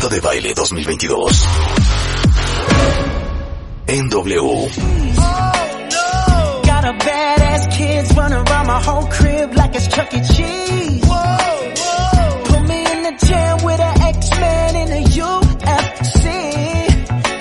[0.00, 1.46] Marta de Baile 2022.
[3.86, 4.68] En W.
[6.64, 10.20] Got a badass kids running around my whole crib like it's Chuck E.
[10.22, 11.04] Cheese.
[12.44, 16.24] Put me in the jam with an X-Men in the UFC.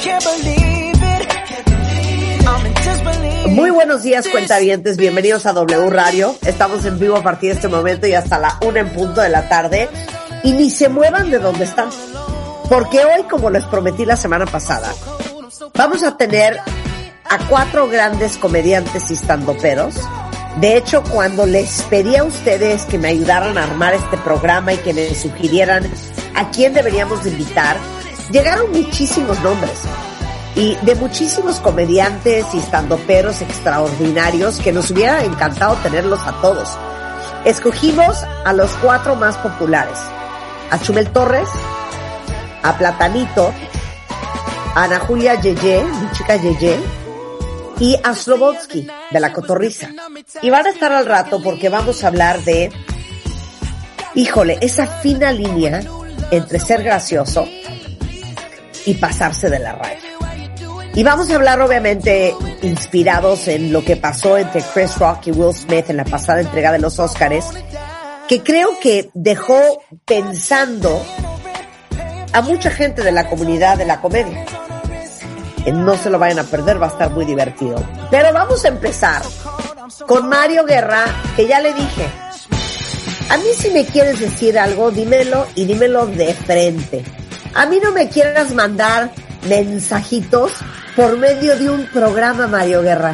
[0.04, 2.46] Can't believe it.
[2.46, 3.56] I'm in disbelief.
[3.56, 4.98] Muy buenos días, cuentavientes.
[4.98, 6.36] Bienvenidos a W Radio.
[6.46, 9.30] Estamos en vivo a partir de este momento y hasta la una en punto de
[9.30, 9.88] la tarde.
[10.44, 11.90] Y ni se muevan de donde están.
[12.70, 14.94] Porque hoy, como les prometí la semana pasada,
[15.74, 16.60] vamos a tener
[17.28, 19.96] a cuatro grandes comediantes y standoperos.
[20.58, 24.78] De hecho, cuando les pedí a ustedes que me ayudaran a armar este programa y
[24.78, 25.90] que me sugirieran
[26.36, 27.78] a quién deberíamos de invitar,
[28.32, 29.80] llegaron muchísimos nombres
[30.56, 36.78] y de muchísimos comediantes y standoperos extraordinarios que nos hubiera encantado tenerlos a todos.
[37.46, 39.98] Escogimos a los cuatro más populares.
[40.72, 41.48] A Chumel Torres,
[42.64, 43.54] a Platanito,
[44.76, 46.80] a Ana Julia Yeye, mi chica Yeye,
[47.80, 49.90] y a Slobodsky, de la Cotorriza.
[50.42, 52.72] Y van a estar al rato porque vamos a hablar de,
[54.16, 55.82] híjole, esa fina línea
[56.32, 57.48] entre ser gracioso
[58.86, 60.00] y pasarse de la raya.
[60.96, 65.56] Y vamos a hablar obviamente inspirados en lo que pasó entre Chris Rock y Will
[65.56, 67.46] Smith en la pasada entrega de los Oscars,
[68.28, 71.02] que creo que dejó pensando
[72.34, 74.46] a mucha gente de la comunidad de la comedia.
[75.74, 77.84] No se lo vayan a perder, va a estar muy divertido.
[78.10, 79.22] Pero vamos a empezar
[80.08, 82.06] con Mario Guerra, que ya le dije,
[83.30, 87.04] a mí si me quieres decir algo, dímelo y dímelo de frente.
[87.54, 89.12] A mí no me quieras mandar
[89.48, 90.54] mensajitos
[90.96, 93.14] por medio de un programa, Mario Guerra.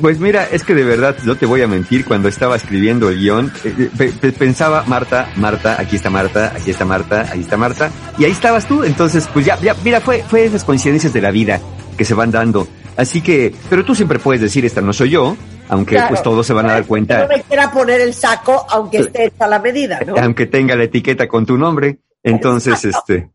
[0.00, 3.18] Pues mira, es que de verdad, no te voy a mentir, cuando estaba escribiendo el
[3.18, 7.90] guion, eh, pe- pensaba, Marta, Marta, aquí está Marta, aquí está Marta, ahí está Marta,
[8.18, 11.30] y ahí estabas tú, entonces, pues ya, ya, mira, fue, fue esas coincidencias de la
[11.30, 11.60] vida
[11.96, 12.66] que se van dando.
[12.96, 15.36] Así que, pero tú siempre puedes decir, esta no soy yo,
[15.68, 16.08] aunque Claro.
[16.08, 19.26] pues todos se van a dar cuenta, No me quiera poner el saco, aunque esté
[19.26, 20.14] hecha la medida, ¿no?
[20.16, 23.30] aunque tenga la etiqueta con tu nombre, entonces, este,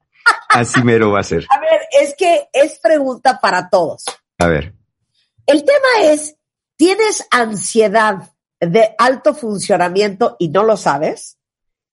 [0.49, 1.45] así mero va a ser.
[1.49, 4.03] A ver, es que es pregunta para todos.
[4.37, 4.73] A ver,
[5.47, 6.35] El tema es,
[6.81, 11.37] ¿tienes ansiedad de alto funcionamiento y no lo sabes?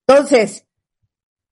[0.06, 0.66] Entonces,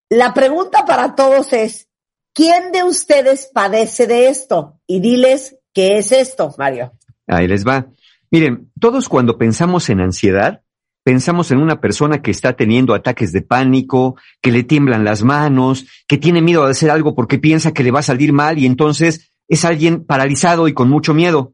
[0.09, 1.87] la pregunta para todos es,
[2.33, 4.81] ¿quién de ustedes padece de esto?
[4.87, 6.93] Y diles, ¿qué es esto, Mario?
[7.27, 7.89] Ahí les va.
[8.31, 10.63] Miren, todos cuando pensamos en ansiedad,
[11.05, 15.85] pensamos en una persona que está teniendo ataques de pánico, que le tiemblan las manos,
[16.09, 18.65] que tiene miedo de hacer algo porque piensa que le va a salir mal y
[18.65, 21.53] entonces es alguien paralizado y con mucho miedo.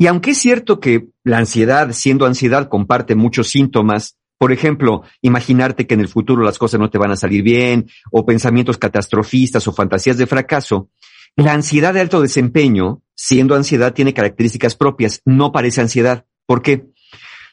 [0.00, 5.88] Y aunque es cierto que la ansiedad, siendo ansiedad, comparte muchos síntomas, por ejemplo, imaginarte
[5.88, 9.66] que en el futuro las cosas no te van a salir bien, o pensamientos catastrofistas
[9.66, 10.88] o fantasías de fracaso,
[11.34, 16.26] la ansiedad de alto desempeño, siendo ansiedad, tiene características propias, no parece ansiedad.
[16.46, 16.86] ¿Por qué?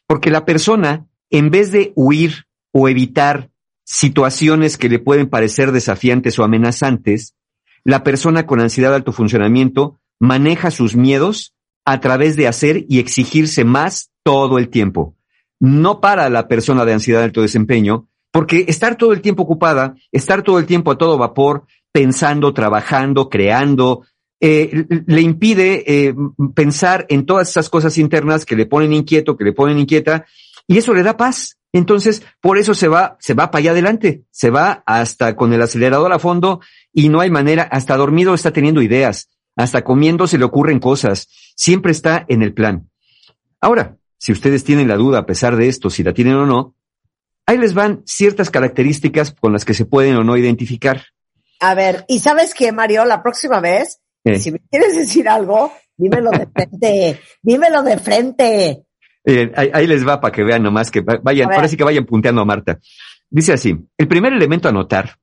[0.06, 3.50] Porque la persona, en vez de huir o evitar
[3.86, 7.34] situaciones que le pueden parecer desafiantes o amenazantes,
[7.84, 11.55] la persona con ansiedad de alto funcionamiento maneja sus miedos
[11.86, 15.16] a través de hacer y exigirse más todo el tiempo.
[15.60, 19.96] No para la persona de ansiedad de alto desempeño, porque estar todo el tiempo ocupada,
[20.12, 24.06] estar todo el tiempo a todo vapor, pensando, trabajando, creando,
[24.42, 26.16] eh, le impide eh,
[26.54, 30.26] pensar en todas esas cosas internas que le ponen inquieto, que le ponen inquieta,
[30.68, 31.58] y eso le da paz.
[31.72, 35.62] Entonces, por eso se va, se va para allá adelante, se va hasta con el
[35.62, 36.62] acelerador a fondo
[36.94, 41.28] y no hay manera, hasta dormido está teniendo ideas, hasta comiendo se le ocurren cosas,
[41.56, 42.90] siempre está en el plan.
[43.62, 46.76] Ahora, si ustedes tienen la duda a pesar de esto, si la tienen o no,
[47.46, 51.04] ahí les van ciertas características con las que se pueden o no identificar.
[51.60, 53.06] A ver, ¿y sabes qué, Mario?
[53.06, 54.40] La próxima vez, Eh.
[54.40, 58.82] si me quieres decir algo, dímelo de frente, dímelo de frente.
[59.24, 61.84] Eh, ahí, ahí les va para que vean nomás que va- vayan, ahora sí que
[61.84, 62.80] vayan punteando a Marta.
[63.30, 65.18] Dice así, el primer elemento a notar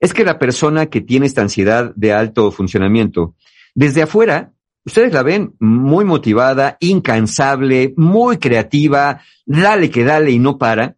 [0.00, 3.34] es que la persona que tiene esta ansiedad de alto funcionamiento,
[3.74, 4.52] desde afuera,
[4.84, 10.96] ustedes la ven muy motivada, incansable, muy creativa, dale que dale y no para,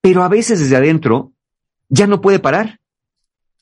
[0.00, 1.32] pero a veces desde adentro
[1.88, 2.80] ya no puede parar.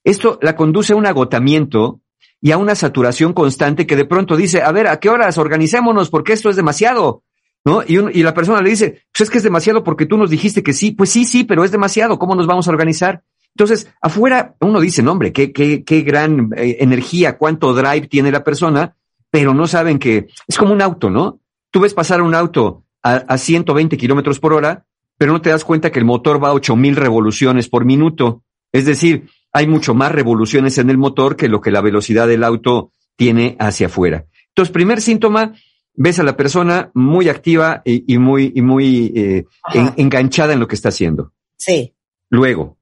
[0.04, 2.00] Esto la conduce a un agotamiento
[2.40, 5.38] y a una saturación constante que de pronto dice, a ver, ¿a qué horas?
[5.38, 7.22] Organicémonos porque esto es demasiado.
[7.64, 7.84] ¿No?
[7.86, 10.64] Y, y la persona le dice, pues es que es demasiado porque tú nos dijiste
[10.64, 10.90] que sí.
[10.90, 12.18] Pues sí, sí, pero es demasiado.
[12.18, 13.22] ¿Cómo nos vamos a organizar?
[13.54, 18.32] Entonces, afuera uno dice, no, hombre, qué, qué, qué gran eh, energía, cuánto drive tiene
[18.32, 18.96] la persona,
[19.30, 21.40] pero no saben que es como un auto, ¿no?
[21.70, 24.84] Tú ves pasar un auto a, a 120 kilómetros por hora,
[25.18, 28.42] pero no te das cuenta que el motor va a 8000 revoluciones por minuto.
[28.72, 32.44] Es decir, hay mucho más revoluciones en el motor que lo que la velocidad del
[32.44, 34.26] auto tiene hacia afuera.
[34.48, 35.54] Entonces, primer síntoma,
[35.94, 39.44] ves a la persona muy activa y, y muy, y muy eh,
[39.74, 41.32] en, enganchada en lo que está haciendo.
[41.56, 41.94] Sí.
[42.30, 42.78] Luego,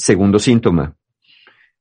[0.00, 0.96] segundo síntoma,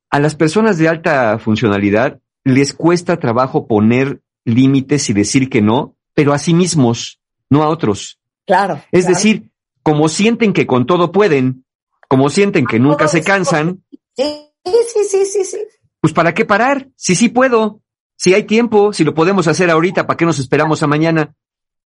[0.10, 5.96] a las personas de alta funcionalidad les cuesta trabajo poner límites y decir que no,
[6.14, 7.20] pero a sí mismos,
[7.50, 8.20] no a otros.
[8.46, 8.82] Claro.
[8.92, 9.16] Es claro.
[9.16, 9.52] decir,
[9.84, 11.66] como sienten que con todo pueden,
[12.08, 13.84] como sienten que nunca se cansan,
[14.16, 14.26] Sí,
[14.66, 15.58] sí, sí, sí, sí.
[16.02, 16.90] pues ¿para qué parar?
[16.96, 17.82] Si sí puedo,
[18.18, 21.36] si hay tiempo, si lo podemos hacer ahorita, ¿para qué nos esperamos a mañana?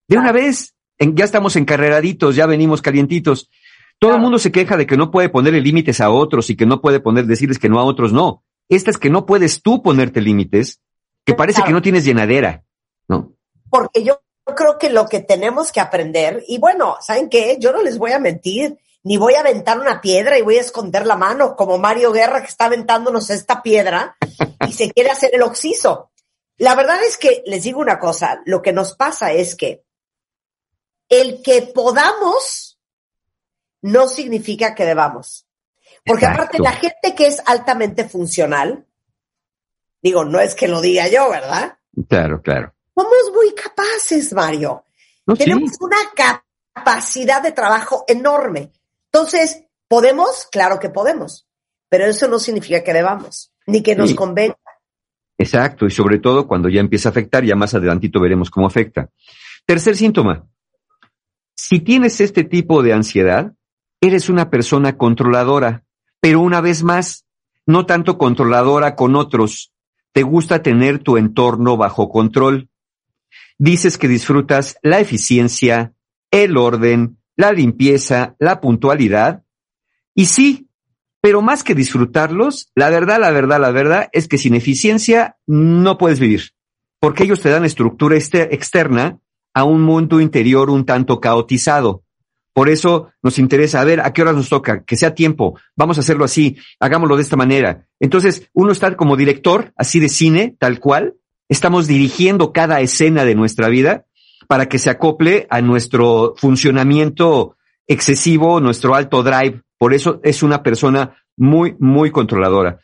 [0.08, 3.50] De una vez, en- ya estamos encarreraditos, ya venimos calientitos.
[3.98, 4.22] Todo el Claro.
[4.22, 7.00] mundo se queja de que no puede ponerle límites a otros y que no puede
[7.00, 8.44] poner, decirles que no a otros, no.
[8.69, 10.81] Esta es que no puedes tú ponerte límites,
[11.25, 11.66] que parece Claro.
[11.69, 12.64] que no tienes llenadera,
[13.08, 13.32] ¿no?
[13.70, 14.20] Porque yo
[14.54, 17.56] creo que lo que tenemos que aprender, y bueno, ¿saben qué?
[17.58, 20.60] Yo no les voy a mentir, ni voy a aventar una piedra y voy a
[20.60, 24.16] esconder la mano, como Mario Guerra que está aventándonos esta piedra
[24.69, 26.10] y se quiere hacer el oxiso.
[26.58, 29.84] La verdad es que les digo una cosa, lo que nos pasa es que
[31.08, 32.65] el que podamos
[33.86, 35.46] no significa que debamos.
[36.04, 36.42] Porque Exacto.
[36.42, 38.86] aparte la gente que es altamente funcional,
[40.02, 41.78] digo, no es que lo diga yo, ¿verdad?
[42.08, 42.74] Claro, claro.
[42.94, 44.84] Somos muy capaces, Mario.
[45.26, 45.44] No, sí.
[45.44, 45.96] Tenemos una
[46.74, 48.72] capacidad de trabajo enorme.
[49.12, 50.46] Entonces, ¿podemos?
[50.50, 51.48] Claro que podemos.
[51.88, 54.16] Pero eso no significa que debamos, ni que nos Sí.
[54.16, 54.56] convenga.
[55.38, 59.10] Exacto, y sobre todo cuando ya empieza a afectar, ya más adelantito veremos cómo afecta.
[59.64, 60.48] Tercer síntoma.
[61.54, 63.52] Si tienes este tipo de ansiedad,
[64.00, 65.84] eres una persona controladora,
[66.20, 67.25] pero una vez más,
[67.66, 69.72] no tanto controladora con otros.
[70.12, 72.69] Te gusta tener tu entorno bajo control.
[73.58, 75.94] Dices que disfrutas la eficiencia,
[76.31, 79.44] el orden, la limpieza, la puntualidad.
[80.14, 80.69] Y sí,
[81.20, 85.98] pero más que disfrutarlos, la verdad, la verdad, la verdad es que sin eficiencia no
[85.98, 86.52] puedes vivir,
[87.00, 89.19] porque ellos te dan estructura este- externa
[89.52, 92.04] a un mundo interior un tanto caotizado.
[92.56, 94.82] Por eso nos interesa, a ver, ¿a qué horas nos toca?
[94.82, 97.85] Que sea tiempo, vamos a hacerlo así, hagámoslo de esta manera.
[98.00, 101.17] Entonces, uno está como director, así de cine, tal cual,
[101.50, 104.06] estamos dirigiendo cada escena de nuestra vida
[104.49, 109.61] para que se acople a nuestro funcionamiento excesivo, nuestro alto drive.
[109.76, 112.81] Por eso es una persona muy, muy controladora.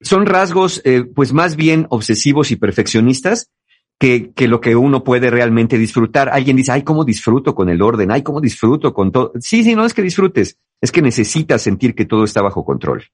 [0.00, 3.52] Son rasgos, eh, pues más bien obsesivos y perfeccionistas
[3.98, 6.28] que, que lo que uno puede realmente disfrutar.
[6.28, 9.32] Alguien dice, ay, cómo disfruto con el orden, ay, cómo disfruto con todo.
[9.40, 13.04] Sí, sí, no es que disfrutes, es que necesitas sentir que todo está bajo control.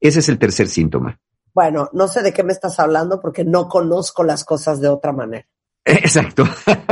[0.00, 1.18] Ese es el tercer síntoma.
[1.54, 5.12] Bueno, no sé de qué me estás hablando porque no conozco las cosas de otra
[5.12, 5.46] manera.
[5.86, 6.44] Exacto.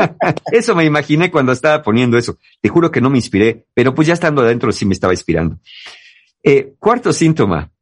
[0.52, 2.38] eso me imaginé cuando estaba poniendo eso.
[2.62, 5.58] Te juro que no me inspiré, pero pues ya estando adentro sí me estaba inspirando.
[6.43, 7.73] Eh, cuarto síntoma.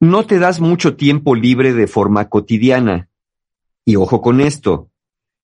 [0.00, 3.08] No te das mucho tiempo libre de forma cotidiana.
[3.84, 4.90] Y ojo con esto.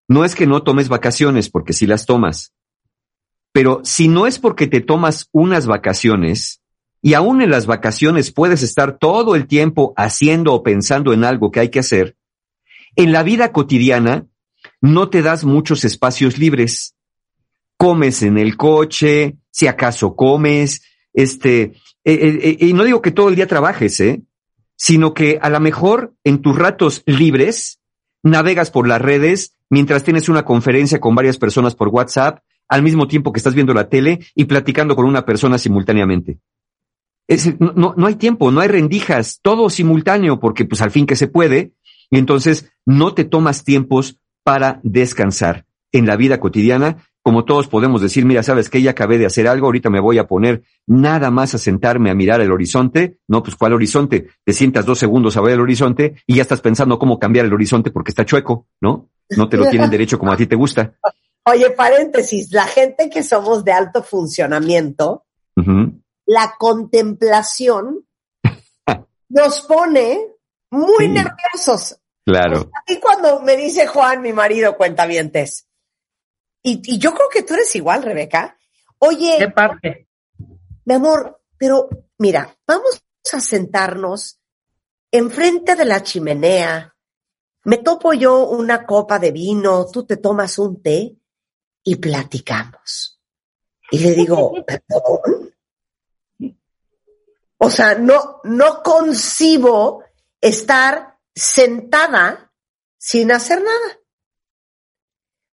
[0.09, 2.53] No es que no tomes vacaciones, porque sí las tomas.
[3.53, 6.63] Pero si no es porque te tomas unas vacaciones,
[7.03, 11.51] y aún en las vacaciones puedes estar todo el tiempo haciendo o pensando en algo
[11.51, 12.17] que hay que hacer,
[12.97, 14.27] en la vida cotidiana
[14.81, 16.95] no te das muchos espacios libres.
[17.77, 20.83] Comes en el coche, si acaso comes,
[21.13, 21.73] este, eh,
[22.05, 24.23] eh, eh, y no digo que todo el día trabajes, ¿eh?
[24.77, 27.81] sino que a lo mejor en tus ratos libres
[28.23, 33.09] navegas por las redes mientras tienes una conferencia con varias personas por WhatsApp, al mismo
[33.09, 36.41] tiempo que estás viendo la tele y platicando con una persona simultáneamente.
[37.59, 41.73] No hay tiempo, no hay rendijas, todo simultáneo, porque pues al fin que se puede,
[42.11, 48.03] y entonces no te tomas tiempos para descansar en la vida cotidiana, como todos podemos
[48.03, 51.31] decir, mira, sabes que ya acabé de hacer algo, ahorita me voy a poner nada
[51.31, 54.29] más a sentarme a mirar el horizonte, no, pues ¿cuál horizonte?
[54.45, 57.55] Te sientas dos segundos a ver el horizonte y ya estás pensando cómo cambiar el
[57.55, 59.09] horizonte porque está chueco, ¿no?
[59.31, 60.95] No te lo tienen derecho como a ti te gusta.
[61.45, 65.27] Oye, paréntesis, la gente que somos de alto funcionamiento,
[66.27, 68.07] la contemplación
[69.29, 70.29] nos pone
[70.71, 71.09] muy Sí.
[71.09, 71.99] nerviosos.
[72.25, 72.71] Claro.
[72.87, 75.67] Y cuando me dice Juan, mi marido, cuentavientes,
[76.63, 78.57] y, y yo creo que tú eres igual, Rebeca.
[78.99, 80.09] Oye, ¿Qué parte?
[80.85, 81.89] mi amor, pero
[82.19, 83.03] mira, vamos
[83.33, 84.39] a sentarnos
[85.11, 86.92] enfrente de la chimenea,
[87.65, 91.17] me topo yo una copa de vino, tú te tomas un té
[91.85, 93.21] y platicamos.
[93.91, 95.55] Y le digo, perdón.
[97.59, 100.03] O sea, no, no concibo
[100.41, 102.53] estar sentada
[102.99, 104.01] sin hacer nada.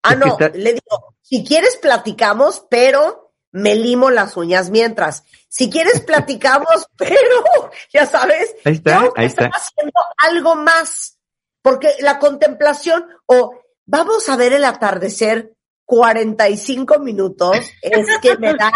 [0.04, 5.24] Ah, no, le digo, si quieres platicamos, pero me limo las uñas mientras.
[5.50, 9.48] Si quieres platicamos, pero, ya sabes, ahí está, ahí está.
[9.48, 11.17] haciendo algo más.
[11.68, 15.52] Porque la contemplación o vamos a ver el atardecer
[15.84, 18.72] 45 minutos es que me da,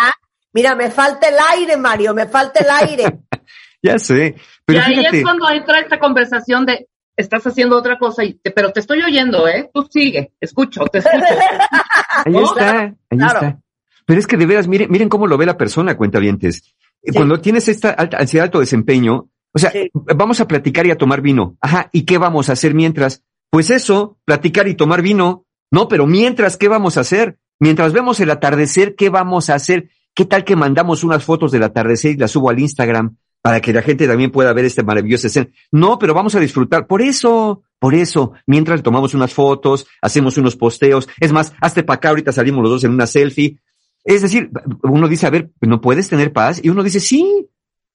[0.52, 3.20] mira, me falta el aire, Mario, me falta el aire.
[3.82, 8.26] ya sé, pero y ahí es cuando entra esta conversación de estás haciendo otra cosa,
[8.26, 9.70] y pero te estoy oyendo, ¿eh?
[9.74, 11.24] Tú sigue, escucho, te escucho.
[12.26, 13.60] ahí está, ahí está.
[14.06, 16.76] Pero es que de veras, miren, miren cómo lo ve la persona, cuentavientes.
[17.02, 17.14] Sí.
[17.14, 19.90] Cuando tienes esta alta, ansiedad, alto desempeño, o sea, sí.
[19.94, 21.58] vamos a platicar y a tomar vino.
[21.62, 23.24] Ajá, ¿y qué vamos a hacer mientras?
[23.50, 25.46] Pues eso, platicar y tomar vino.
[25.72, 27.38] No, pero mientras, ¿qué vamos a hacer?
[27.60, 29.90] Mientras vemos el atardecer, ¿qué vamos a hacer?
[30.14, 33.74] ¿Qué tal que mandamos unas fotos del atardecer y las subo al Instagram para que
[33.74, 35.48] la gente también pueda ver este maravilloso escena?
[35.72, 36.88] No, pero vamos a disfrutar.
[36.88, 41.08] Por eso, por eso, mientras tomamos unas fotos, hacemos unos posteos.
[41.20, 43.60] Es más, hazte para acá, ahorita salimos los dos en una selfie.
[44.04, 44.50] Es decir,
[44.84, 46.60] uno dice, a ver, ¿no puedes tener paz?
[46.64, 47.48] Y uno dice, sí,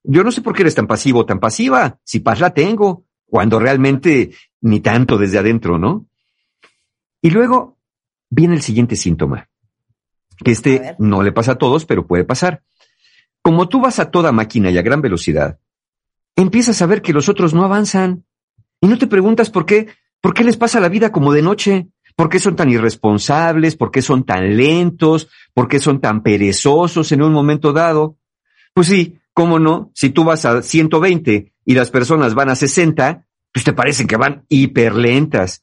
[0.07, 1.99] yo no sé por qué eres tan pasivo o tan pasiva.
[2.05, 6.07] Si paz la tengo, cuando realmente ni tanto desde adentro, ¿no?
[7.21, 7.79] Y luego
[8.31, 9.49] viene el siguiente síntoma,
[10.45, 12.63] que este no le pasa a todos, pero puede pasar.
[13.43, 15.59] Como tú vas a toda máquina y a gran velocidad,
[16.37, 18.25] empiezas a ver que los otros no avanzan
[18.81, 19.89] y no te preguntas por qué,
[20.21, 23.91] por qué les pasa la vida como de noche, por qué son tan irresponsables, por
[23.91, 28.19] qué son tan lentos, por qué son tan perezosos en un momento dado.
[28.73, 33.27] Pues sí, cómo no, si tú vas a 120 y las personas van a 60,
[33.53, 35.63] pues te parecen que van hiperlentas.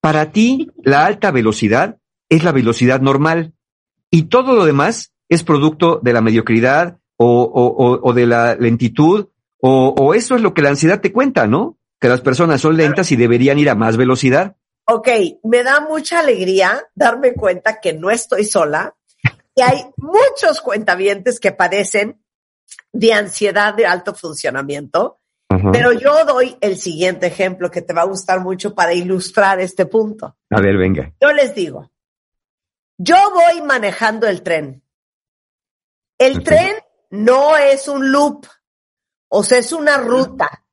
[0.00, 1.98] Para ti, la alta velocidad
[2.28, 3.54] es la velocidad normal
[4.10, 9.28] y todo lo demás es producto de la mediocridad o, o, o de la lentitud
[9.58, 11.78] o, o, eso es lo que la ansiedad te cuenta, ¿no?
[12.00, 14.56] Que las personas son lentas y deberían ir a más velocidad.
[14.86, 15.08] Ok,
[15.44, 18.96] me da mucha alegría darme cuenta que no estoy sola
[19.54, 22.21] y hay muchos cuentavientes que padecen
[22.92, 25.22] de ansiedad de alto funcionamiento
[25.72, 29.86] pero yo doy el siguiente ejemplo que te va a gustar mucho para ilustrar este
[29.86, 30.36] punto.
[30.50, 31.12] A ver, venga.
[31.20, 31.90] Yo les digo,
[32.98, 34.82] yo voy manejando el tren.
[36.18, 36.74] El tren
[37.10, 38.46] no es un loop,
[39.28, 40.64] o sea, es una ruta.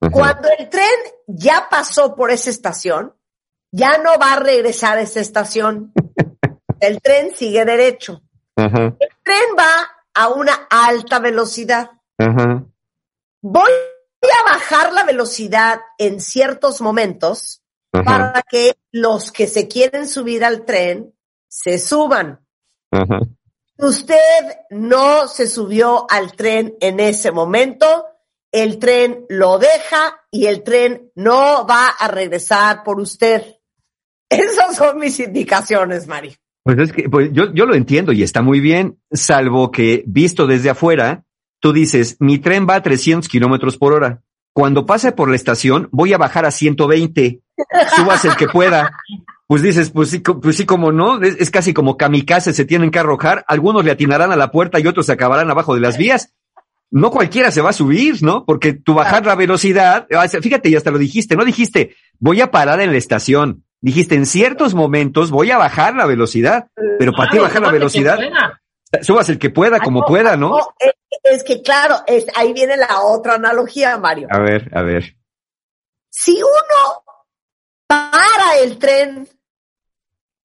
[0.00, 0.10] Uh -huh.
[0.12, 3.14] Cuando el tren ya pasó por esa estación,
[3.72, 5.92] ya no va a regresar a esa estación.
[6.80, 8.22] el tren sigue derecho.
[8.56, 11.92] El tren va a una alta velocidad.
[13.40, 20.44] Voy a bajar la velocidad en ciertos momentos para que los que se quieren subir
[20.44, 21.14] al tren
[21.46, 22.44] se suban.
[23.76, 28.06] Usted no se subió al tren en ese momento,
[28.50, 33.56] el tren lo deja y el tren no va a regresar por usted.
[34.28, 36.36] Esas son mis indicaciones, Mari.
[36.68, 40.46] Pues es que pues yo, yo lo entiendo y está muy bien, salvo que visto
[40.46, 41.24] desde afuera,
[41.60, 44.20] tú dices, mi tren va a 300 kilómetros por hora.
[44.52, 47.40] Cuando pase por la estación, voy a bajar a 120.
[47.96, 48.90] Subas el que pueda.
[49.46, 52.90] Pues dices, pues sí, pues sí, como no, es, es, casi como kamikaze, se tienen
[52.90, 53.46] que arrojar.
[53.48, 56.34] Algunos le atinarán a la puerta y otros se acabarán abajo de las vías.
[56.90, 58.44] No cualquiera se va a subir, ¿no?
[58.44, 60.06] Porque tú bajar la velocidad,
[60.42, 63.64] fíjate, y hasta lo dijiste, no dijiste, voy a parar en la estación.
[63.80, 66.68] Dijiste, en ciertos momentos voy a bajar la velocidad,
[66.98, 68.18] pero para ti bajar la velocidad,
[69.02, 70.50] subas el que pueda, como pueda, ¿no?
[70.50, 70.92] no es,
[71.22, 74.26] es, que claro, es, ahí viene la otra analogía, Mario.
[74.30, 75.16] A ver, a ver.
[76.10, 77.04] Si uno
[77.86, 79.28] para el tren,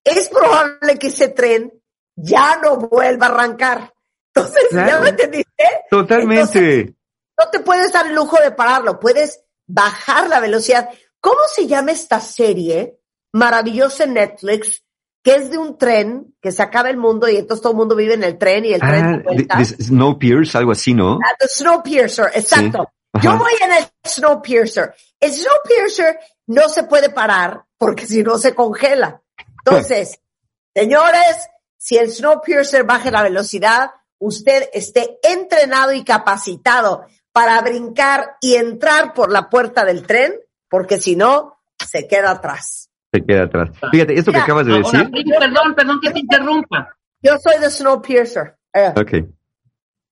[0.04, 1.74] es probable que ese tren
[2.16, 3.94] ya no vuelva a arrancar.
[4.34, 4.90] Entonces, claro.
[4.90, 5.66] ¿ya me entendiste?
[5.90, 6.42] Totalmente.
[6.42, 6.96] Entonces,
[7.38, 10.90] no te puedes dar el lujo de pararlo, puedes bajar la velocidad.
[11.20, 13.00] ¿Cómo se llama esta serie
[13.34, 14.84] maravillosa en Netflix
[15.24, 17.96] que es de un tren que se acaba el mundo y entonces todo el mundo
[17.96, 21.14] vive en el tren y el ah, tren the, Snowpiercer, algo así, ¿no?
[21.14, 22.90] Ah, the Snowpiercer, exacto.
[23.16, 23.22] Sí.
[23.22, 24.94] Yo voy en el Snowpiercer.
[25.20, 29.22] El Snowpiercer no se puede parar porque si no se congela.
[29.66, 30.20] Entonces,
[30.76, 38.56] señores, si el Snowpiercer baje la velocidad, usted esté entrenado y capacitado para brincar y
[38.56, 40.38] entrar por la puerta del tren,
[40.68, 42.83] porque si no, se queda atrás
[43.14, 43.70] se queda atrás.
[43.92, 45.00] Fíjate, esto Mira, que acabas de decir.
[45.00, 46.96] Ahora, perdón, perdón que te interrumpa.
[47.22, 48.56] Yo soy de Snowpiercer.
[48.74, 48.94] Eh.
[48.96, 49.30] Ok.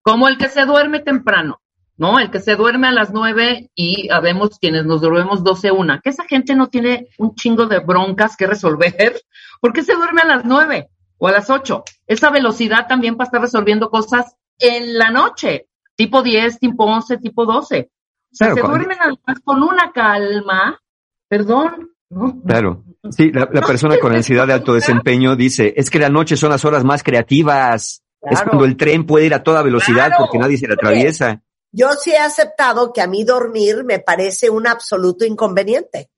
[0.02, 1.60] Como el que se duerme temprano.
[1.96, 2.18] ¿no?
[2.18, 6.00] El que se duerme a las nueve y habemos quienes nos dormimos doce una.
[6.00, 9.20] Que esa gente no tiene un chingo de broncas que resolver.
[9.60, 11.84] ¿Por qué se duerme a las nueve o a las ocho?
[12.06, 17.46] Esa velocidad también para estar resolviendo cosas en la noche, tipo diez, tipo once, tipo
[17.46, 17.90] doce.
[18.32, 18.98] O sea, se duermen
[19.44, 20.80] con una calma,
[21.28, 22.40] perdón, ¿no?
[22.42, 22.82] Claro.
[23.10, 26.64] Sí, la, persona con ansiedad de alto desempeño dice, es que la noche son las
[26.64, 28.02] horas más creativas.
[28.20, 31.42] Es cuando el tren puede ir a toda velocidad porque nadie se le atraviesa.
[31.72, 36.10] Yo sí he aceptado que a mí dormir me parece un absoluto inconveniente.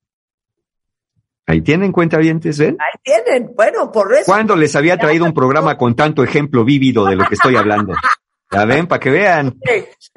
[1.47, 2.77] Ahí tienen cuenta cuentavientes, ¿ven?
[2.81, 3.55] Ahí tienen.
[3.55, 4.25] Bueno, por eso.
[4.27, 7.95] ¿Cuándo les había traído un programa con tanto ejemplo vívido de lo que estoy hablando?
[8.51, 8.87] ¿La ven?
[8.87, 9.59] Para que vean.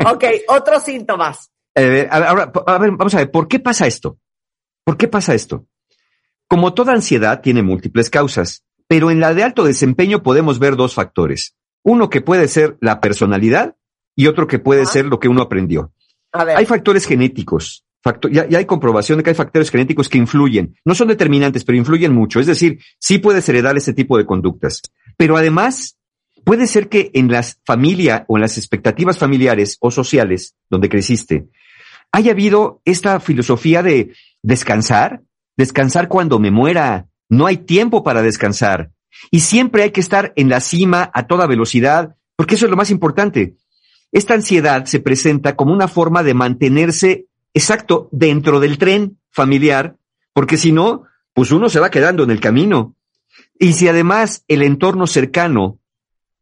[0.05, 1.51] Ok, otros síntomas.
[1.75, 4.17] Eh, ahora, a ver, vamos a ver, ¿por qué pasa esto?
[4.83, 5.65] ¿Por qué pasa esto?
[6.48, 10.94] Como toda ansiedad tiene múltiples causas, pero en la de alto desempeño podemos ver dos
[10.94, 11.56] factores.
[11.84, 13.75] Uno que puede ser la personalidad
[14.16, 15.92] y otro que puede ser lo que uno aprendió.
[16.32, 17.86] Hay factores genéticos.
[18.32, 20.75] ya, hay comprobación de que hay factores genéticos que influyen.
[20.86, 22.39] No son determinantes, pero influyen mucho.
[22.39, 24.82] Es decir, sí puedes heredar ese tipo de conductas.
[25.18, 25.98] Pero además,
[26.44, 31.48] puede ser que en las familias o en las expectativas familiares o sociales donde creciste,
[32.12, 35.22] haya habido esta filosofía de descansar,
[35.58, 37.08] descansar cuando me muera.
[37.30, 38.92] No hay tiempo para descansar.
[39.32, 42.78] Y siempre hay que estar en la cima a toda velocidad, porque eso es lo
[42.78, 43.56] más importante.
[44.12, 49.98] Esta ansiedad se presenta como una forma de mantenerse exacto dentro del tren familiar,
[50.34, 52.96] porque si no, pues uno se va quedando en el camino.
[53.60, 55.80] Y si además el entorno cercano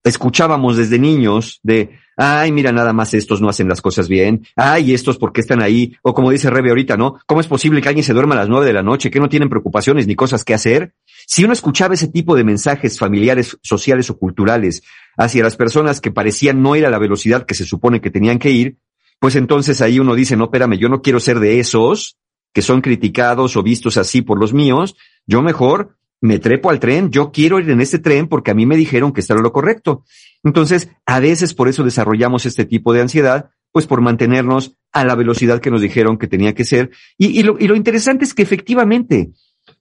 [0.06, 4.94] escuchábamos desde niños de, ay, mira, nada más estos no hacen las cosas bien, ay,
[4.94, 7.20] estos por qué están ahí, o como dice Rebe ahorita, ¿no?
[7.26, 9.28] ¿Cómo es posible que alguien se duerma a las nueve de la noche, que no
[9.28, 10.94] tienen preocupaciones ni cosas que hacer?
[11.26, 14.84] Si uno escuchaba ese tipo de mensajes familiares, sociales o culturales
[15.18, 18.38] hacia las personas que parecían no ir a la velocidad que se supone que tenían
[18.38, 18.78] que ir,
[19.20, 22.18] pues entonces ahí uno dice, no, espérame, yo no quiero ser de esos
[22.54, 24.96] que son criticados o vistos así por los míos,
[25.26, 28.66] yo mejor me trepo al tren, yo quiero ir en este tren porque a mí
[28.66, 30.04] me dijeron que esto era lo correcto.
[30.44, 35.16] Entonces, a veces por eso desarrollamos este tipo de ansiedad, pues por mantenernos a la
[35.16, 36.92] velocidad que nos dijeron que tenía que ser.
[37.18, 39.32] Y, lo, y lo interesante es que efectivamente,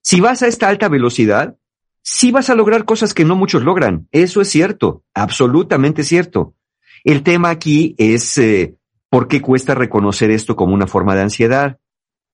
[0.01, 1.55] si vas a esta alta velocidad,
[2.01, 4.07] sí vas a lograr cosas que no muchos logran.
[4.11, 6.55] Eso es cierto, absolutamente cierto.
[7.03, 8.75] El tema aquí es eh,
[9.09, 11.79] por qué cuesta reconocer esto como una forma de ansiedad.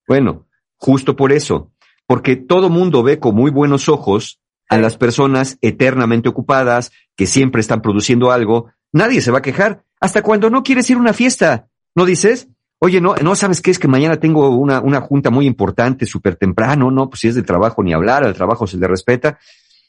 [0.06, 0.46] Bueno,
[0.76, 1.71] justo por eso,
[2.12, 7.62] porque todo mundo ve con muy buenos ojos a las personas eternamente ocupadas, que siempre
[7.62, 8.70] están produciendo algo.
[8.92, 11.68] Nadie se va a quejar, hasta cuando no quieres ir a una fiesta.
[11.94, 12.48] ¿No dices?
[12.80, 16.36] Oye, no, no sabes qué es que mañana tengo una, una junta muy importante, súper
[16.36, 19.38] temprano, no, pues si es de trabajo ni hablar, al trabajo se le respeta.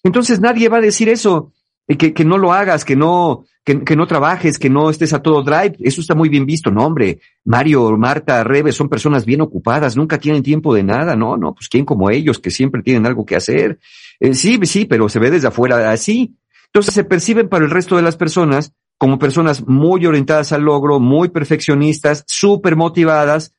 [0.01, 1.51] Entonces nadie va a decir eso,
[1.87, 5.21] que, que no lo hagas, que no, que, que, no trabajes, que no estés a
[5.21, 5.75] todo drive.
[5.79, 7.19] Eso está muy bien visto, no, hombre.
[7.45, 11.67] Mario, Marta, Rebe son personas bien ocupadas, nunca tienen tiempo de nada, no, no, pues
[11.67, 13.79] quién como ellos, que siempre tienen algo que hacer.
[14.19, 16.35] Eh, sí, sí, pero se ve desde afuera así.
[16.67, 20.99] Entonces se perciben para el resto de las personas como personas muy orientadas al logro,
[20.99, 23.53] muy perfeccionistas, súper motivadas.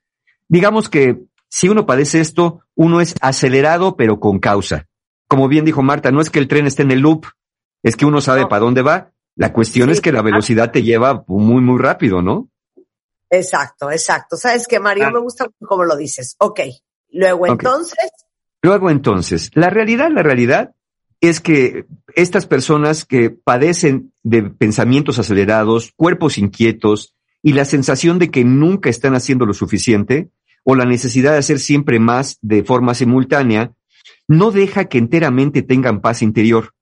[0.49, 4.87] Digamos que si uno padece esto, uno es acelerado pero con causa.
[5.29, 7.27] Como bien dijo Marta, no es que el tren esté en el loop,
[7.85, 9.13] es que uno sabe para dónde va.
[9.37, 12.49] La cuestión es que la velocidad te lleva muy, muy rápido, ¿no?
[13.31, 14.37] Exacto, exacto.
[14.37, 15.07] ¿Sabes qué, Mario?
[15.07, 15.11] Ah.
[15.11, 16.35] Me gusta cómo lo dices.
[16.39, 16.61] Ok.
[17.11, 18.11] Luego entonces.
[18.63, 20.75] Luego entonces, la realidad, la realidad
[21.21, 28.31] es que estas personas que padecen de pensamientos acelerados, cuerpos inquietos y la sensación de
[28.31, 30.31] que nunca están haciendo lo suficiente
[30.65, 33.73] o la necesidad de hacer siempre más de forma simultánea,
[34.27, 36.74] no deja que enteramente tengan paz interior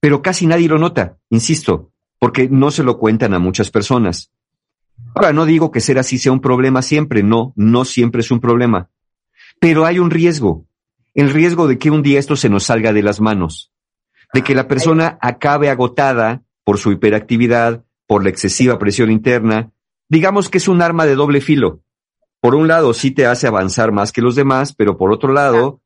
[0.00, 4.32] pero casi nadie lo nota, insisto, porque no se lo cuentan a muchas personas.
[5.14, 8.40] Ahora, no digo que ser así sea un problema siempre, no, no siempre es un
[8.40, 8.90] problema,
[9.58, 10.66] pero hay un riesgo,
[11.14, 13.72] el riesgo de que un día esto se nos salga de las manos,
[14.32, 19.72] de que la persona acabe agotada por su hiperactividad, por la excesiva presión interna,
[20.08, 21.80] digamos que es un arma de doble filo.
[22.40, 25.82] Por un lado, sí te hace avanzar más que los demás, pero por otro lado,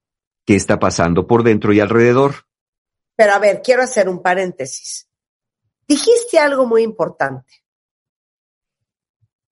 [0.47, 2.47] ¿qué está pasando por dentro y alrededor?
[3.17, 5.09] Pero a ver, quiero hacer un paréntesis.
[5.87, 7.63] Dijiste algo muy importante.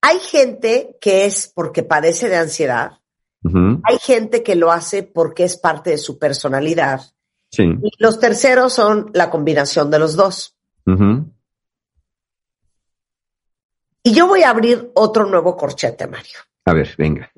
[0.00, 2.98] Hay gente que es porque padece de ansiedad.
[3.84, 7.02] Hay gente que lo hace porque es parte de su personalidad.
[7.50, 7.64] Sí.
[7.64, 10.56] Y los terceros son la combinación de los dos.
[14.04, 16.38] Y yo voy a abrir otro nuevo corchete, Mario.
[16.64, 17.30] A ver, venga.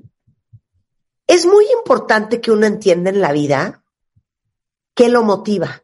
[1.27, 3.83] Es muy importante que uno entienda en la vida
[4.95, 5.84] qué lo motiva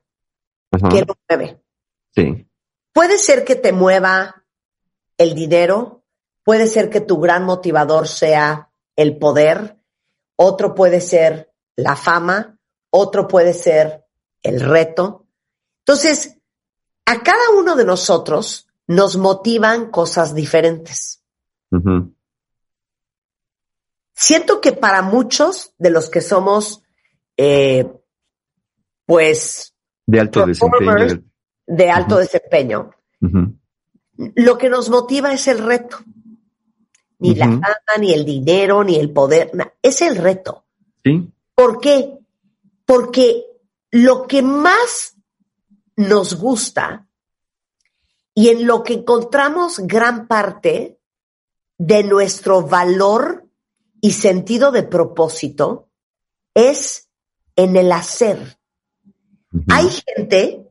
[0.70, 1.62] que lo mueve.
[2.14, 2.46] Sí.
[2.92, 4.44] Puede ser que te mueva
[5.16, 6.04] el dinero,
[6.44, 9.78] puede ser que tu gran motivador sea el poder,
[10.37, 12.59] otro puede ser la fama,
[12.90, 14.06] otro puede ser
[14.42, 15.26] el reto.
[15.80, 16.38] Entonces,
[17.04, 21.22] a cada uno de nosotros nos motivan cosas diferentes.
[24.14, 26.83] Siento que para muchos de los que somos,
[27.37, 27.90] eh,
[29.06, 29.69] pues,
[30.11, 31.23] de alto desempeño,
[31.66, 32.90] de alto desempeño,
[34.16, 35.99] lo que nos motiva es el reto.
[37.20, 39.51] Ni la fama, ni el dinero, ni el poder,
[39.83, 40.64] es el reto.
[41.05, 41.31] ¿Sí?
[41.55, 42.18] ¿Por qué?
[42.87, 43.44] Porque
[43.90, 45.16] lo que más
[45.96, 47.07] nos gusta
[48.35, 50.99] y en lo que encontramos gran parte
[51.77, 53.46] de nuestro valor
[54.01, 55.90] y sentido de propósito
[56.55, 57.11] es
[57.55, 58.60] en el hacer.
[59.68, 60.66] Hay gente,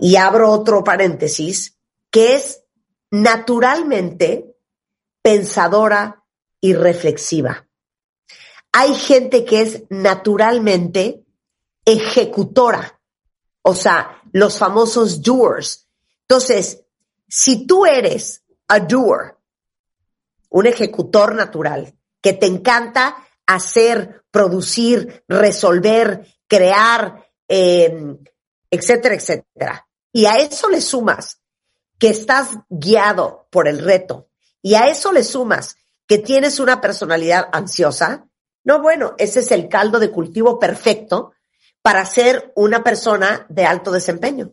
[0.00, 1.78] y abro otro paréntesis,
[2.10, 2.62] que es
[3.10, 4.56] naturalmente
[5.22, 6.24] pensadora
[6.60, 7.66] y reflexiva.
[8.72, 11.24] Hay gente que es naturalmente
[11.84, 13.00] ejecutora,
[13.62, 15.88] o sea, los famosos doers.
[16.22, 16.84] Entonces,
[17.28, 19.36] si tú eres a doer,
[20.50, 23.16] un ejecutor natural, que te encanta
[23.46, 28.18] hacer, producir, resolver, crear, em,
[28.70, 31.40] etcétera, etcétera, y a eso le sumas
[31.98, 34.28] que estás guiado por el reto,
[34.62, 38.26] y a eso le sumas que tienes una personalidad ansiosa,
[38.64, 41.32] no, bueno, ese es el caldo de cultivo perfecto
[41.82, 44.52] para ser una persona de alto desempeño.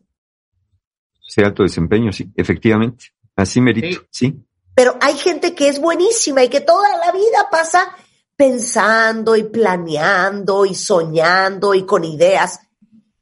[1.36, 3.06] De alto desempeño, sí, efectivamente.
[3.36, 4.46] Así merito, sí.
[4.76, 7.96] Pero hay gente que es buenísima y que toda la vida pasa
[8.36, 12.60] pensando y planeando y soñando y con ideas.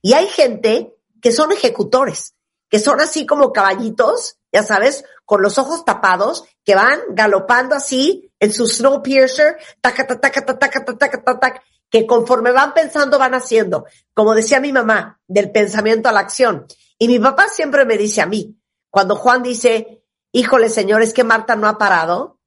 [0.02, 2.36] Y hay gente que son ejecutores,
[2.70, 8.32] que son así como caballitos, ya sabes, con los ojos tapados, que van galopando así
[8.40, 13.86] en su snowpiercer, taca, taca, taca, taca, taca, taca, que conforme van pensando van haciendo,
[14.14, 16.66] como decía mi mamá, del pensamiento a la acción.
[16.98, 18.58] Y mi papá siempre me dice a mí,
[18.90, 22.40] cuando Juan dice, híjole señor, es que Marta no ha parado,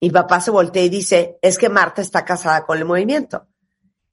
[0.00, 3.46] mi papá se voltea y dice, es que Marta está casada con el movimiento.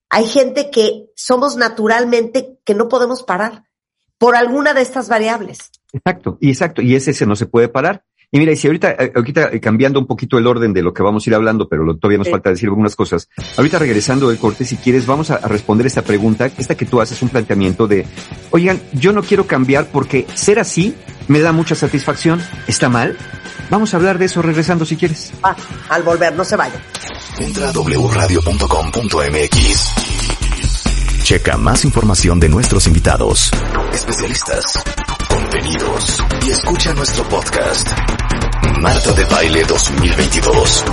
[0.09, 3.63] Hay gente que somos naturalmente que no podemos parar
[4.17, 5.71] por alguna de estas variables.
[5.93, 8.05] Exacto, y exacto, y ese se no se puede parar.
[8.31, 10.93] Y mira, y si ahorita, eh, ahorita eh, cambiando un poquito el orden de lo
[10.93, 13.27] que vamos a ir hablando, pero todavía nos falta decir algunas cosas.
[13.57, 17.19] Ahorita regresando del corte, si quieres, vamos a, responder esta pregunta, esta que tú haces
[17.23, 18.05] un planteamiento de,
[18.51, 20.93] oigan, yo no quiero cambiar porque ser así
[21.27, 22.39] me da mucha satisfacción.
[22.67, 23.17] ¿Está mal?
[23.71, 25.31] Vamos a hablar de eso regresando si quieres.
[25.41, 25.55] Ah,
[25.89, 26.79] al volver, no se vaya.
[27.39, 28.49] Entra a wradio.com.mx.
[31.23, 33.51] Checa más información de nuestros invitados,
[33.93, 34.83] especialistas,
[35.49, 37.87] contenidos y escucha nuestro podcast.
[38.81, 40.85] Marta de Baile 2022.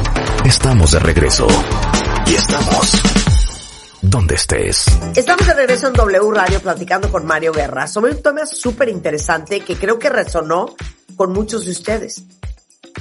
[0.47, 1.47] Estamos de regreso.
[2.27, 3.03] Y estamos
[4.01, 4.87] donde estés.
[5.15, 9.61] Estamos de regreso en W Radio platicando con Mario Guerra sobre un tema súper interesante
[9.61, 10.75] que creo que resonó
[11.17, 12.23] con muchos de ustedes.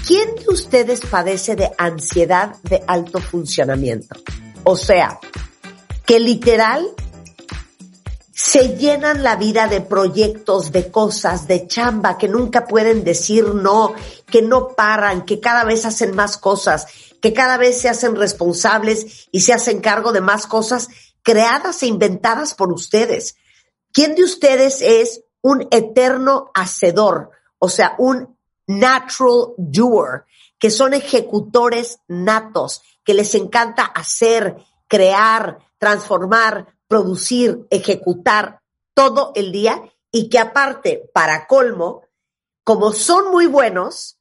[0.06, 4.16] ¿Quién de ustedes padece de ansiedad de alto funcionamiento?
[4.66, 5.20] O sea,
[6.06, 6.86] que literal
[8.38, 13.96] se llenan la vida de proyectos, de cosas, de chamba, que nunca pueden decir no,
[14.26, 16.86] que no paran, que cada vez hacen más cosas,
[17.22, 20.90] que cada vez se hacen responsables y se hacen cargo de más cosas
[21.24, 23.38] creadas e inventadas por ustedes.
[23.94, 27.32] ¿Quién de ustedes es un eterno hacedor?
[27.58, 30.26] O sea, un natural doer,
[30.60, 34.58] que son ejecutores natos, que les encanta hacer,
[34.90, 38.62] crear, transformar, producir, ejecutar
[38.94, 42.04] todo el día y que aparte, para colmo,
[42.64, 44.20] como son muy buenos,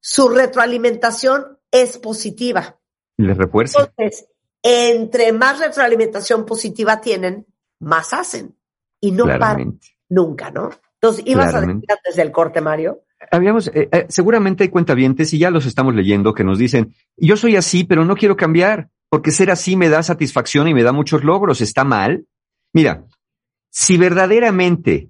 [0.00, 2.78] su retroalimentación es positiva.
[3.16, 3.80] Les refuerza.
[3.80, 4.28] Entonces,
[4.62, 7.46] entre más retroalimentación positiva tienen,
[7.80, 8.56] más hacen.
[9.00, 10.70] Y no paran nunca, ¿no?
[10.94, 13.02] Entonces, ¿ibas a decir antes del corte, Mario?
[13.30, 17.36] Habíamos, eh, eh, seguramente hay cuentavientes y ya los estamos leyendo que nos dicen, yo
[17.36, 20.90] soy así, pero no quiero cambiar porque ser así me da satisfacción y me da
[20.90, 21.60] muchos logros.
[21.60, 22.26] ¿Está mal?
[22.72, 23.04] Mira,
[23.70, 25.08] si verdaderamente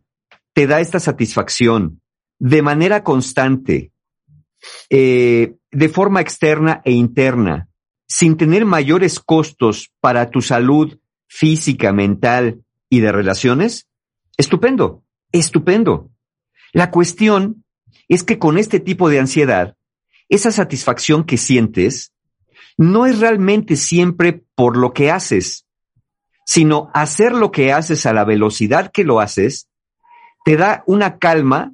[0.52, 2.02] te da esta satisfacción
[2.38, 3.92] de manera constante,
[4.90, 7.70] eh, de forma externa e interna,
[8.06, 13.88] sin tener mayores costos para tu salud física, mental y de relaciones,
[14.36, 16.10] estupendo, estupendo.
[16.74, 17.64] La cuestión
[18.08, 19.78] es que con este tipo de ansiedad,
[20.28, 22.12] esa satisfacción que sientes
[22.76, 25.66] no es realmente siempre por lo que haces,
[26.44, 29.68] sino hacer lo que haces a la velocidad que lo haces,
[30.44, 31.72] te da una calma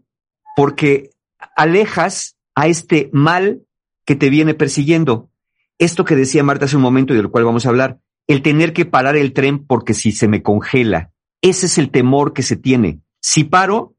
[0.57, 1.11] porque
[1.57, 3.63] alejas a este mal
[4.05, 5.31] que te viene persiguiendo.
[5.79, 8.73] Esto que decía Marta hace un momento y del cual vamos a hablar, el tener
[8.73, 11.11] que parar el tren porque si se me congela,
[11.43, 13.01] ese es el temor que se tiene.
[13.21, 13.95] Si paro,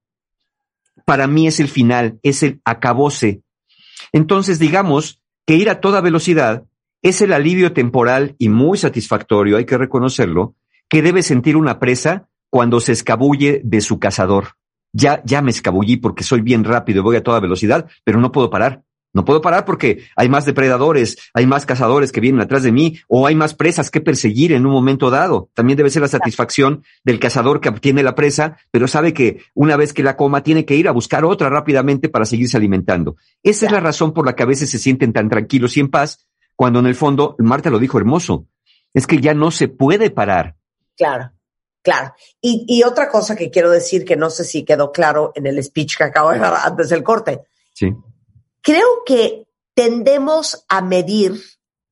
[1.06, 3.42] para mí es el final, es el acabose.
[4.14, 6.66] Entonces, digamos que ir a toda velocidad
[7.02, 10.56] es el alivio temporal y muy satisfactorio, hay que reconocerlo,
[10.88, 14.56] que debe sentir una presa cuando se escabulle de su cazador.
[14.94, 18.32] Ya, ya me escabullí porque soy bien rápido y voy a toda velocidad, pero no
[18.32, 18.84] puedo parar.
[19.14, 23.00] No puedo parar porque hay más depredadores, hay más cazadores que vienen atrás de mí
[23.10, 25.50] o hay más presas que perseguir en un momento dado.
[25.54, 29.76] También debe ser la satisfacción del cazador que obtiene la presa, pero sabe que una
[29.76, 33.18] vez que la coma tiene que ir a buscar otra rápidamente para seguirse alimentando.
[33.44, 35.90] Esa es la razón por la que a veces se sienten tan tranquilos y en
[35.90, 36.26] paz
[36.62, 38.46] cuando en el fondo, Marta lo dijo hermoso,
[38.94, 40.58] es que ya no se puede parar.
[40.96, 41.32] Claro.
[41.82, 42.14] Claro.
[42.40, 45.64] Y, y otra cosa que quiero decir que no sé si quedó claro en el
[45.64, 47.42] speech que acabo de dar antes del corte.
[47.74, 47.96] Sí
[48.62, 51.42] Creo que tendemos a medir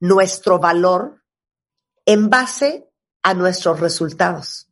[0.02, 1.24] nuestro valor
[2.06, 2.92] en base
[3.24, 4.70] a nuestros resultados.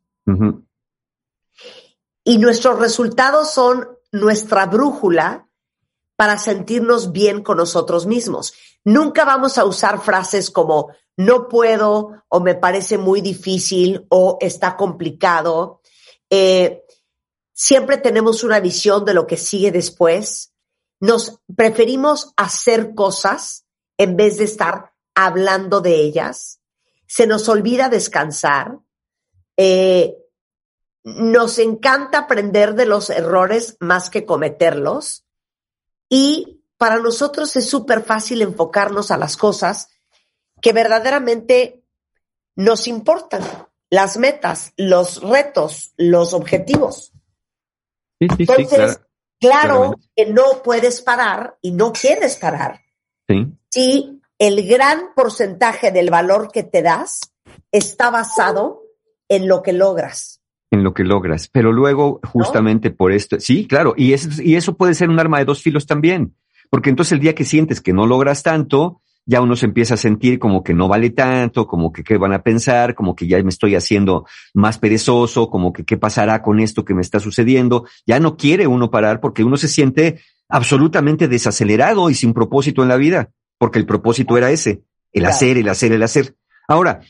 [2.22, 5.47] Y nuestros resultados son nuestra brújula
[6.18, 8.52] para sentirnos bien con nosotros mismos.
[8.82, 14.76] Nunca vamos a usar frases como no puedo o me parece muy difícil o está
[14.76, 15.80] complicado.
[16.28, 16.82] Eh,
[17.52, 20.52] siempre tenemos una visión de lo que sigue después
[21.00, 26.60] nos preferimos hacer cosas en vez de estar hablando de ellas.
[27.06, 28.78] Se nos olvida descansar.
[29.56, 30.16] Eh,
[31.04, 35.24] nos encanta aprender de los errores más que cometerlos.
[36.08, 39.90] Y para nosotros es súper fácil enfocarnos a las cosas
[40.60, 41.84] que verdaderamente
[42.56, 43.42] nos importan,
[43.90, 47.12] las metas, los retos, los objetivos.
[48.20, 48.94] Sí, sí, sí, claro.
[49.40, 52.80] Claro que no puedes parar y no quieres parar.
[53.28, 53.46] Sí.
[53.70, 57.20] Si el gran porcentaje del valor que te das
[57.70, 58.82] está basado
[59.28, 60.37] en lo que logras.
[60.70, 61.48] En lo que logras.
[61.48, 65.38] Pero luego, justamente por esto, sí, claro, y eso, y eso puede ser un arma
[65.38, 66.34] de dos filos también.
[66.70, 69.98] Porque entonces el día que sientes que no logras tanto, ya uno se empieza a
[69.98, 73.42] sentir como que no vale tanto, como que qué van a pensar, como que ya
[73.42, 77.86] me estoy haciendo más perezoso, como que qué pasará con esto que me está sucediendo.
[78.06, 82.88] Ya no quiere uno parar porque uno se siente absolutamente desacelerado y sin propósito en
[82.88, 86.34] la vida, porque el propósito era ese, el hacer, el hacer, el hacer.
[86.66, 87.00] Ahora,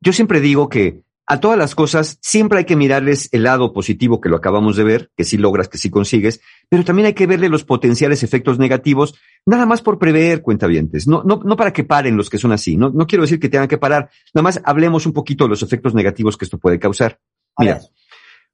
[0.00, 4.20] yo siempre digo que a todas las cosas siempre hay que mirarles el lado positivo
[4.20, 7.28] que lo acabamos de ver, que sí logras, que sí consigues, pero también hay que
[7.28, 9.14] verle los potenciales efectos negativos,
[9.46, 12.76] nada más por prever cuentavientes, no, no, no para que paren los que son así,
[12.76, 15.62] no, no quiero decir que tengan que parar, nada más hablemos un poquito de los
[15.62, 17.20] efectos negativos que esto puede causar.
[17.56, 17.80] Mira,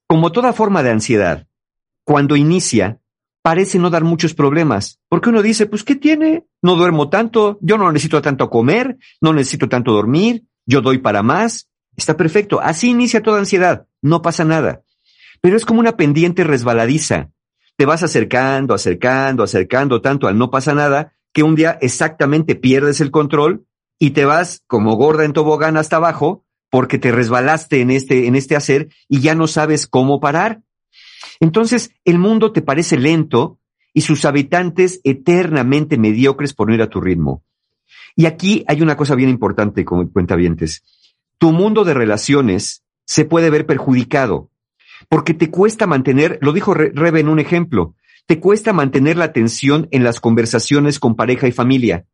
[0.06, 1.46] como toda forma de ansiedad,
[2.04, 3.00] cuando inicia,
[3.40, 6.44] parece no dar muchos problemas, porque uno dice, pues, ¿qué tiene?
[6.60, 11.22] No duermo tanto, yo no necesito tanto comer, no necesito tanto dormir, yo doy para
[11.22, 12.60] más, Está perfecto.
[12.60, 13.86] Así inicia toda ansiedad.
[14.02, 14.82] No pasa nada.
[15.40, 17.30] Pero es como una pendiente resbaladiza.
[17.76, 23.00] Te vas acercando, acercando, acercando tanto al no pasa nada que un día exactamente pierdes
[23.00, 23.66] el control
[23.98, 28.36] y te vas como gorda en tobogán hasta abajo porque te resbalaste en este, en
[28.36, 30.62] este hacer y ya no sabes cómo parar.
[31.40, 33.58] Entonces el mundo te parece lento
[33.92, 37.42] y sus habitantes eternamente mediocres por no ir a tu ritmo.
[38.14, 40.82] Y aquí hay una cosa bien importante como cuentavientes
[41.38, 44.50] tu mundo de relaciones se puede ver perjudicado
[45.08, 47.94] porque te cuesta mantener, lo dijo Rebe en un ejemplo,
[48.26, 52.06] te cuesta mantener la atención en las conversaciones con pareja y familia.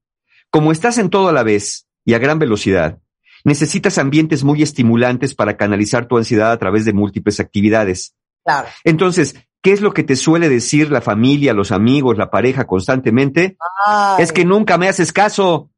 [0.50, 2.98] Como estás en todo a la vez y a gran velocidad,
[3.44, 8.14] necesitas ambientes muy estimulantes para canalizar tu ansiedad a través de múltiples actividades.
[8.44, 8.68] Claro.
[8.84, 13.56] Entonces, ¿qué es lo que te suele decir la familia, los amigos, la pareja constantemente?
[13.86, 14.22] Ay.
[14.22, 15.70] Es que nunca me haces caso.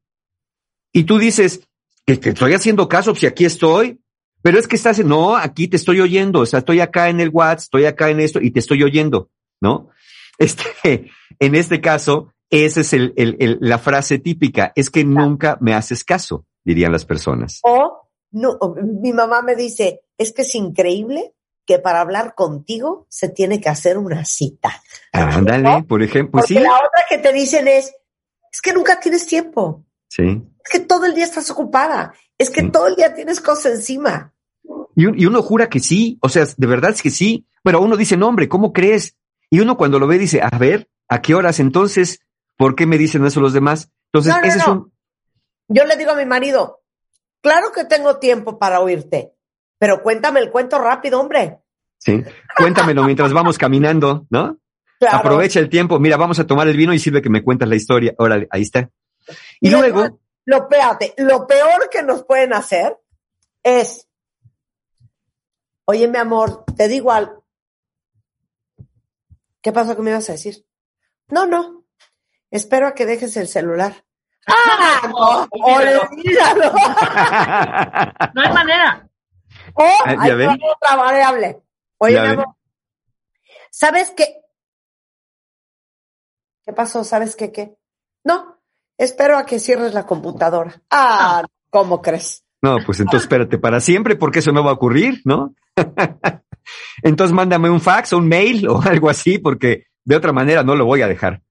[0.91, 1.61] Y tú dices,
[2.05, 3.99] que te estoy haciendo caso, si aquí estoy,
[4.41, 7.29] pero es que estás, no, aquí te estoy oyendo, o sea, estoy acá en el
[7.29, 9.29] WhatsApp, estoy acá en esto y te estoy oyendo,
[9.61, 9.89] ¿no?
[10.37, 15.57] Este, en este caso, esa es el, el, el, la frase típica, es que nunca
[15.61, 17.61] me haces caso, dirían las personas.
[17.63, 21.33] O, no, o mi mamá me dice, es que es increíble
[21.65, 24.83] que para hablar contigo se tiene que hacer una cita.
[25.13, 25.87] Ándale, ¿No?
[25.87, 26.59] por ejemplo, Porque sí.
[26.59, 27.95] la otra que te dicen es,
[28.51, 30.43] es que nunca tienes tiempo, Sí.
[30.65, 32.69] Es que todo el día estás ocupada, es que Sí.
[32.71, 34.33] todo el día tienes cosas encima.
[34.95, 37.45] Y, un- y uno jura que sí, o sea, de verdad es que sí.
[37.63, 39.15] Pero uno dice, no, hombre, ¿cómo crees?
[39.49, 42.19] Y uno cuando lo ve dice, a ver, ¿a qué horas entonces?
[42.57, 43.91] ¿Por qué me dicen eso los demás?
[44.11, 44.73] Entonces, No, no, ese es no.
[44.73, 44.93] un,
[45.67, 46.81] Yo le digo a mi marido,
[47.41, 49.33] claro que tengo tiempo para oírte,
[49.79, 51.57] pero cuéntame el cuento rápido, hombre.
[51.97, 52.23] sí.
[52.57, 54.57] Cuéntamelo mientras vamos caminando, ¿no?
[54.99, 55.17] Claro.
[55.17, 55.99] Aprovecha el tiempo.
[55.99, 58.13] Mira, vamos a tomar el vino y sirve que me cuentas la historia.
[58.17, 58.89] Órale, ahí está.
[59.59, 62.99] Y luego, Lo, péate, lo peor que nos pueden hacer
[63.63, 64.07] es,
[65.85, 67.43] oye, mi amor, te digo algo.
[69.61, 70.65] ¿Qué pasó que me ibas a decir?
[71.29, 71.83] No, no.
[72.51, 74.05] Espero a que dejes el celular.
[74.47, 75.07] ¡Ah!
[75.09, 76.71] No, olvídalo.
[78.35, 79.09] No hay manera.
[79.73, 81.61] O Ah, hay otra variable.
[81.97, 82.39] Oye, Ya mi ven.
[82.41, 82.55] amor,
[83.71, 84.41] ¿sabes qué?
[86.63, 87.03] ¿Qué pasó?
[87.03, 87.75] ¿Sabes qué qué?
[88.23, 88.54] No,
[88.97, 90.81] espero a que cierres la computadora.
[90.89, 92.45] Ah, ¿cómo crees?
[92.65, 95.53] no, pues entonces espérate para siempre porque eso no va a ocurrir, ¿no?
[97.03, 100.75] entonces mándame un fax o un mail o algo así porque de otra manera no
[100.75, 101.43] lo voy a dejar.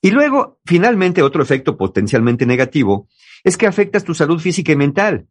[0.00, 3.06] Y luego, finalmente, otro efecto potencialmente negativo
[3.44, 5.28] es que afectas tu salud física y mental.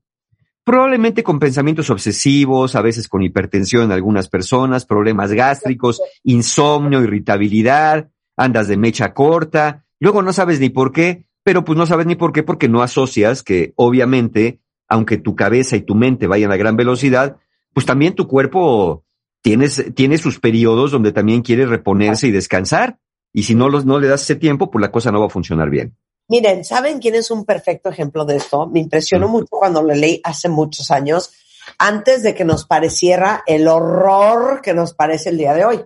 [0.63, 8.09] Probablemente con pensamientos obsesivos, a veces con hipertensión en algunas personas, problemas gástricos, insomnio, irritabilidad,
[8.37, 12.15] andas de mecha corta, luego no sabes ni por qué, pero pues no sabes ni
[12.15, 16.57] por qué porque no asocias que obviamente, aunque tu cabeza y tu mente vayan a
[16.57, 17.37] gran velocidad,
[17.73, 19.03] pues también tu cuerpo
[19.41, 22.99] tienes, tiene sus periodos donde también quiere reponerse y descansar.
[23.33, 25.29] Y si no, los, no le das ese tiempo, pues la cosa no va a
[25.29, 25.95] funcionar bien.
[26.27, 28.67] Miren, ¿saben quién es un perfecto ejemplo de esto?
[28.67, 29.31] Me impresionó Mm.
[29.31, 31.31] mucho cuando lo leí hace muchos años,
[31.77, 35.85] antes de que nos pareciera el horror que nos parece el día de hoy.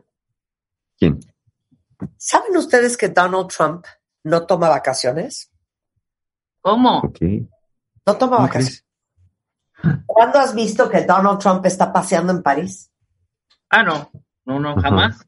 [0.97, 1.19] ¿Quién?
[2.17, 3.85] ¿Saben ustedes que Donald Trump
[4.25, 5.51] no toma vacaciones?
[6.61, 7.01] ¿Cómo?
[8.05, 8.83] No toma ¿Cómo vacaciones.
[9.71, 10.03] crees?
[10.05, 12.91] ¿Cuándo has visto que Donald Trump está paseando en París?
[13.69, 14.09] Ah, no.
[14.45, 14.81] No, no, Ajá.
[14.81, 15.27] jamás.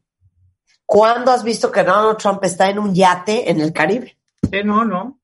[0.84, 4.18] ¿Cuándo has visto que Donald Trump está en un yate en el Caribe?
[4.64, 5.20] No, no.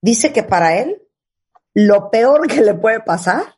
[0.00, 1.02] Dice que para él
[1.74, 3.56] lo peor que le puede pasar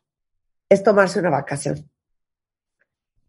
[0.67, 1.91] es tomarse una vacación.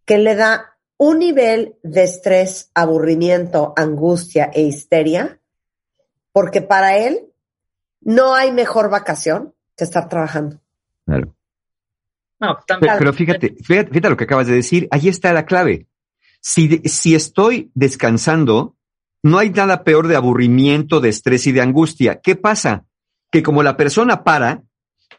[0.07, 5.41] Que le da un nivel de estrés, aburrimiento, angustia e histeria,
[6.33, 7.21] porque para él
[8.01, 10.61] no hay mejor vacación que estar trabajando.
[11.07, 11.35] Claro.
[12.41, 15.47] No, pues, Pero, pero fíjate, fíjate, fíjate lo que acabas de decir, ahí está la
[15.47, 15.87] clave.
[16.41, 18.75] Si, de- si estoy descansando,
[19.23, 22.21] no hay nada peor de aburrimiento, de estrés y de angustia.
[22.21, 22.85] ¿Qué pasa?
[23.31, 24.63] Que como la persona para,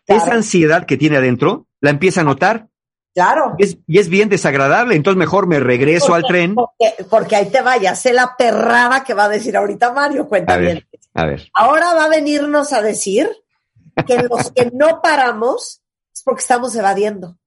[0.05, 0.21] Claro.
[0.23, 2.67] esa ansiedad que tiene adentro, la empieza a notar
[3.13, 3.55] Claro.
[3.59, 4.95] y es, y es bien desagradable.
[4.95, 6.55] Entonces mejor me regreso al tren.
[6.55, 10.55] Porque, porque ahí te vaya, sé la perrada que va a decir ahorita Mario, cuenta
[10.55, 10.65] A ver.
[10.65, 10.87] bien.
[11.13, 13.29] A ver, Ahora va a venirnos a decir
[14.07, 17.37] que los que no paramos es porque estamos evadiendo.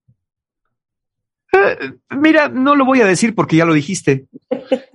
[1.53, 4.27] Eh, mira, no lo voy a decir porque ya lo dijiste,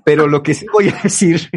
[0.06, 1.50] pero lo que sí voy a decir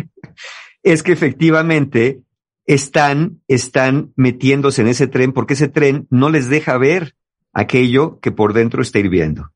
[0.83, 2.21] es que efectivamente
[2.67, 7.15] están, están metiéndose en ese tren porque ese tren no les deja ver
[7.55, 9.51] aquello que por dentro está hirviendo,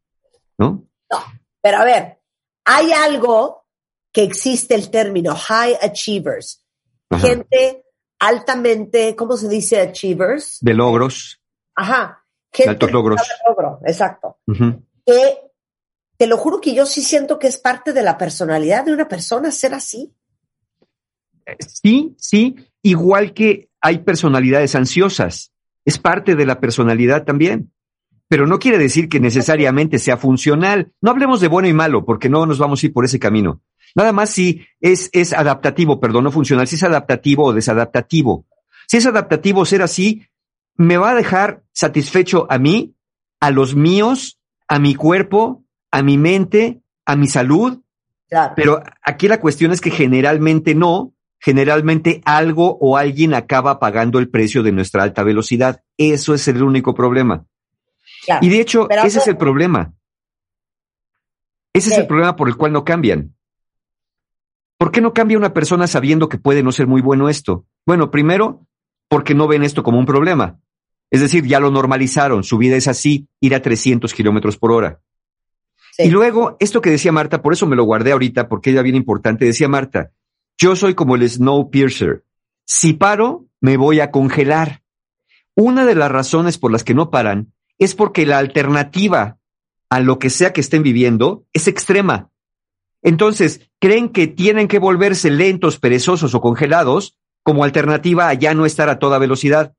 [0.57, 0.89] ¿no?
[1.61, 2.21] Pero a ver,
[2.65, 3.67] hay algo
[4.13, 6.65] que existe el término high achievers,
[7.11, 7.27] Ajá.
[7.27, 7.85] gente
[8.21, 10.59] altamente, ¿cómo se dice achievers?
[10.61, 11.41] De logros.
[11.75, 13.21] Ajá, gente altos logros.
[13.21, 14.39] de logro, exacto.
[15.05, 15.39] Que
[16.17, 19.09] te lo juro que yo sí siento que es parte de la personalidad de una
[19.09, 20.15] persona ser así.
[21.61, 25.53] Sí, sí, igual que hay personalidades ansiosas,
[25.85, 27.73] es parte de la personalidad también,
[28.29, 30.93] pero no quiere decir que necesariamente sea funcional.
[31.01, 33.63] No hablemos de bueno y malo, porque no nos vamos a ir por ese camino.
[33.95, 38.47] Nada más si es, es adaptativo, perdón, no funcional, si es adaptativo o desadaptativo.
[38.87, 40.27] Si es adaptativo ser así,
[40.77, 42.95] me va a dejar satisfecho a mí,
[43.41, 44.39] a los míos,
[44.69, 47.81] a mi cuerpo, a mi mente, a mi salud,
[48.29, 48.53] Claro.
[48.57, 54.29] pero aquí la cuestión es que generalmente no, generalmente algo o alguien acaba pagando el
[54.29, 55.83] precio de nuestra alta velocidad.
[55.97, 57.47] Eso es el único problema.
[58.25, 58.45] Claro.
[58.45, 59.95] Y de hecho, ese es el problema.
[61.73, 63.35] Ese es el problema por el cual no cambian.
[64.79, 67.67] ¿Por qué no cambia una persona sabiendo que puede no ser muy bueno esto?
[67.85, 68.67] Bueno, primero,
[69.09, 70.61] porque no ven esto como un problema.
[71.11, 75.01] Es decir, ya lo normalizaron, su vida es así, ir a 300 kilómetros por hora.
[75.97, 76.05] Sí.
[76.05, 78.95] Y luego, esto que decía Marta, por eso me lo guardé ahorita, porque era bien
[78.95, 80.13] importante, decía Marta,
[80.57, 82.25] yo soy como el Snowpiercer.
[82.65, 84.83] Si paro, me voy a congelar.
[85.55, 89.39] Una de las razones por las que no paran es porque la alternativa
[89.91, 92.31] a lo que sea que estén viviendo es extrema.
[93.03, 98.67] Entonces, creen que tienen que volverse lentos, perezosos o congelados como alternativa a ya no
[98.67, 99.75] estar a toda velocidad.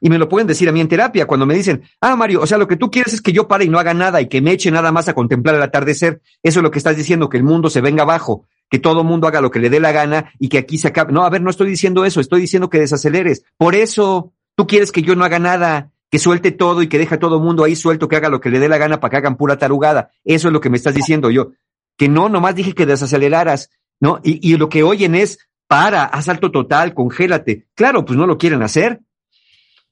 [0.00, 2.46] Y me lo pueden decir a mí en terapia cuando me dicen, ah, Mario, o
[2.46, 4.42] sea, lo que tú quieres es que yo pare y no haga nada y que
[4.42, 6.20] me eche nada más a contemplar el atardecer.
[6.42, 9.26] Eso es lo que estás diciendo, que el mundo se venga abajo, que todo mundo
[9.26, 11.12] haga lo que le dé la gana y que aquí se acabe.
[11.12, 13.44] No, a ver, no estoy diciendo eso, estoy diciendo que desaceleres.
[13.56, 17.16] Por eso, tú quieres que yo no haga nada, que suelte todo y que deje
[17.16, 19.16] a todo mundo ahí suelto, que haga lo que le dé la gana para que
[19.18, 20.12] hagan pura tarugada.
[20.24, 21.50] Eso es lo que me estás diciendo yo.
[21.98, 23.68] Que no, nomás dije que desaceleraras,
[24.00, 24.20] ¿no?
[24.24, 27.66] Y, y lo que oyen es, para, haz salto total, congélate.
[27.74, 29.02] Claro, pues no lo quieren hacer.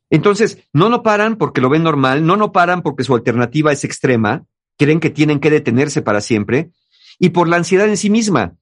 [0.08, 3.84] Entonces, no lo paran porque lo ven normal, no lo paran porque su alternativa es
[3.84, 4.46] extrema,
[4.78, 6.70] creen que tienen que detenerse para siempre,
[7.18, 8.56] y por la ansiedad en sí misma.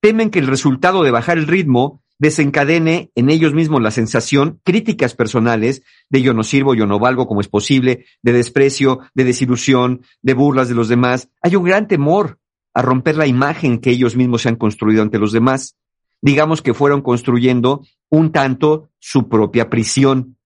[0.00, 5.14] Temen que el resultado de bajar el ritmo desencadene en ellos mismos la sensación, críticas
[5.14, 10.02] personales de yo no sirvo, yo no valgo como es posible, de desprecio, de desilusión,
[10.22, 11.28] de burlas de los demás.
[11.42, 12.38] Hay un gran temor
[12.74, 15.76] a romper la imagen que ellos mismos se han construido ante los demás.
[16.22, 20.36] Digamos que fueron construyendo un tanto su propia prisión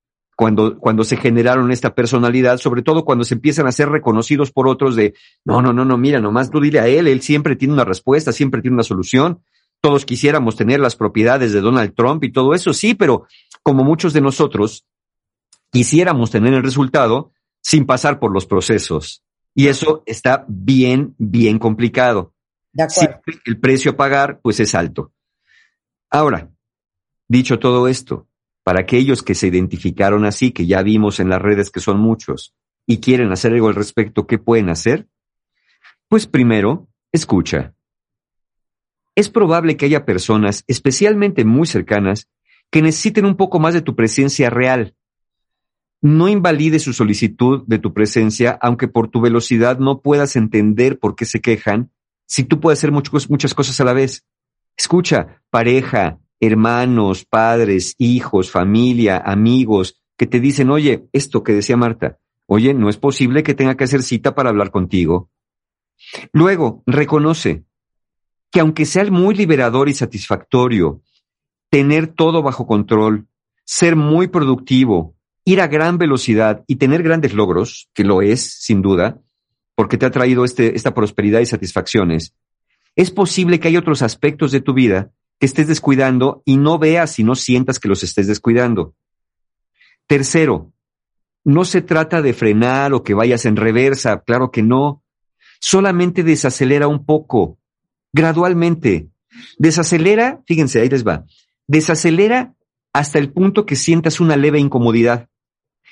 [0.40, 4.68] cuando, cuando se generaron esta personalidad, sobre todo cuando se empiezan a ser reconocidos por
[4.68, 5.12] otros de,
[5.44, 8.32] no, no, no, no, mira, nomás tú dile a él, él siempre tiene una respuesta,
[8.32, 9.42] siempre tiene una solución.
[9.80, 13.26] Todos quisiéramos tener las propiedades de Donald Trump y todo eso, sí, pero
[13.62, 14.86] como muchos de nosotros
[15.70, 19.22] quisiéramos tener el resultado sin pasar por los procesos.
[19.54, 22.34] Y eso está bien, bien complicado.
[22.72, 23.00] De acuerdo.
[23.00, 25.12] Siempre el precio a pagar, pues es alto.
[26.10, 26.50] Ahora,
[27.28, 28.28] dicho todo esto,
[28.62, 32.54] para aquellos que se identificaron así, que ya vimos en las redes que son muchos,
[32.86, 35.08] y quieren hacer algo al respecto, ¿qué pueden hacer?
[36.08, 37.74] Pues primero, escucha.
[39.14, 42.28] Es probable que haya personas, especialmente muy cercanas,
[42.70, 44.94] que necesiten un poco más de tu presencia real.
[46.00, 51.16] No invalide su solicitud de tu presencia, aunque por tu velocidad no puedas entender por
[51.16, 51.90] qué se quejan,
[52.26, 54.24] si tú puedes hacer muchas cosas a la vez.
[54.76, 62.18] Escucha, pareja, hermanos, padres, hijos, familia, amigos, que te dicen, oye, esto que decía Marta,
[62.46, 65.30] oye, no es posible que tenga que hacer cita para hablar contigo.
[66.32, 67.64] Luego, reconoce
[68.50, 71.02] que aunque sea muy liberador y satisfactorio,
[71.70, 73.26] tener todo bajo control,
[73.64, 78.82] ser muy productivo, ir a gran velocidad y tener grandes logros, que lo es, sin
[78.82, 79.20] duda,
[79.74, 82.34] porque te ha traído este, esta prosperidad y satisfacciones,
[82.96, 87.18] es posible que hay otros aspectos de tu vida que estés descuidando y no veas
[87.18, 88.94] y no sientas que los estés descuidando.
[90.06, 90.72] Tercero,
[91.44, 95.02] no se trata de frenar o que vayas en reversa, claro que no.
[95.60, 97.59] Solamente desacelera un poco,
[98.12, 99.08] gradualmente.
[99.58, 101.24] Desacelera, fíjense, ahí les va.
[101.66, 102.54] Desacelera
[102.92, 105.28] hasta el punto que sientas una leve incomodidad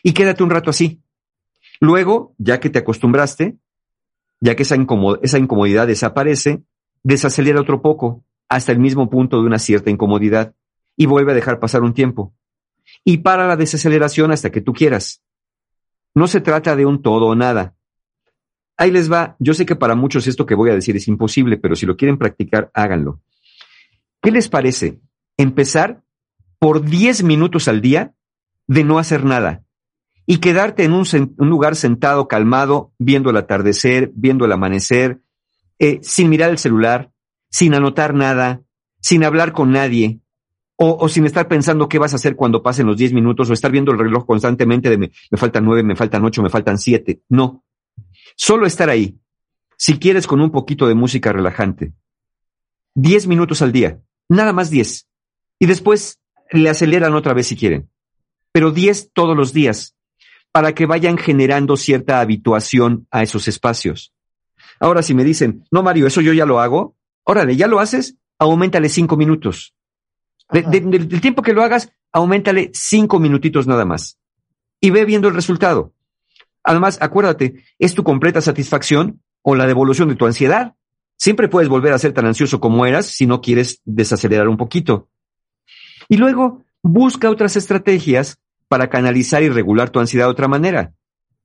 [0.03, 1.01] y quédate un rato así.
[1.81, 3.57] Luego, ya que te acostumbraste,
[4.41, 6.62] ya que esa, incomod- esa incomodidad desaparece,
[7.03, 10.55] desacelera otro poco hasta el mismo punto de una cierta incomodidad
[10.97, 12.35] y vuelve a dejar pasar un tiempo.
[13.05, 15.23] Y para la desaceleración hasta que tú quieras.
[16.14, 17.75] No se trata de un todo o nada.
[18.79, 19.37] Ahí les va.
[19.41, 21.97] Yo sé que para muchos esto que voy a decir es imposible, pero si lo
[21.97, 23.20] quieren practicar, háganlo.
[24.22, 25.01] ¿Qué les parece?
[25.37, 26.03] Empezar
[26.61, 28.14] por 10 minutos al día
[28.68, 29.64] de no hacer nada
[30.26, 31.05] y quedarte en un,
[31.39, 35.22] lugar sentado, calmado, viendo el atardecer, viendo el amanecer,
[35.79, 37.11] eh, sin mirar el celular,
[37.51, 38.62] sin anotar nada,
[39.01, 40.20] sin hablar con nadie,
[40.76, 43.53] o, o sin estar pensando qué vas a hacer cuando pasen los 10 minutos, o
[43.53, 46.79] estar viendo el reloj constantemente de me, me faltan nueve, me faltan ocho, me faltan
[46.79, 47.22] siete.
[47.29, 47.64] No.
[48.37, 49.18] Solo estar ahí.
[49.76, 51.93] Si quieres con un poquito de música relajante.
[52.95, 54.01] 10 minutos al día.
[54.29, 55.07] Nada más 10.
[55.59, 56.18] Y después
[56.51, 57.89] le aceleran otra vez si quieren.
[58.53, 59.95] Pero 10 todos los días
[60.51, 64.12] para que vayan generando cierta habituación a esos espacios.
[64.81, 68.16] Ahora, si me dicen, no, Mario, eso yo ya lo hago, órale, ya lo haces,
[68.39, 69.74] aumentale cinco minutos.
[70.51, 74.18] De- de- del tiempo que lo hagas, aumentale cinco minutitos nada más.
[74.81, 75.93] Y ve viendo el resultado.
[76.69, 80.75] Además, acuérdate, es tu completa satisfacción o la devolución de tu ansiedad.
[81.16, 85.09] Siempre puedes volver a ser tan ansioso como eras si no quieres desacelerar un poquito.
[86.11, 88.39] Y luego, busca otras estrategias
[88.69, 90.93] para canalizar y regular tu ansiedad de otra manera.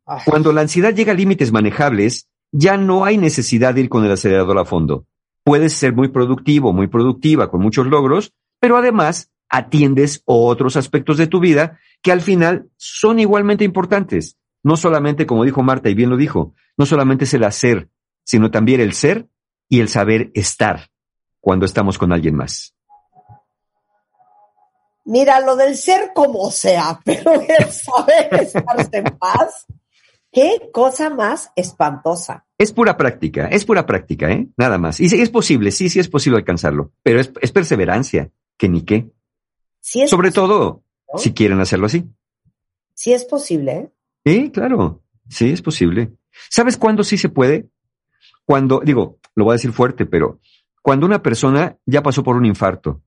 [0.05, 4.03] Ay, Cuando la ansiedad llega a límites manejables, ya no hay necesidad de ir con
[4.03, 5.05] el acelerador a fondo.
[5.45, 11.27] Puedes ser muy productivo, muy productiva, con muchos logros, pero además atiendes otros aspectos de
[11.27, 14.35] tu vida que al final son igualmente importantes.
[14.63, 17.89] No solamente, como dijo Marta y bien lo dijo, no solamente es el hacer,
[18.23, 19.27] sino también el ser
[19.67, 20.89] y el saber estar
[21.41, 22.73] cuando estamos con alguien más.
[25.05, 29.65] Mira, lo del ser como sea, pero el saber estarse en paz,
[30.31, 32.45] qué cosa más espantosa.
[32.57, 34.47] Es pura práctica, es pura práctica, ¿eh?
[34.55, 35.01] Nada más.
[35.01, 39.11] Y es posible, sí, sí es posible alcanzarlo, pero es, es perseverancia, que ni qué.
[39.81, 41.19] Sí es, Sobre todo, ¿no?
[41.19, 42.05] si quieren hacerlo así.
[42.93, 43.91] sí es posible, ¿eh?
[44.25, 46.13] Sí, claro, sí es posible.
[46.49, 47.69] ¿Sabes cuándo sí se puede?
[48.45, 50.39] Cuando, digo, lo voy a decir fuerte, pero
[50.81, 53.01] cuando una persona ya pasó por un infarto,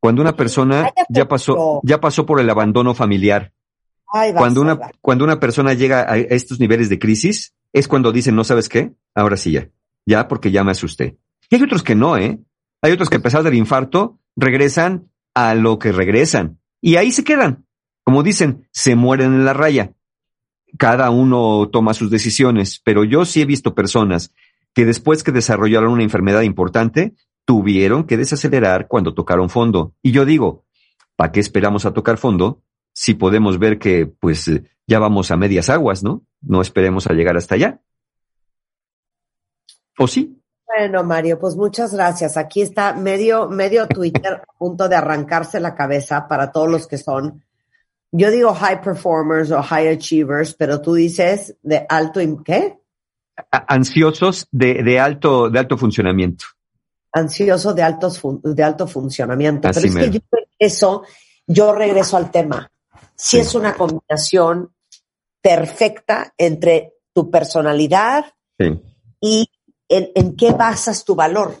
[0.00, 3.52] cuando una persona ya pasó, ya pasó por el abandono familiar,
[4.36, 8.44] cuando una, cuando una persona llega a estos niveles de crisis, es cuando dicen, no
[8.44, 9.68] sabes qué, ahora sí ya,
[10.06, 11.18] ya porque ya me asusté.
[11.50, 12.38] Y hay otros que no, ¿eh?
[12.82, 16.60] Hay otros que a pesar del infarto regresan a lo que regresan.
[16.80, 17.66] Y ahí se quedan.
[18.04, 19.92] Como dicen, se mueren en la raya.
[20.78, 24.32] Cada uno toma sus decisiones, pero yo sí he visto personas
[24.74, 27.14] que después que desarrollaron una enfermedad importante,
[27.46, 29.94] tuvieron que desacelerar cuando tocaron fondo.
[30.02, 30.64] Y yo digo,
[31.16, 32.62] ¿para qué esperamos a tocar fondo
[32.92, 34.50] si podemos ver que pues
[34.86, 36.24] ya vamos a medias aguas, ¿no?
[36.40, 37.80] No esperemos a llegar hasta allá.
[39.98, 40.42] ¿O sí?
[40.66, 42.36] Bueno, Mario, pues muchas gracias.
[42.36, 46.98] Aquí está medio, medio Twitter a punto de arrancarse la cabeza para todos los que
[46.98, 47.44] son,
[48.12, 52.78] yo digo high performers o high achievers, pero tú dices de alto, ¿qué?
[53.50, 56.44] Ansiosos de, de alto, de alto funcionamiento.
[57.12, 59.68] Ansioso de altos, de alto funcionamiento.
[59.72, 60.20] pero es que yo
[60.58, 61.02] eso,
[61.46, 62.70] yo regreso al tema.
[63.14, 64.72] Si es una combinación
[65.40, 68.26] perfecta entre tu personalidad
[69.20, 69.48] y
[69.88, 71.54] en, qué basas tu valor.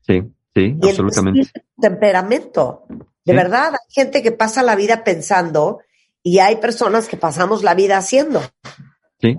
[0.00, 0.22] Sí,
[0.54, 1.52] sí, absolutamente.
[1.80, 2.86] temperamento.
[3.24, 5.80] De verdad, hay gente que pasa la vida pensando
[6.26, 8.42] y hay personas que pasamos la vida haciendo.
[9.20, 9.38] Sí,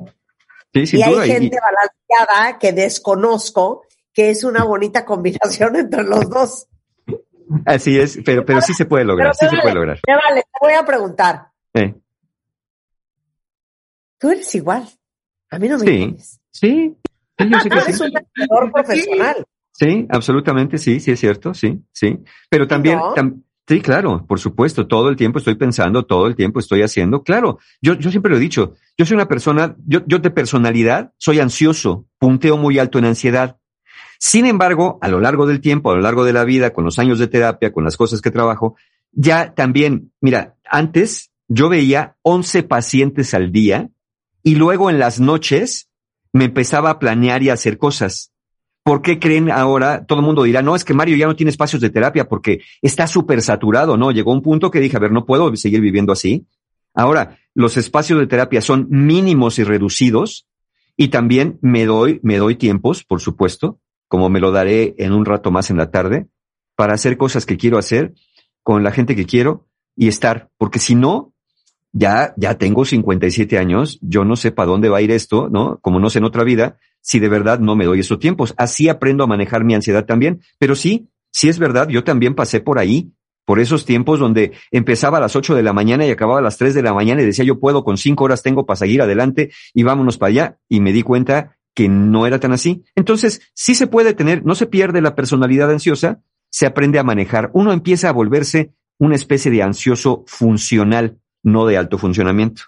[0.74, 3.84] sí, sin y hay gente balanceada que desconozco
[4.14, 6.68] que es una bonita combinación entre los dos.
[7.66, 10.00] Así es, pero, pero sí se puede lograr, sí se puede lograr.
[10.08, 11.50] vale, te voy a preguntar.
[14.18, 14.88] Tú eres igual.
[15.50, 16.16] A mí no me Sí,
[16.52, 16.96] sí,
[17.38, 18.04] yo sé que sí.
[18.50, 19.46] un profesional.
[19.74, 22.18] Sí, absolutamente, sí, sí es cierto, sí, sí.
[22.50, 22.98] Pero también,
[23.68, 27.24] sí, claro, por supuesto, todo el tiempo estoy pensando, todo el tiempo estoy haciendo.
[27.24, 31.14] Claro, yo, yo siempre lo he dicho, yo soy una persona, yo, yo de personalidad
[31.18, 33.58] soy ansioso, punteo muy alto en ansiedad.
[34.20, 36.98] Sin embargo, a lo largo del tiempo, a lo largo de la vida, con los
[36.98, 38.76] años de terapia, con las cosas que trabajo,
[39.12, 43.90] ya también, mira, antes yo veía 11 pacientes al día
[44.44, 45.90] y luego en las noches
[46.34, 48.32] me empezaba a planear y a hacer cosas.
[48.88, 50.06] ¿Por qué creen ahora?
[50.06, 52.62] Todo el mundo dirá, no, es que Mario ya no tiene espacios de terapia porque
[52.82, 54.12] está súper saturado, ¿no?
[54.12, 56.48] Llegó un punto que dije, a ver, no puedo seguir viviendo así.
[56.94, 60.48] Ahora, los espacios de terapia son mínimos y reducidos
[60.96, 65.26] y también me doy, me doy tiempos, por supuesto, como me lo daré en un
[65.26, 66.28] rato más en la tarde,
[66.78, 68.14] para hacer cosas que quiero hacer
[68.64, 69.68] con la gente que quiero
[69.98, 71.34] y estar, porque si no,
[71.92, 75.78] ya, ya tengo 57 años, yo no sé para dónde va a ir esto, ¿no?
[75.82, 78.54] Como no sé en otra vida, si de verdad no me doy esos tiempos.
[78.58, 80.42] Así aprendo a manejar mi ansiedad también.
[80.60, 83.12] Pero sí, sí es verdad, yo también pasé por ahí,
[83.46, 86.58] por esos tiempos donde empezaba a las 8 de la mañana y acababa a las
[86.58, 89.52] 3 de la mañana y decía yo puedo, con 5 horas tengo para seguir adelante
[89.74, 90.58] y vámonos para allá.
[90.68, 92.84] Y me di cuenta que no era tan así.
[92.96, 97.52] Entonces, sí se puede tener, no se pierde la personalidad ansiosa, se aprende a manejar.
[97.54, 102.64] Uno empieza a volverse una especie de ansioso funcional no de alto funcionamiento,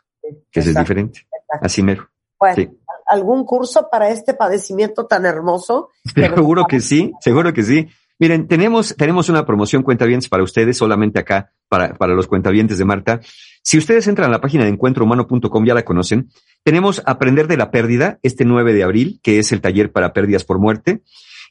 [0.52, 1.28] que es diferente.
[1.62, 2.10] Así mero.
[2.40, 2.72] Bueno,
[3.10, 5.90] ¿algún curso para este padecimiento tan hermoso?
[6.16, 7.88] Seguro que sí, seguro que sí.
[8.20, 12.84] Miren, tenemos, tenemos una promoción cuentavientes para ustedes, solamente acá, para, para los cuentavientes de
[12.84, 13.22] Marta.
[13.64, 16.30] Si ustedes entran a la página de encuentrohumano.com, ya la conocen,
[16.64, 20.44] tenemos Aprender de la Pérdida, este 9 de abril, que es el taller para pérdidas
[20.44, 21.02] por muerte.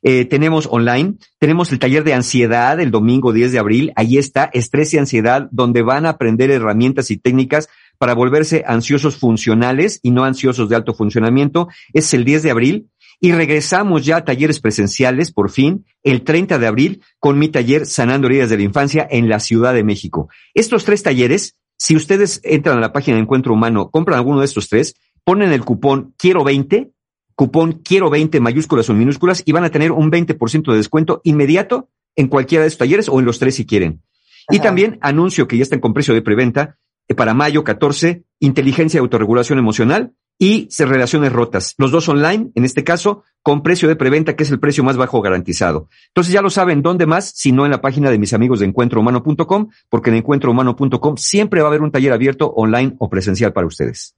[0.03, 4.45] Eh, tenemos online, tenemos el taller de ansiedad el domingo 10 de abril, ahí está,
[4.53, 7.69] estrés y ansiedad, donde van a aprender herramientas y técnicas
[7.99, 11.69] para volverse ansiosos funcionales y no ansiosos de alto funcionamiento.
[11.93, 12.89] Es el 10 de abril.
[13.21, 17.85] Y regresamos ya a talleres presenciales, por fin, el 30 de abril, con mi taller
[17.85, 20.29] Sanando Heridas de la Infancia en la Ciudad de México.
[20.55, 24.45] Estos tres talleres, si ustedes entran a la página de Encuentro Humano, compran alguno de
[24.45, 24.95] estos tres,
[25.25, 26.93] ponen el cupón Quiero 20,
[27.35, 31.89] cupón quiero 20 mayúsculas o minúsculas y van a tener un 20% de descuento inmediato
[32.17, 34.03] en cualquiera de estos talleres o en los tres si quieren.
[34.51, 36.79] Y también anuncio que ya están con precio de preventa
[37.15, 41.75] para mayo 14, inteligencia y autorregulación emocional y relaciones rotas.
[41.79, 44.97] Los dos online, en este caso, con precio de preventa, que es el precio más
[44.97, 45.89] bajo garantizado.
[46.09, 47.33] Entonces ya lo saben, ¿dónde más?
[47.35, 51.67] Si no en la página de mis amigos de encuentrohumano.com, porque en encuentrohumano.com siempre va
[51.67, 54.15] a haber un taller abierto online o presencial para ustedes.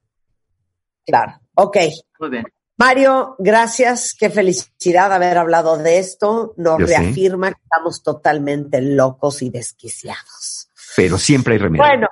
[1.06, 1.76] Claro, ok.
[2.20, 2.44] Muy bien.
[2.76, 4.14] Mario, gracias.
[4.18, 6.54] Qué felicidad haber hablado de esto.
[6.56, 10.70] Nos reafirma que estamos totalmente locos y desquiciados.
[10.96, 11.84] Pero siempre hay remedio.
[11.84, 12.08] Bueno,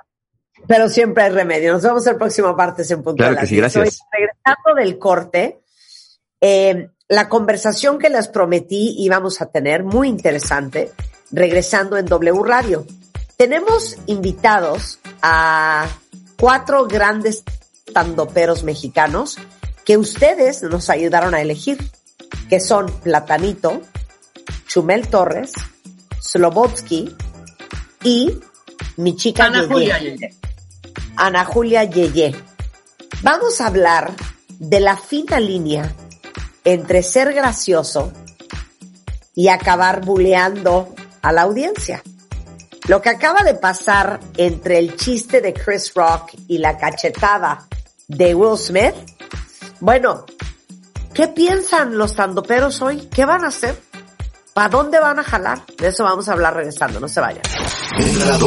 [0.69, 1.73] pero siempre hay remedio.
[1.73, 4.01] Nos vemos el próximo martes en Punto Claro que sí, gracias.
[4.11, 5.61] regresando del corte,
[6.39, 10.91] eh, la conversación que les prometí íbamos a tener, muy interesante,
[11.31, 12.85] regresando en W Radio.
[13.35, 15.87] Tenemos invitados a
[16.39, 17.43] cuatro grandes
[17.91, 19.39] tandoperos mexicanos
[19.83, 21.79] que ustedes nos ayudaron a elegir,
[22.47, 23.81] que son Platanito,
[24.67, 25.51] Chumel Torres,
[26.21, 27.15] Slobotsky
[28.03, 28.39] y
[28.97, 30.35] mi chica Ana Julia Yeye.
[31.15, 32.35] Ana Julia Yeye.
[33.21, 34.11] Vamos a hablar
[34.59, 35.93] de la fina línea
[36.63, 38.11] entre ser gracioso
[39.35, 42.03] y acabar buleando a la audiencia.
[42.87, 47.67] Lo que acaba de pasar entre el chiste de Chris Rock y la cachetada
[48.07, 48.95] de Will Smith,
[49.79, 50.25] bueno,
[51.13, 53.07] ¿qué piensan los tandoperos hoy?
[53.13, 53.79] ¿Qué van a hacer?
[54.53, 55.63] ¿Para dónde van a jalar?
[55.77, 57.43] De eso vamos a hablar regresando, no se vayan.
[57.99, 58.39] Entra a.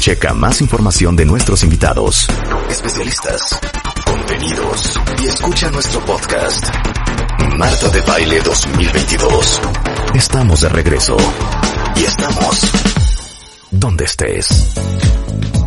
[0.00, 2.26] Checa más información de nuestros invitados,
[2.70, 3.60] especialistas,
[4.06, 6.74] contenidos y escucha nuestro podcast.
[7.58, 9.60] Marta de Baile 2022.
[10.14, 11.18] Estamos de regreso.
[11.96, 12.62] Y estamos
[13.70, 14.72] donde estés.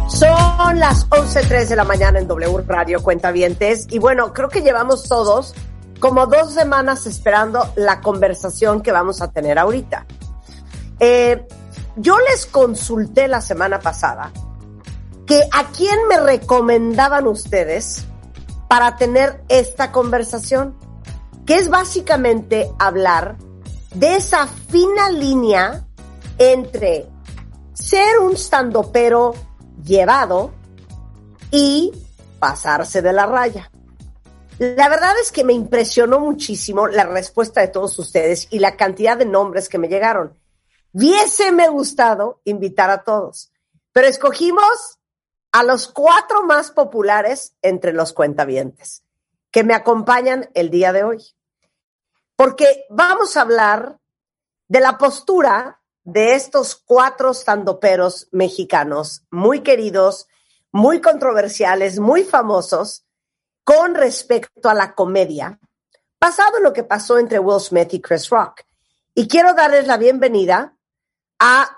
[0.09, 5.07] Son las 11.03 de la mañana en W Radio Cuentavientes y bueno, creo que llevamos
[5.07, 5.53] todos
[5.99, 10.07] como dos semanas esperando la conversación que vamos a tener ahorita.
[10.99, 11.45] Eh,
[11.96, 14.32] yo les consulté la semana pasada
[15.26, 18.06] que a quién me recomendaban ustedes
[18.68, 20.76] para tener esta conversación,
[21.46, 23.38] que es básicamente hablar
[23.94, 25.86] de esa fina línea
[26.38, 27.08] entre
[27.74, 29.34] ser un standopero
[29.84, 30.52] llevado
[31.52, 31.91] y
[32.39, 33.70] pasarse de la raya.
[34.60, 39.18] La verdad es que me impresionó muchísimo la respuesta de todos ustedes y la cantidad
[39.18, 40.38] de nombres que me llegaron.
[40.94, 43.52] Hubiéseme gustado invitar a todos,
[43.91, 45.00] pero escogimos
[45.52, 49.04] a los cuatro más populares entre los cuentavientes
[49.50, 51.24] que me acompañan el día de hoy.
[52.36, 54.00] Porque vamos a hablar
[54.68, 60.28] de la postura de estos cuatro standoperos mexicanos muy queridos,
[60.72, 63.06] muy controversiales, muy famosos,
[63.64, 65.60] con respecto a la comedia,
[66.20, 68.62] pasado lo que pasó entre Will Smith y Chris Rock.
[69.16, 70.76] Y quiero darles la bienvenida
[71.39, 71.69] a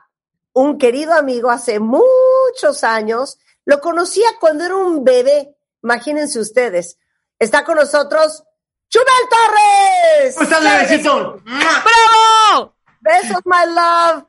[0.53, 3.39] un querido amigo hace muchos años.
[3.65, 5.55] Lo conocía cuando era un bebé.
[5.83, 6.97] Imagínense ustedes.
[7.39, 8.43] Está con nosotros
[8.89, 10.35] Chumel Torres.
[10.35, 11.41] ¿Cómo estás, bebecito?
[11.43, 12.75] ¡Bravo!
[13.01, 14.23] Besos, my love.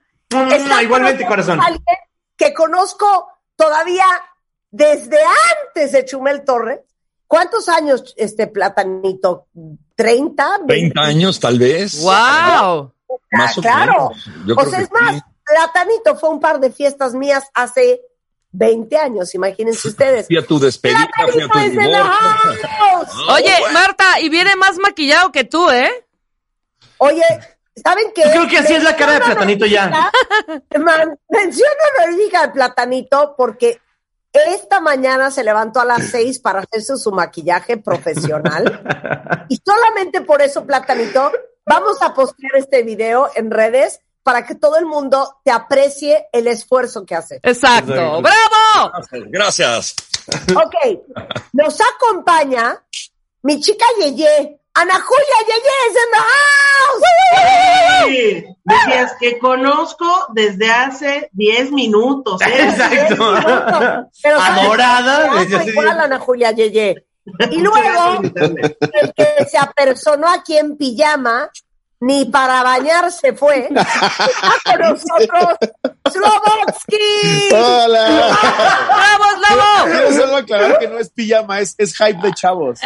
[0.52, 1.60] Está igualmente, con corazón.
[1.60, 1.84] Alguien
[2.36, 4.04] que conozco todavía
[4.70, 5.18] desde
[5.54, 6.80] antes de Chumel Torres.
[7.26, 9.48] ¿Cuántos años, este platanito?
[9.96, 10.66] ¿30?
[10.66, 12.02] 20 años, tal vez.
[12.02, 12.92] ¡Wow!
[13.32, 14.10] Más o claro.
[14.10, 14.24] menos.
[14.46, 15.20] Yo o creo sea, que es más, sí.
[15.44, 18.00] Platanito fue un par de fiestas mías hace
[18.52, 20.26] 20 años, imagínense ustedes.
[20.26, 20.98] Fui a tu despedida,
[21.30, 22.68] fui a Platanito tu es de la divorcio.
[22.68, 23.08] house.
[23.34, 25.90] Oye, Marta, y viene más maquillado que tú, ¿eh?
[26.98, 27.22] Oye,
[27.84, 28.22] ¿saben qué?
[28.24, 30.10] Yo creo que así es la cara de Platanito ya.
[30.78, 33.80] Man, menciono honorífica de Platanito porque
[34.32, 39.44] esta mañana se levantó a las 6 para hacerse su maquillaje profesional.
[39.50, 41.30] y solamente por eso, Platanito,
[41.66, 46.46] vamos a postear este video en redes para que todo el mundo te aprecie el
[46.48, 47.36] esfuerzo que hace.
[47.42, 47.92] Exacto.
[47.92, 48.22] Exacto.
[48.22, 48.92] ¡Bravo!
[49.28, 49.94] Gracias.
[50.50, 50.74] Ok,
[51.52, 52.82] nos acompaña
[53.42, 57.02] mi chica Yeye, Ana Julia Yeye es en the house.
[58.08, 62.40] Sí, decías que conozco desde hace 10 minutos.
[62.42, 62.46] ¿eh?
[62.68, 63.16] Exacto.
[64.22, 65.38] Pero ¿sabes Adorada qué?
[65.40, 67.05] desde hace igual diez- Ana Julia Yeye.
[67.50, 71.50] Y luego, el que se apersonó aquí en pijama,
[71.98, 75.58] ni para bañarse fue, está con nosotros,
[76.12, 77.54] Slobodsky.
[77.54, 78.36] Hola.
[78.86, 79.84] ¡Bravo, Slobo!
[79.86, 82.78] Quiero solo aclarar que no es pijama, es, es hype de chavos.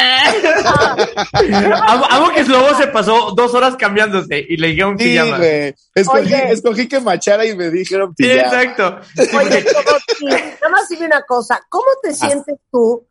[1.87, 5.37] Amo, amo que Slobo se pasó dos horas cambiándose y le dijeron Sí, pijama.
[5.93, 6.51] Escogí, Oye.
[6.51, 8.61] escogí que machara y me dijeron Sí, pijama.
[8.63, 8.99] exacto.
[9.37, 13.05] Oye, Slobodsky, nada más dime una cosa, ¿cómo te sientes tú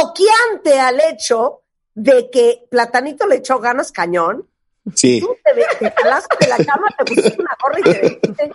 [0.00, 1.62] toqueante al hecho
[1.94, 4.46] de que Platanito le echó ganas cañón?
[4.94, 5.52] Sí, Tú te,
[5.84, 8.52] te jalaste de la cama, te pusiste una gorra y te vestiste.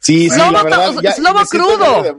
[0.00, 0.92] sí, sí, Slobo la verdad.
[0.94, 2.18] to- ya slobo me siento crudo.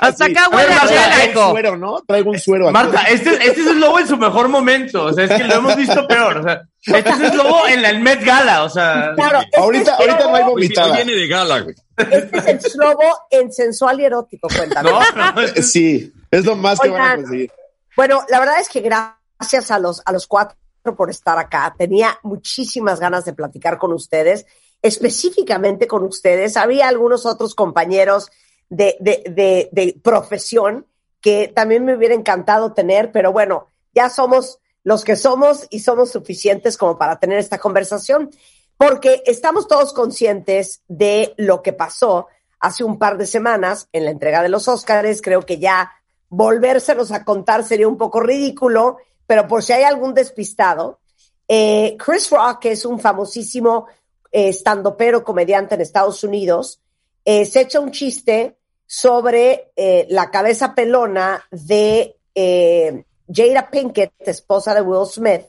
[0.00, 0.32] Hasta Sí.
[0.32, 1.50] acá huele a chela, Traigo un hijo.
[1.50, 2.00] suero, ¿no?
[2.06, 2.72] Traigo un suero aquí.
[2.72, 5.04] Marta, este, es- este es el lobo en su mejor momento.
[5.04, 6.38] O sea, es que lo hemos visto peor.
[6.38, 8.64] O sea, este es el lobo en la el Met Gala.
[8.64, 10.96] O sea, Claro, este Ahorita, es ahorita no hay vomitada.
[10.96, 11.74] viene de gala, güey.
[11.98, 14.90] Este es el slobo en sensual y erótico, cuéntame.
[14.90, 17.52] no, no, este es- Sí, es lo más que van a conseguir.
[17.96, 20.56] Bueno, la verdad es que gracias a los, a los cuatro
[20.96, 21.74] por estar acá.
[21.78, 24.46] Tenía muchísimas ganas de platicar con ustedes,
[24.80, 26.56] específicamente con ustedes.
[26.56, 28.30] Había algunos otros compañeros
[28.68, 30.86] de, de, de, de profesión
[31.20, 36.10] que también me hubiera encantado tener, pero bueno, ya somos los que somos y somos
[36.10, 38.30] suficientes como para tener esta conversación,
[38.76, 42.26] porque estamos todos conscientes de lo que pasó
[42.58, 45.22] hace un par de semanas en la entrega de los Óscares.
[45.22, 45.92] Creo que ya
[46.32, 50.98] volvérselos a contar sería un poco ridículo, pero por si hay algún despistado,
[51.46, 53.86] eh, Chris Rock, que es un famosísimo
[54.32, 56.80] eh, estandopero comediante en Estados Unidos,
[57.24, 58.56] eh, se echa un chiste
[58.86, 65.42] sobre eh, la cabeza pelona de eh, Jada Pinkett, esposa de Will Smith,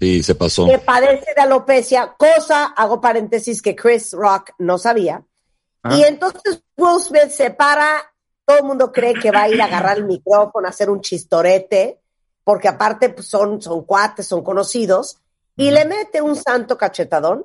[0.00, 0.66] Sí, se pasó.
[0.66, 5.24] que padece de alopecia, cosa, hago paréntesis, que Chris Rock no sabía.
[5.90, 8.07] Y entonces Will Smith se para,
[8.48, 11.02] todo el mundo cree que va a ir a agarrar el micrófono, a hacer un
[11.02, 12.00] chistorete,
[12.42, 15.18] porque aparte pues, son, son cuates, son conocidos,
[15.54, 17.44] y le mete un santo cachetadón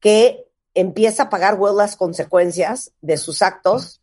[0.00, 4.00] que empieza a pagar Will las consecuencias de sus actos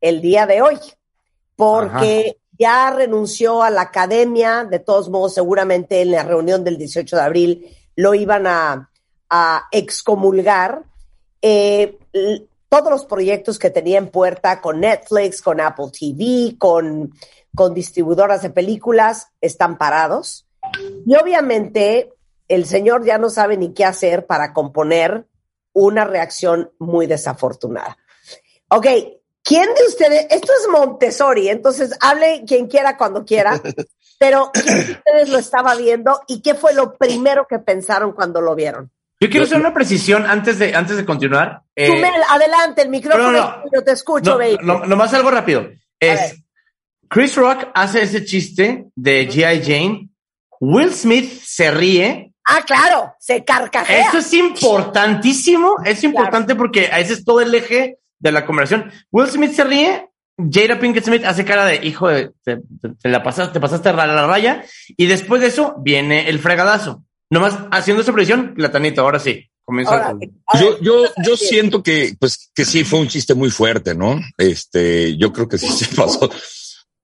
[0.00, 0.78] el día de hoy,
[1.54, 7.14] porque ya renunció a la academia, de todos modos seguramente en la reunión del 18
[7.14, 8.90] de abril lo iban a,
[9.28, 10.82] a excomulgar.
[11.40, 11.96] Eh,
[12.70, 17.12] todos los proyectos que tenía en puerta con Netflix, con Apple TV, con,
[17.54, 20.46] con distribuidoras de películas, están parados.
[21.04, 22.12] Y obviamente
[22.48, 25.26] el señor ya no sabe ni qué hacer para componer
[25.72, 27.98] una reacción muy desafortunada.
[28.68, 28.86] Ok,
[29.42, 30.26] ¿quién de ustedes?
[30.30, 33.60] Esto es Montessori, entonces hable quien quiera cuando quiera,
[34.18, 38.40] pero ¿quién de ustedes lo estaba viendo y qué fue lo primero que pensaron cuando
[38.40, 38.92] lo vieron?
[39.22, 41.62] Yo quiero hacer una precisión antes de, antes de continuar.
[41.80, 44.58] Eh, Chumel, adelante, el micrófono no, te escucho, no, baby.
[44.62, 45.70] no, nomás algo rápido.
[45.98, 46.36] Es
[47.08, 49.62] Chris Rock hace ese chiste de G.I.
[49.64, 50.08] Jane.
[50.60, 52.34] Will Smith se ríe.
[52.44, 54.08] Ah, claro, se carcajea.
[54.08, 55.76] Eso es importantísimo.
[55.84, 58.92] Es importante porque ese es todo el eje de la conversación.
[59.10, 60.06] Will Smith se ríe.
[60.36, 62.60] Jada Pinkett Smith hace cara de hijo de te,
[63.04, 64.64] la pasaste, te pasaste la, la raya.
[64.96, 67.04] Y después de eso viene el fregadazo.
[67.30, 69.49] Nomás haciendo esa presión, platanito, ahora sí.
[69.70, 72.98] Comienza Ahora, con- a ver, Yo, yo, ¿qué yo siento que, pues, que sí fue
[72.98, 74.20] un chiste muy fuerte, ¿no?
[74.36, 76.28] Este, yo creo que sí se pasó.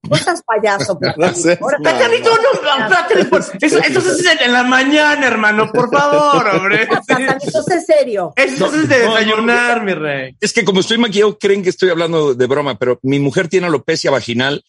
[0.03, 1.07] No seas payaso, No.
[1.17, 3.29] Ahora, Platanito, no,
[3.61, 6.87] eso, eso se hace en la mañana, hermano, por favor, hombre.
[6.87, 8.33] Platanito, sé serio.
[8.35, 10.35] Eso es de desayunar, mi rey.
[10.41, 13.67] Es que como estoy maquillado, creen que estoy hablando de broma, pero mi mujer tiene
[13.67, 14.61] alopecia vaginal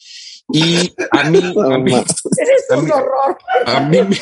[0.51, 1.39] y a mí,
[1.73, 3.39] a mí, Eres A un mí- horror.
[3.67, 4.17] a mí me,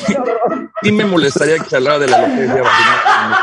[0.83, 3.39] sí me molestaría que se hablara de la alopecia vaginal.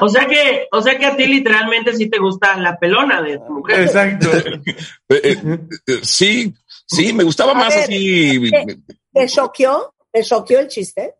[0.00, 3.38] O sea que, o sea que a ti literalmente sí te gusta la pelona de
[3.38, 3.80] tu mujer.
[3.82, 4.28] Exacto.
[4.36, 4.60] Eh,
[5.08, 6.52] eh, eh, sí,
[6.86, 8.50] sí, me gustaba A más ver, así.
[8.50, 8.78] ¿te-
[9.12, 9.94] ¿Te choqueó?
[10.10, 11.14] ¿Te choqueó el chiste?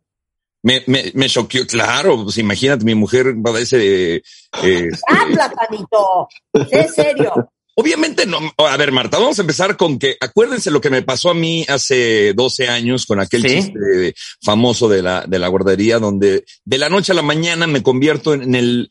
[0.62, 4.16] Me, me, me choqueó, claro, pues imagínate, mi mujer padece.
[4.16, 6.28] eh, Ah, platanito.
[6.70, 7.32] Sé serio.
[7.76, 8.38] Obviamente no.
[8.58, 11.64] A ver, Marta, vamos a empezar con que acuérdense lo que me pasó a mí
[11.68, 13.48] hace 12 años con aquel Sí.
[13.48, 17.82] chiste famoso de la, de la guardería, donde de la noche a la mañana me
[17.82, 18.90] convierto en, en el.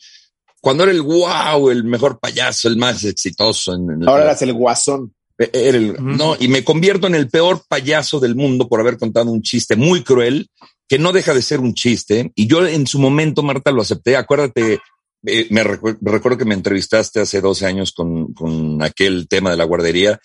[0.59, 3.73] Cuando era el wow, el mejor payaso, el más exitoso.
[3.73, 5.13] En, en- Ahora eras el guasón.
[5.38, 9.31] era el- no, y me convierto en el peor payaso del mundo por haber contado
[9.31, 10.47] un chiste muy cruel,
[10.89, 12.31] que no deja de ser un chiste.
[12.36, 14.15] Y yo en su momento, Marta, lo acepté.
[14.17, 14.79] Acuérdate,
[15.26, 19.57] eh, me recu- recuerdo que me entrevistaste hace 12 años con, con aquel tema de
[19.57, 20.19] la guardería.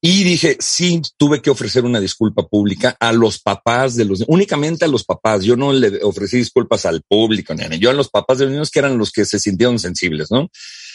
[0.00, 4.84] Y dije, sí, tuve que ofrecer una disculpa pública a los papás de los, únicamente
[4.84, 5.42] a los papás.
[5.42, 7.78] Yo no le ofrecí disculpas al público, nene.
[7.78, 10.48] Yo a los papás de los niños que eran los que se sintieron sensibles, ¿no?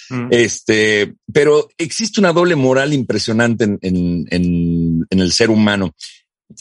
[0.10, 0.28] Mm.
[0.30, 5.94] Este, pero existe una doble moral impresionante en, en, en, en el ser humano.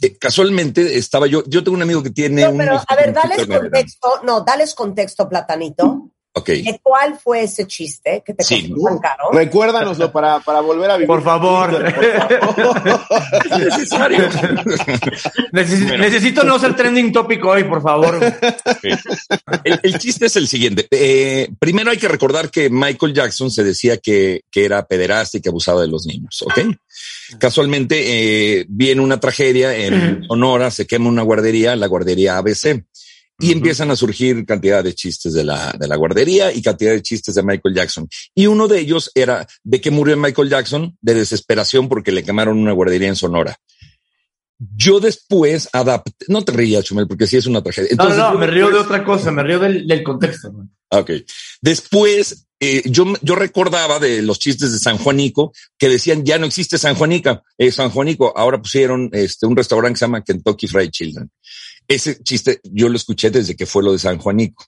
[0.01, 2.59] Eh, casualmente estaba yo, yo tengo un amigo que tiene No, un.
[2.59, 4.09] pero a ver, dales contexto.
[4.24, 6.11] No, dales contexto, platanito.
[6.33, 6.47] Ok.
[6.49, 8.68] ¿De cuál fue ese chiste que te Sí.
[8.70, 9.31] costó tan caro?
[9.33, 11.09] Recuérdanoslo para, para volver a vivir.
[11.09, 11.70] Por favor.
[13.45, 14.18] Es necesario.
[15.53, 16.05] Neces- Bueno.
[16.05, 18.18] Necesito no ser trending topic hoy, por favor.
[19.64, 20.87] El, el chiste es el siguiente.
[20.91, 25.41] Eh, primero hay que recordar que Michael Jackson se decía que, que era pederasta y
[25.41, 26.76] que abusaba de los niños, ¿ok?
[27.39, 32.85] Casualmente eh, viene una tragedia en Sonora, se quema una guardería, la guardería ABC,
[33.41, 37.03] y empiezan a surgir cantidad de chistes de la, de la guardería y cantidad de
[37.03, 38.09] chistes de Michael Jackson.
[38.34, 42.59] Y uno de ellos era de que murió Michael Jackson de desesperación porque le quemaron
[42.59, 43.57] una guardería en Sonora.
[44.76, 47.88] Yo después adapté, no te rías, Chumel, porque sí es una tragedia.
[47.97, 50.53] No, Entonces, no, yo me río de otra cosa, me río del, del contexto.
[50.53, 50.70] man.
[50.91, 51.11] Ok.
[51.62, 56.47] Después, eh, yo, yo recordaba de los chistes de San Juanico que decían ya no
[56.47, 58.36] existe San Juanica, eh, San Juanico.
[58.36, 61.30] Ahora pusieron este, un restaurante que se llama Kentucky Fried Children.
[61.91, 64.64] Ese chiste yo lo escuché desde que fue lo de San Juanico.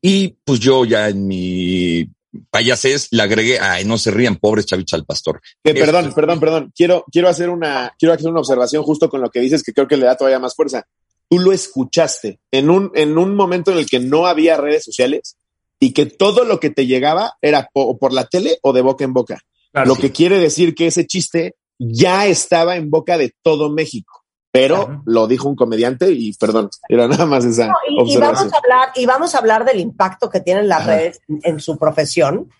[0.00, 2.08] Y pues yo ya en mi
[2.50, 5.40] payasés le agregué, ay, no se rían, pobres chavichas al pastor.
[5.62, 6.72] Que, perdón, Esto- perdón, perdón.
[6.74, 9.86] Quiero, quiero hacer una, quiero hacer una observación justo con lo que dices que creo
[9.86, 10.86] que le da todavía más fuerza.
[11.28, 15.36] Tú lo escuchaste en un, en un momento en el que no había redes sociales
[15.78, 19.04] y que todo lo que te llegaba era po- por la tele o de boca
[19.04, 19.40] en boca.
[19.72, 20.02] Claro, lo sí.
[20.02, 24.22] que quiere decir que ese chiste ya estaba en boca de todo México.
[24.58, 25.02] Pero Ajá.
[25.04, 28.88] lo dijo un comediante y perdón, era nada más esa No, y, vamos a hablar,
[28.94, 30.96] y vamos a hablar del impacto que tienen las Ajá.
[30.96, 32.50] redes en, en su profesión.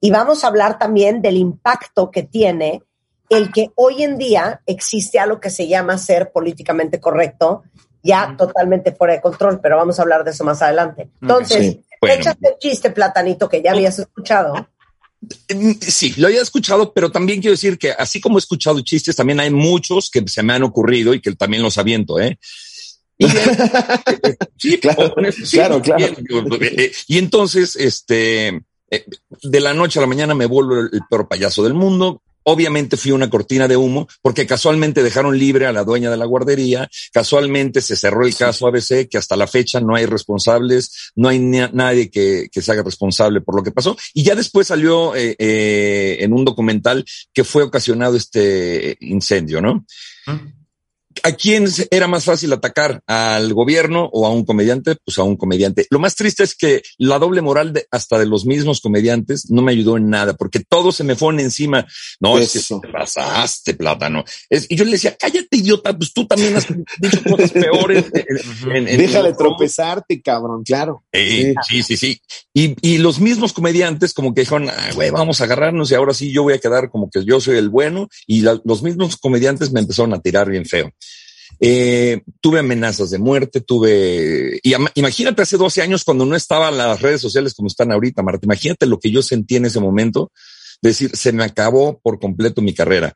[0.00, 2.82] Y vamos a hablar también del impacto que tiene
[3.28, 7.62] el que hoy en día existe algo que se llama ser políticamente correcto,
[8.02, 11.08] ya totalmente fuera de control, pero vamos a hablar de eso más adelante.
[11.20, 12.16] Entonces, Sí, bueno.
[12.16, 14.68] échate el chiste, platanito, que ya habías escuchado.
[15.80, 19.40] Sí, lo había escuchado, pero también quiero decir que así como he escuchado chistes, también
[19.40, 22.38] hay muchos que se me han ocurrido y que también los aviento, ¿eh?
[23.18, 23.26] Y,
[24.58, 26.06] sí, Claro, sí, claro, claro.
[26.28, 28.48] Y, eh, y entonces, este,
[28.90, 29.04] eh,
[29.42, 32.22] de la noche a la mañana me vuelvo el, el peor payaso del mundo.
[32.44, 36.24] Obviamente fui una cortina de humo porque casualmente dejaron libre a la dueña de la
[36.24, 41.28] guardería, casualmente se cerró el caso ABC, que hasta la fecha no hay responsables, no
[41.28, 43.96] hay nadie que, que se haga responsable por lo que pasó.
[44.14, 49.84] Y ya después salió eh, eh, en un documental que fue ocasionado este incendio, ¿no?
[51.22, 53.02] ¿A quién era más fácil atacar?
[53.06, 54.96] ¿Al gobierno o a un comediante?
[55.04, 55.86] Pues a un comediante.
[55.90, 59.62] Lo más triste es que la doble moral de hasta de los mismos comediantes no
[59.62, 61.86] me ayudó en nada, porque todos se me fueron encima.
[62.20, 62.80] No, es Eso.
[62.80, 64.24] que te pasaste, plátano.
[64.50, 66.66] Es- y yo le decía, cállate, idiota, pues tú también has
[66.98, 68.04] dicho cosas peores.
[68.14, 71.04] en- en- en- Deja de tropezarte, cabrón, claro.
[71.12, 72.20] eh, sí, sí, sí.
[72.54, 76.14] Y, y los mismos comediantes como que dijeron, "Ah, güey, vamos a agarrarnos y ahora
[76.14, 78.08] sí yo voy a quedar como que yo soy el bueno.
[78.26, 80.92] Y la- los mismos comediantes me empezaron a tirar bien feo.
[81.60, 84.58] Eh, tuve amenazas de muerte, tuve...
[84.62, 88.44] Y imagínate hace 12 años cuando no estaban las redes sociales como están ahorita, Marta.
[88.44, 90.32] Imagínate lo que yo sentí en ese momento.
[90.80, 93.14] Decir, se me acabó por completo mi carrera.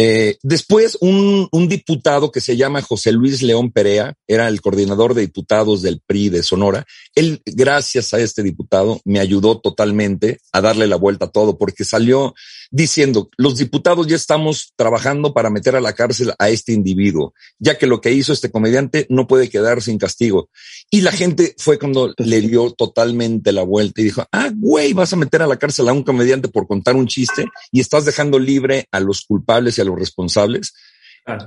[0.00, 5.12] Eh, después, un, un diputado que se llama José Luis León Perea, era el coordinador
[5.12, 6.86] de diputados del PRI de Sonora.
[7.16, 11.84] Él, gracias a este diputado, me ayudó totalmente a darle la vuelta a todo, porque
[11.84, 12.32] salió
[12.70, 17.78] diciendo, los diputados ya estamos trabajando para meter a la cárcel a este individuo, ya
[17.78, 20.50] que lo que hizo este comediante no puede quedar sin castigo.
[20.90, 25.12] Y la gente fue cuando le dio totalmente la vuelta y dijo, ah, güey, vas
[25.12, 28.38] a meter a la cárcel a un comediante por contar un chiste y estás dejando
[28.38, 30.74] libre a los culpables y a los responsables.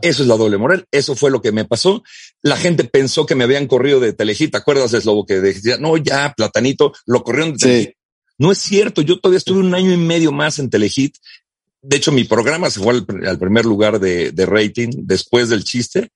[0.02, 0.86] Eso es la doble moral.
[0.92, 2.04] Eso fue lo que me pasó.
[2.44, 4.52] La gente pensó que me habían corrido de Telehit.
[4.52, 5.26] ¿Te acuerdas, Slobo?
[5.26, 7.94] Que decía, no, ya, platanito, lo corrieron de Sí.
[8.42, 9.04] No es cierto.
[9.04, 11.16] Yo todavía estuve un año y medio más en Telehit.
[11.84, 15.50] De hecho, mi programa se fue al, pr- al primer lugar de, de rating después
[15.50, 16.10] del chiste.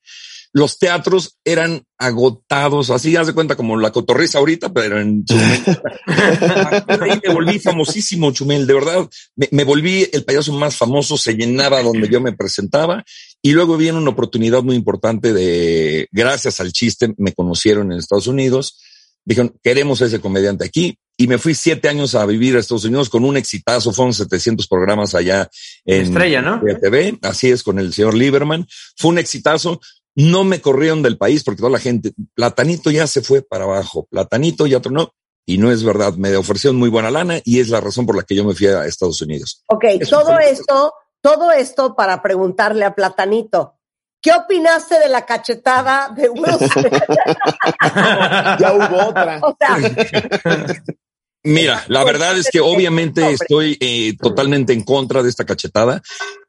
[0.51, 5.81] Los teatros eran agotados, así haz de cuenta como la cotorriza ahorita, pero en momento.
[7.03, 9.07] Ahí me volví famosísimo, Chumel, de verdad.
[9.35, 13.03] Me, me volví el payaso más famoso, se llenaba donde yo me presentaba.
[13.41, 18.25] Y luego viene una oportunidad muy importante de, gracias al chiste, me conocieron en Estados
[18.27, 18.79] Unidos.
[19.25, 20.97] Dijeron, queremos a ese comediante aquí.
[21.17, 23.93] Y me fui siete años a vivir a Estados Unidos con un exitazo.
[23.93, 25.49] Fueron 700 programas allá
[25.85, 26.59] en Estrella, ¿no?
[26.59, 27.17] TV.
[27.21, 28.67] Así es, con el señor Lieberman.
[28.97, 29.79] Fue un exitazo.
[30.15, 34.07] No me corrieron del país porque toda la gente, Platanito ya se fue para abajo,
[34.09, 35.13] Platanito ya no.
[35.45, 38.23] Y no es verdad, me ofrecieron muy buena lana y es la razón por la
[38.23, 39.63] que yo me fui a Estados Unidos.
[39.67, 43.75] Ok, todo esto, todo esto para preguntarle a Platanito.
[44.21, 46.93] ¿Qué opinaste de la cachetada de Will Smith?
[48.59, 49.39] Ya hubo otra.
[49.43, 49.77] o sea,
[51.45, 56.01] Mira, la verdad es que obviamente estoy eh, totalmente en contra de esta cachetada.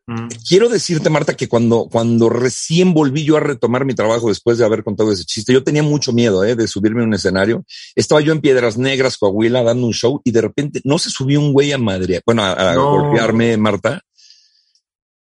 [0.09, 0.28] Mm.
[0.49, 4.64] Quiero decirte, Marta, que cuando, cuando recién volví yo a retomar mi trabajo después de
[4.64, 7.64] haber contado ese chiste, yo tenía mucho miedo eh, de subirme a un escenario.
[7.97, 11.40] Estaba yo en Piedras Negras, Coahuila, dando un show y de repente no se subió
[11.40, 12.90] un güey a madre, bueno, a, a No.
[12.90, 14.01] golpearme, Marta.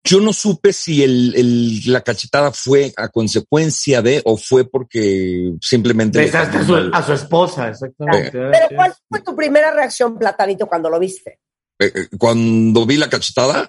[0.03, 5.53] Yo no supe si el, el- la cachetada fue a consecuencia de o fue porque
[5.61, 6.19] simplemente...
[6.19, 8.31] le Besaste a su, a su esposa, exactamente.
[8.33, 11.41] pero ¿cuál fue tu primera reacción, Platanito, cuando lo viste?
[11.79, 13.69] Eh, eh, cuando vi la cachetada,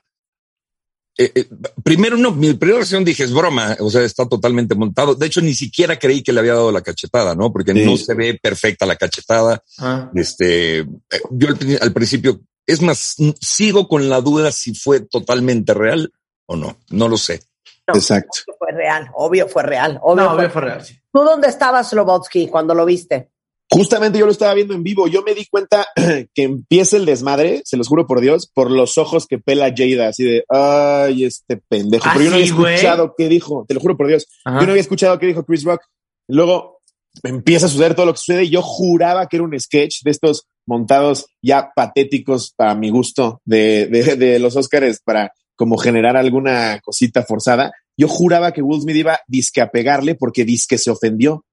[1.17, 1.49] eh, eh,
[1.84, 5.15] primero no, mi primera reacción dije es broma, o sea, está totalmente montado.
[5.15, 7.51] De hecho, ni siquiera creí que le había dado la cachetada, ¿no?
[7.51, 7.84] Porque Sí.
[7.86, 9.61] no se ve perfecta la cachetada.
[9.79, 10.09] Ah.
[10.15, 10.86] Este, eh,
[11.32, 16.13] yo al, pri- al principio, es más, sigo con la duda si fue totalmente real
[16.48, 17.42] o no, no lo sé.
[17.88, 18.39] No, Exacto.
[18.58, 20.00] Fue real, obvio fue real.
[20.02, 20.96] Obvio No, fue- obvio fue real, sí.
[21.12, 23.30] ¿Tú dónde estabas, Slobotsky, cuando lo viste?
[23.70, 25.08] Justamente yo lo estaba viendo en vivo.
[25.08, 28.98] Yo me di cuenta que empieza el desmadre, se los juro por Dios, por los
[28.98, 32.04] ojos que pela Jada, así de, ay, este pendejo.
[32.08, 34.28] ¿Ah, Pero yo no había sí, escuchado qué dijo, te lo juro por Dios.
[34.44, 34.60] Ajá.
[34.60, 35.82] Yo no había escuchado qué dijo Chris Rock.
[36.28, 36.80] Luego
[37.24, 40.12] empieza a suceder todo lo que sucede y yo juraba que era un sketch de
[40.12, 45.32] estos montados ya patéticos para mi gusto de, de, de los Oscars para
[45.62, 47.72] como generar alguna cosita forzada.
[47.95, 51.45] Yo juraba que Will Smith iba disque a pegarle porque disque se ofendió.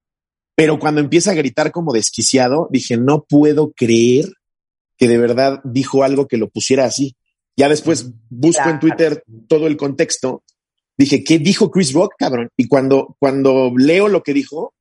[0.54, 4.24] Pero cuando empieza a gritar como desquiciado, dije, no puedo creer
[4.96, 7.16] que de verdad dijo algo que lo pusiera así.
[7.54, 8.80] Ya después busco en.
[8.80, 10.42] Twitter todo el contexto.
[10.96, 12.48] Dije, ¿qué dijo Chris Rock, cabrón?
[12.56, 14.72] Y cuando, cuando leo lo que dijo,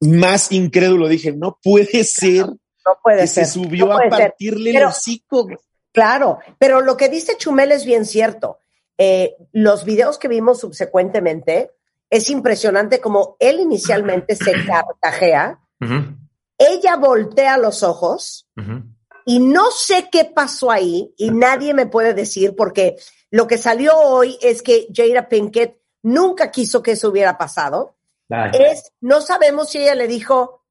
[0.00, 3.46] más incrédulo dije, no puede ser No puede que ser.
[3.46, 4.10] se subió no a ser.
[4.10, 5.48] partirle Pero- el hocico.
[5.92, 8.58] Claro, pero lo que dice Chumel es bien cierto.
[8.98, 11.70] eh, los videos que vimos subsecuentemente,
[12.10, 16.16] es impresionante como él inicialmente se carcajea, Ujú,
[16.58, 18.46] ella voltea los ojos
[19.24, 22.96] y no sé qué pasó ahí y nadie me puede decir porque
[23.30, 27.96] lo que salió hoy es que Jada Pinkett nunca quiso que eso hubiera pasado.
[28.28, 28.50] Ay.
[28.52, 30.64] Es, no sabemos si ella le dijo,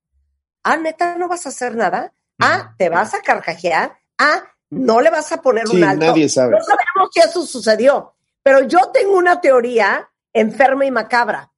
[0.63, 2.13] ah, neta, no vas a hacer nada.
[2.37, 3.97] Ah, te vas a carcajear.
[4.17, 6.05] Ah, no le vas a poner Sí, un alto.
[6.05, 6.51] nadie sabe.
[6.51, 8.13] No sabemos si eso sucedió.
[8.43, 11.51] Pero yo tengo una teoría enferma y macabra.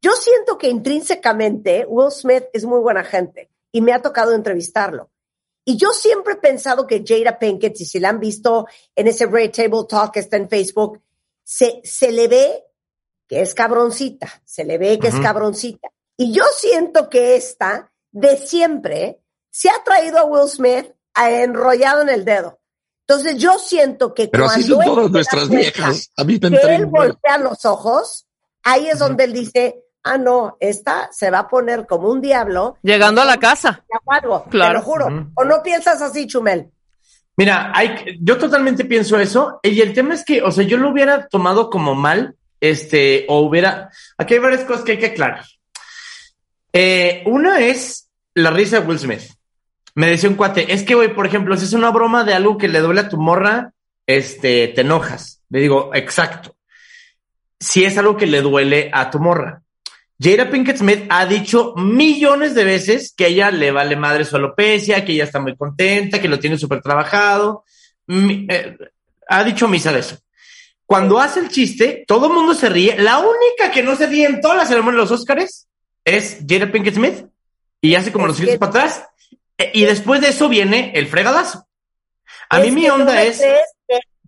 [0.00, 5.10] Yo siento que intrínsecamente Will Smith es muy buena gente y me ha tocado entrevistarlo.
[5.64, 9.26] Y yo siempre he pensado que Jada Pinkett, y si la han visto en ese
[9.26, 11.00] Red Table Talk que está en Facebook,
[11.44, 12.64] se, se le ve
[13.28, 15.88] que es cabroncita, se le ve que es cabroncita.
[16.16, 22.08] Y yo siento que esta, de siempre, se ha traído a Will Smith enrollado en
[22.08, 22.60] el dedo.
[23.06, 26.10] Entonces yo siento que Pero así cuando son él todas se da nuestras cuenta viejas.
[26.16, 28.26] A mí me que él voltea los ojos,
[28.62, 32.78] ahí es donde él dice, ah, no, esta se va a poner como un diablo.
[32.82, 33.84] Llegando a la casa.
[34.04, 34.72] o algo, Claro.
[34.72, 35.30] Te lo juro.
[35.34, 36.70] ¿O no piensas así, Chumel?
[37.36, 39.58] Mira, hay, yo totalmente pienso eso.
[39.62, 43.40] Y el tema es que, o sea, yo lo hubiera tomado como mal, este, o
[43.40, 43.90] hubiera.
[44.16, 45.44] Aquí hay varias cosas que hay que aclarar.
[46.72, 49.22] Eh, una es la risa de Will Smith.
[49.94, 52.56] Me decía un cuate, es que, güey, por ejemplo, si es una broma de algo
[52.56, 53.72] que le duele a tu morra,
[54.06, 55.42] este, te enojas.
[55.50, 56.56] Le digo, exacto.
[57.60, 59.62] Si es algo que le duele a tu morra.
[60.18, 65.04] Jada Pinkett Smith ha dicho millones de veces que ella le vale madre su alopecia,
[65.04, 67.64] que ella está muy contenta, que lo tiene súper trabajado.
[68.06, 68.76] Mi- eh,
[69.28, 70.18] ha dicho misa de eso.
[70.86, 72.96] Cuando hace el chiste, todo el mundo se ríe.
[72.98, 75.68] La única que no se ríe en toda la ceremonia de los Óscares
[76.04, 77.26] es Jada Pinkett Smith
[77.80, 79.04] y hace como los siguientes que- para atrás.
[79.58, 81.66] Eh, Y después de eso viene el fregadazo.
[82.48, 83.40] A mí Es mi que no onda es...
[83.40, 83.58] que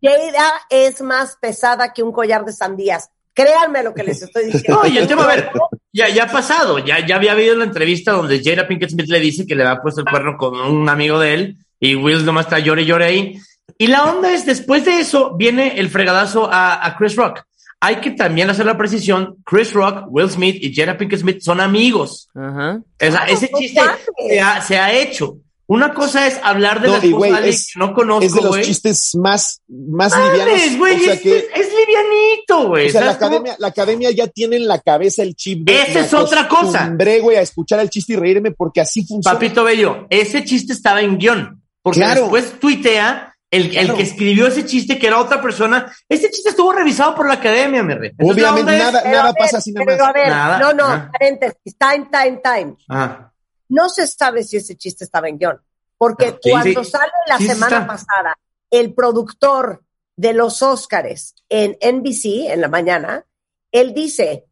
[0.02, 3.08] Jada es más pesada que un collar de sandías.
[3.32, 4.82] Créanme lo que les estoy diciendo.
[4.82, 5.50] No, y el tema, a ver,
[5.92, 9.18] ya, ya ha pasado, ya, ya había habido la entrevista donde Jada Pinkett Smith le
[9.20, 12.46] dice que le ha puesto el cuerno con un amigo de él y Will nomás
[12.46, 13.38] está llore y llore ahí.
[13.78, 17.42] Y la onda es, después de eso, viene el fregadazo a, a Chris Rock.
[17.84, 21.60] Hay que también hacer la precisión, Chris Rock, Will Smith y Jada Pinkett Smith son
[21.60, 22.28] amigos.
[22.34, 22.78] Ajá.
[22.80, 23.80] O sea, Claro, ese son chiste
[24.28, 25.36] se ha, se ha hecho.
[25.66, 27.84] Una cosa es hablar de No, la y esposa güey, de alguien es- que no
[27.86, 28.62] Es de conozco, los güey.
[28.64, 30.76] chistes más, más livianos.
[30.78, 32.88] güey, o sea es, que, es livianito, güey.
[32.88, 35.82] o sea, la academia, la academia ya tiene en la cabeza el chip de.
[35.82, 36.94] Esa es otra cosa.
[37.22, 39.38] güey, a escuchar el chiste y reírme porque así funciona.
[39.38, 41.62] Papito Bello, ese chiste estaba en guion.
[41.82, 42.22] Porque Claro.
[42.22, 45.92] después tuitea el, el que escribió ese chiste, que era otra persona.
[46.08, 48.10] Ese chiste estuvo revisado por la academia, mi rey.
[48.10, 50.58] Entonces, Obviamente, es- nada, nada ver, pasa así nada pero a ver, Nada.
[50.58, 52.76] no, no, paréntesis, time, time, time.
[52.88, 53.30] Ah,
[53.68, 55.60] No se sabe si ese chiste estaba en guion,
[55.98, 56.90] porque cuando sí.
[56.90, 57.86] sale la Sí, semana está.
[57.86, 58.38] pasada
[58.70, 59.82] el productor
[60.16, 63.24] de los Óscares en NBC en la mañana,
[63.72, 64.44] él dice,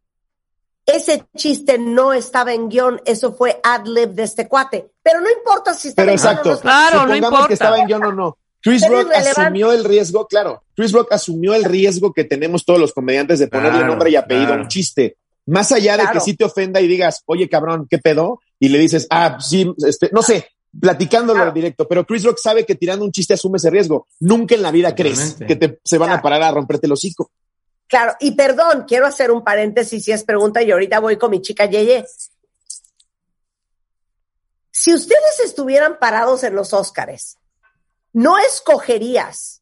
[0.85, 5.73] ese chiste no estaba en guion, eso fue ad-lib de este cuate, pero no importa
[5.73, 6.49] si estaba Pero en guion o exacto.
[6.55, 7.47] no Claro, no importa.
[7.47, 8.37] que estaba en guion o no.
[8.63, 10.63] Chris Rock asumió el riesgo, claro.
[10.75, 14.15] Chris Rock asumió el riesgo que tenemos todos los comediantes de ponerle Claro, nombre y
[14.15, 14.63] apellido a claro.
[14.63, 15.17] un chiste.
[15.45, 18.39] Más allá de que sí te ofenda y digas, oye cabrón, ¿qué pedo?
[18.59, 20.47] Y le dices, ah, sí, este, no sé,
[20.79, 21.51] platicándolo Claro.
[21.51, 21.85] directo.
[21.89, 24.07] Pero Chris Rock sabe que tirando un chiste asume ese riesgo.
[24.21, 27.29] Nunca en la vida crees que te, se van a parar a romperte el hocico.
[27.87, 31.41] Claro, y perdón, quiero hacer un paréntesis si es pregunta y ahorita voy con mi
[31.41, 32.05] chica Yeye.
[34.71, 37.37] Si ustedes estuvieran parados en los Óscares,
[38.13, 39.61] ¿no escogerías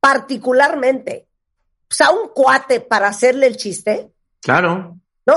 [0.00, 1.26] particularmente
[1.88, 4.10] pues, a un cuate para hacerle el chiste?
[4.40, 4.96] claro.
[5.26, 5.36] ¿No?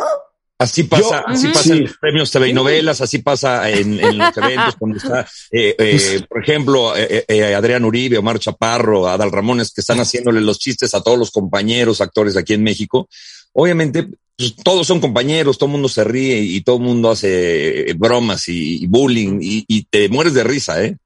[0.57, 1.72] Así pasa, Yo- así pasa Sí.
[1.74, 5.76] en los premios TV y novelas, así pasa en, en los eventos cuando está, eh,
[5.78, 10.59] eh, por ejemplo, eh, eh, Adrián Uribe, Omar Chaparro, Adal Ramones, que están haciéndole los
[10.59, 13.09] chistes a todos los compañeros actores aquí en México.
[13.51, 14.07] Obviamente,
[14.38, 18.47] pues, todos son compañeros, todo el mundo se ríe y todo el mundo hace bromas
[18.47, 20.97] y, y bullying y, y te mueres de risa, ¿eh?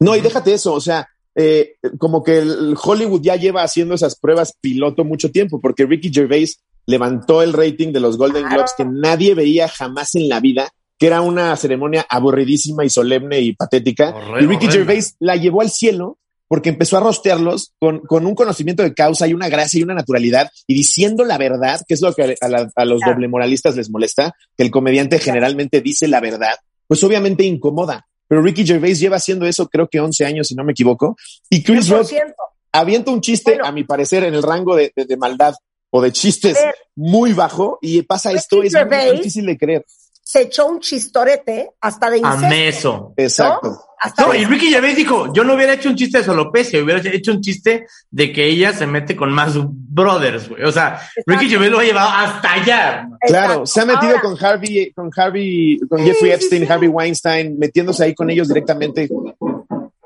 [0.00, 4.16] No, y déjate eso, o sea, eh, como que el Hollywood ya lleva haciendo esas
[4.18, 8.48] pruebas piloto mucho tiempo, porque Ricky Gervais levantó el rating de los Golden.
[8.48, 13.40] Globes que nadie veía jamás en la vida, que era una ceremonia aburridísima y solemne
[13.40, 14.12] y patética.
[14.40, 14.66] Y Ricky.
[14.68, 16.18] Gervais la llevó al cielo
[16.48, 19.94] porque empezó a rostearlos con, con un conocimiento de causa y una gracia y una
[19.94, 23.14] naturalidad y diciendo la verdad, que es lo que a, la- a los Claro.
[23.14, 26.54] doble moralistas les molesta, que el comediante generalmente dice la verdad,
[26.86, 28.06] pues obviamente incomoda.
[28.28, 31.16] Pero Ricky Gervais lleva haciendo eso creo que 11 años, si no me equivoco.
[31.50, 32.34] Y Chris Rock 100%.
[32.72, 33.66] avienta un chiste, Bueno.
[33.66, 35.54] a mi parecer, en el rango de, de- de maldad
[35.90, 36.74] o de chistes ver.
[36.96, 39.86] muy bajo y pasa Ricky esto, es muy difícil de creer.
[40.30, 42.44] Se echó un chistorete hasta de incesto.
[42.46, 43.14] Amé eso.
[43.16, 43.82] Exacto.
[43.98, 47.00] Hasta No, y Ricky Gervais dijo, yo no hubiera hecho un chiste de solopecia, hubiera
[47.10, 50.64] hecho un chiste de que ella se mete con más brothers, güey.
[50.64, 53.08] O sea, Ricky Gervais lo ha llevado hasta allá.
[53.22, 53.66] Claro, Exacto.
[53.66, 56.72] se ha metido Ahora- con Harvey, con Harvey, con Sí, Jeffrey Epstein, sí.
[56.72, 59.08] Harvey Weinstein, metiéndose ahí con ellos directamente.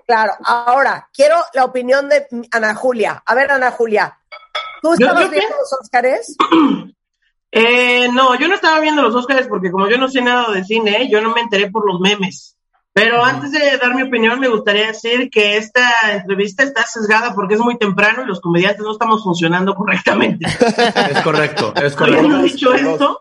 [0.06, 3.20] Claro, ahora quiero la opinión de Ana Julia.
[3.26, 4.16] A ver, Ana Julia,
[4.82, 6.36] ¿tú estabas yo viendo los Óscares?
[7.54, 10.64] Eh, no, yo no estaba viendo los Oscars porque como yo no sé nada de
[10.64, 12.56] cine, yo no me enteré por los memes.
[12.94, 17.54] Pero antes de dar mi opinión, me gustaría decir que esta entrevista está sesgada porque
[17.54, 20.46] es muy temprano y los comediantes no estamos funcionando correctamente.
[21.10, 22.42] Es correcto, es Habiendo correcto.
[22.42, 23.18] dicho esto,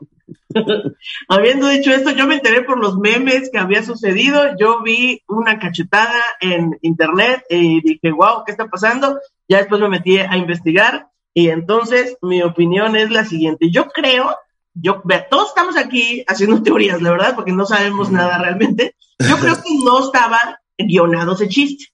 [1.29, 4.55] habiendo dicho esto, yo me enteré por los memes que había sucedido.
[4.57, 9.19] Yo vi una cachetada en internet y dije, wow, ¿qué está pasando?
[9.47, 13.69] Ya después me metí a investigar y entonces mi opinión es la siguiente.
[13.71, 14.35] Yo creo,
[14.73, 18.95] yo, todos estamos aquí haciendo teorías, la verdad, porque no sabemos nada realmente.
[19.19, 21.85] Yo creo que no estaba guionado ese chiste.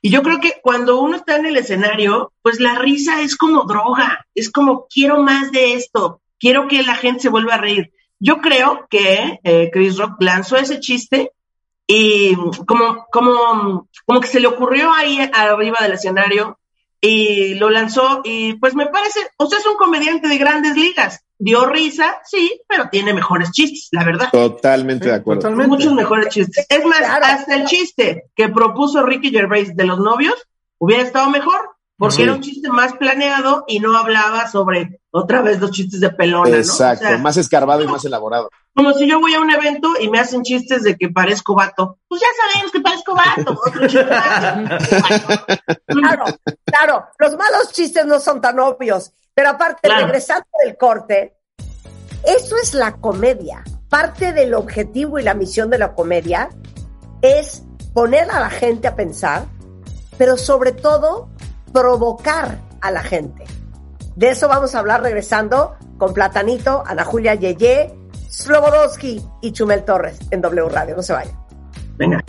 [0.00, 3.64] Y yo creo que cuando uno está en el escenario, pues la risa es como
[3.64, 7.92] droga, es como quiero más de esto, quiero que la gente se vuelva a reír.
[8.20, 11.32] Yo creo que eh, Chris Rock lanzó ese chiste
[11.86, 12.34] y
[12.66, 16.58] como, como, como que se le ocurrió ahí arriba del escenario
[17.00, 21.24] y lo lanzó y pues me parece, o sea, es un comediante de grandes ligas.
[21.40, 24.28] Dio risa, sí, pero tiene mejores chistes, la verdad.
[24.32, 25.42] Totalmente de acuerdo.
[25.42, 25.68] Totalmente.
[25.70, 26.66] Muchos mejores chistes.
[26.68, 27.24] Es más, Claro.
[27.24, 30.34] hasta el chiste que propuso Ricky Gervais de los novios
[30.78, 32.22] hubiera estado mejor, porque Sí.
[32.22, 36.48] era un chiste más planeado y no hablaba sobre otra vez los chistes de pelona,
[36.50, 36.56] ¿no?
[36.56, 38.48] Exacto, O sea, más escarbado y más elaborado.
[38.74, 41.98] como si yo voy a un evento y me hacen chistes de que parezco vato.
[42.08, 43.60] Pues ya sabemos que parezco vato.
[43.66, 44.06] Otro chiste.
[45.86, 46.24] Claro,
[46.64, 50.06] claro, los malos chistes no son tan obvios, pero aparte, Claro.
[50.06, 51.34] regresando del corte,
[52.24, 53.64] eso es la comedia.
[53.88, 56.50] Parte del objetivo y la misión de la comedia
[57.22, 57.62] es
[57.94, 59.46] poner a la gente a pensar,
[60.18, 61.30] pero sobre todo
[61.78, 63.44] provocar a la gente.
[64.16, 67.94] De eso vamos a hablar regresando con Platanito, Ana Julia Yeye,
[68.28, 70.96] Slobodowski y Chumel Torres en W Radio.
[70.96, 71.38] No se vayan.
[71.96, 72.24] Venga.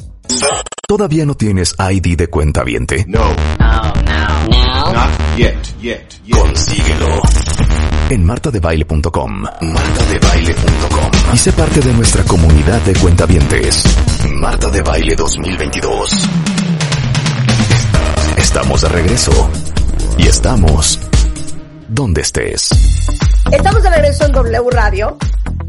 [0.88, 3.06] ¿Todavía no tienes ID de cuenta viente?
[3.08, 3.26] No.
[3.60, 6.38] Not yet, yet, yet.
[6.38, 7.22] Consíguelo.
[8.10, 9.42] En martadebaile.com.
[9.62, 11.34] Martadebaile.com.
[11.34, 13.84] Y sé parte de nuestra comunidad de cuentavientes.
[14.32, 16.59] Marta de Baile 2022.
[18.40, 19.32] Estamos de regreso.
[20.18, 20.98] Y estamos
[21.90, 22.70] donde estés.
[23.52, 25.18] Estamos de regreso en W Radio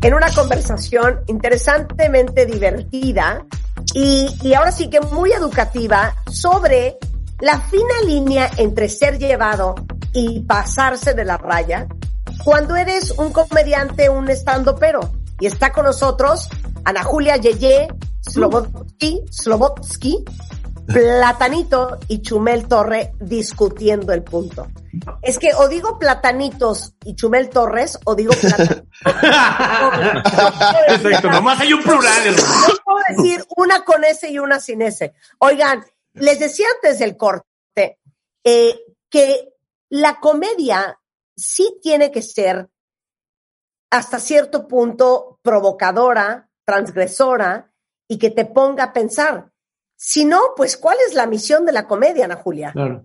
[0.01, 3.45] en una conversación interesantemente divertida
[3.93, 6.97] y, y ahora sí que muy educativa sobre
[7.41, 9.75] la fina línea entre ser llevado
[10.13, 11.89] y pasarse de la raya
[12.45, 15.01] cuando eres un comediante, un estando pero.
[15.41, 16.49] Y está con nosotros
[16.85, 17.89] Ana Julia Yeye,
[18.21, 20.25] Slobodsky, Slobodsky,
[20.93, 24.69] Platanito y Chumel Torre discutiendo el punto.
[25.23, 28.89] Es que o digo Platanitos y Chumel Torres o digo Platanitos.
[30.89, 32.37] Exacto, nomás hay un plural.
[32.37, 35.13] No puedo decir una con S y una sin S.
[35.39, 35.85] Oigan,
[36.15, 37.99] les decía antes del corte
[38.45, 39.55] eh, que
[39.91, 40.99] la comedia
[41.37, 42.69] sí tiene que ser
[43.91, 47.73] hasta cierto punto provocadora, transgresora
[48.09, 49.50] y que te ponga a pensar.
[50.03, 52.73] Si no, pues ¿cuál es la misión de la comedia, Ana Julia?
[52.73, 53.05] Claro.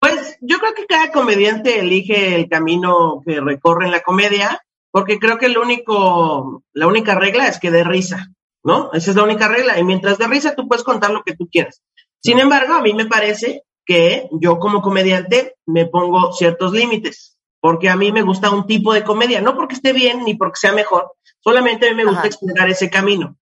[0.00, 4.58] Pues yo creo que cada comediante elige el camino que recorre en la comedia,
[4.90, 8.28] porque creo que el único, la única regla es que dé risa,
[8.64, 8.90] ¿no?
[8.94, 9.78] Esa es la única regla.
[9.78, 11.82] Y mientras dé risa, tú puedes contar lo que tú quieras.
[12.22, 17.90] Sin embargo, a mí me parece que yo como comediante me pongo ciertos límites, porque
[17.90, 20.72] a mí me gusta un tipo de comedia, no porque esté bien ni porque sea
[20.72, 22.28] mejor, solamente a mí me gusta Ajá.
[22.28, 23.36] explorar ese camino.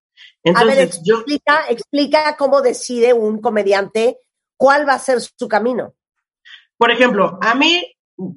[0.54, 1.24] A ver, Entonces, yo,
[1.68, 4.18] explica, cómo decide un comediante
[4.56, 5.94] cuál va a ser su camino.
[6.78, 7.84] Por ejemplo, a mí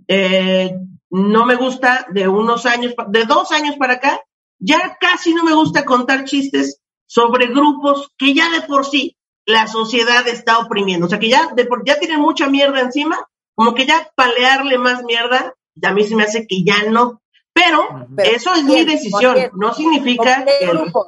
[0.07, 0.75] eh,
[1.09, 4.21] no me gusta de unos años, de dos años para acá,
[4.59, 9.67] ya casi no me gusta contar chistes sobre grupos que ya de por sí la
[9.67, 11.07] sociedad está oprimiendo.
[11.07, 13.17] O sea, que ya, de por, ya tienen mucha mierda encima,
[13.55, 17.21] como que ya palearle más mierda, a mí se me hace que ya no.
[17.51, 20.71] Pero, Pero, eso es mi decisión, no ¿Cómo significa qué que...
[20.71, 21.07] grupos?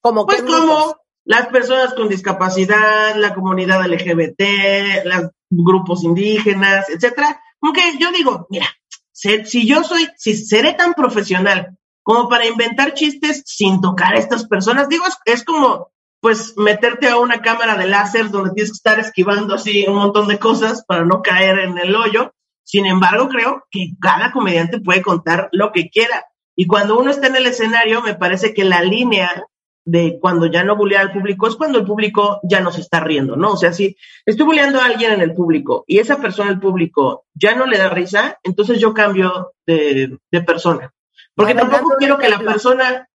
[0.00, 7.40] ¿Cómo Pues como las personas con discapacidad, la comunidad LGBT, los grupos indígenas, etcétera.
[7.60, 8.66] Aunque yo digo, mira,
[9.12, 14.18] se- si yo soy, si seré tan profesional como para inventar chistes sin tocar a
[14.18, 18.70] estas personas, digo, es, es como pues meterte a una cámara de láser donde tienes
[18.70, 22.32] que estar esquivando así un montón de cosas para no caer en el hoyo.
[22.64, 26.26] Sin embargo, creo que cada comediante puede contar lo que quiera.
[26.56, 29.46] Y cuando uno está en el escenario, me parece que la línea
[29.88, 33.00] de cuando ya no bulea al público es cuando el público ya no se está
[33.00, 33.52] riendo, ¿no?
[33.52, 33.96] O sea, si
[34.26, 37.78] estoy buleando a alguien en el público y esa persona, el público, ya no le
[37.78, 40.92] da risa, entonces yo cambio de, de persona.
[41.34, 43.08] Porque ver, tampoco quiero que la persona...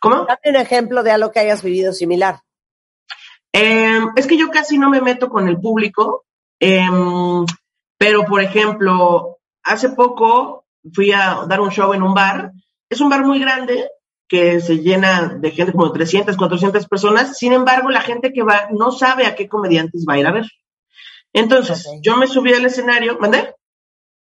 [0.00, 0.24] ¿Cómo?
[0.24, 2.40] Dame un ejemplo de algo que hayas vivido similar.
[3.52, 6.24] Eh, es que yo casi no me meto con el público,
[6.58, 6.88] eh,
[7.98, 10.64] pero por ejemplo, hace poco
[10.94, 12.52] fui a dar un show en un bar.
[12.88, 13.90] Es un bar muy grande
[14.32, 17.36] que se llena de gente como 300, 400 personas.
[17.36, 20.32] Sin embargo, la gente que va no sabe a qué comediantes va a ir a
[20.32, 20.46] ver.
[21.34, 23.54] Entonces, yo me subí al escenario, ¿mandé?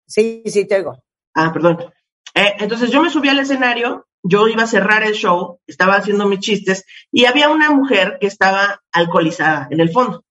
[0.07, 0.97] Sí, sí, te oigo.
[1.35, 1.93] Ah, perdón.
[2.35, 6.25] Eh, entonces yo me subí al escenario, yo iba a cerrar el show, estaba haciendo
[6.25, 10.25] mis chistes y había una mujer que estaba alcoholizada en el fondo.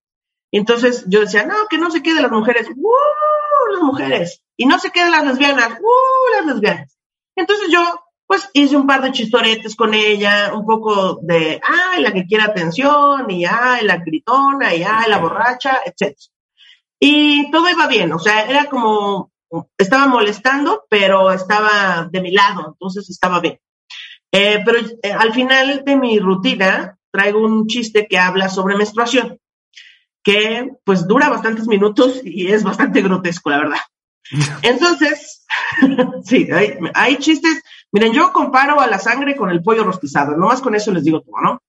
[0.51, 3.73] Entonces yo decía, no, que no se quede las mujeres, ¡uh!
[3.73, 6.35] las mujeres, y no se queden las lesbianas, ¡uh!
[6.35, 6.97] las lesbianas.
[7.35, 7.83] Entonces yo,
[8.27, 12.43] pues hice un par de chistoretes con ella, un poco de, ay, la que quiere
[12.43, 16.15] atención, y ay, la gritona, y ay, la borracha, etc.
[16.99, 19.31] Y todo iba bien, o sea, era como,
[19.77, 23.59] estaba molestando, pero estaba de mi lado, entonces estaba bien.
[24.31, 29.39] Eh, pero eh, al final de mi rutina traigo un chiste que habla sobre menstruación,
[30.21, 33.79] que pues dura bastantes minutos y es bastante grotesco, la verdad.
[34.63, 35.45] Entonces,
[36.25, 37.63] sí, hay, hay chistes.
[37.97, 41.21] Miren, yo comparo a la sangre con el pollo rostizado, nomás con eso les digo
[41.21, 41.61] todo, ¿no?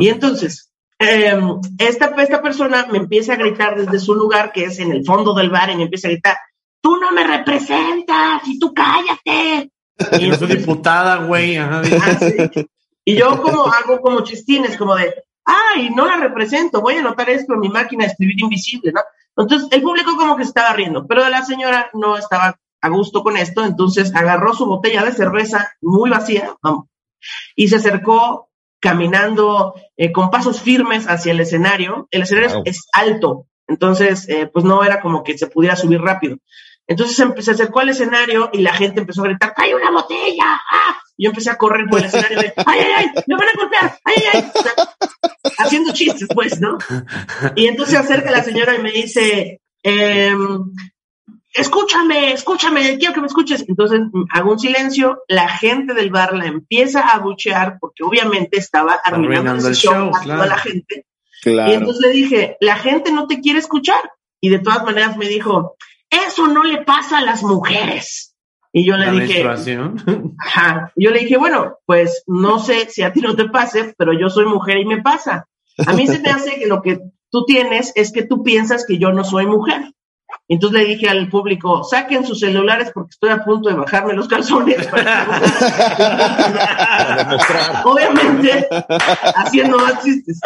[0.00, 1.38] Y entonces, eh,
[1.78, 5.32] esta, esta persona me empieza a gritar desde su lugar, que es en el fondo
[5.32, 6.38] del bar, y me empieza a gritar,
[6.80, 9.70] tú no me representas, y tú cállate.
[10.18, 11.56] Y Eres una diputada, güey.
[11.56, 11.82] ajá.
[12.02, 12.66] Ah, sí.
[13.04, 15.14] Y yo como hago como chistines, como de,
[15.44, 19.02] ay, no la represento, voy a anotar esto en mi máquina de escribir invisible, ¿no?
[19.36, 23.22] Entonces el público como que se estaba riendo, pero la señora no estaba a gusto
[23.22, 26.86] con esto, entonces agarró su botella de cerveza muy vacía vamos,
[27.54, 28.48] y se acercó
[28.80, 32.06] caminando eh, con pasos firmes hacia el escenario.
[32.10, 32.62] El escenario Wow.
[32.66, 36.36] es, es alto, entonces eh, pues no era como que se pudiera subir rápido.
[36.88, 40.44] Entonces se acercó al escenario y la gente empezó a gritar, ¡hay una botella!
[40.70, 40.96] ¡Ah!
[41.16, 43.24] Y yo empecé a correr por el escenario de, ¡ay, ay, ay!
[43.26, 43.98] ¡Me van a golpear!
[44.04, 44.50] ¡Ay, ay, ay!
[44.54, 44.72] O sea,
[45.58, 46.78] haciendo chistes, pues, ¿no?
[47.56, 50.60] Y entonces se acerca la señora y me dice, em,
[51.56, 53.64] escúchame, escúchame, quiero que me escuches.
[53.68, 54.00] Entonces
[54.32, 59.50] hago un silencio, la gente del bar la empieza a buchear porque obviamente estaba arruinando
[59.50, 61.06] Arruinando ese el show, show, a toda la gente.
[61.42, 61.72] Claro.
[61.72, 64.10] Y entonces le dije, la gente no te quiere escuchar.
[64.40, 65.76] Y de todas maneras me dijo,
[66.10, 68.34] eso no le pasa a las mujeres.
[68.72, 69.44] Y yo le La dije.
[70.38, 70.92] Ajá.
[70.96, 74.28] Yo le dije, bueno, pues no sé si a ti no te pase, pero yo
[74.28, 75.48] soy mujer y me pasa.
[75.86, 77.00] A mí se me hace que lo que
[77.30, 79.92] tú tienes es que tú piensas que yo no soy mujer.
[80.48, 84.28] Entonces le dije al público, saquen sus celulares porque estoy a punto de bajarme los
[84.28, 84.86] calzones.
[84.86, 85.26] Para.
[87.84, 88.68] Obviamente,
[89.34, 90.38] haciendo más chistes.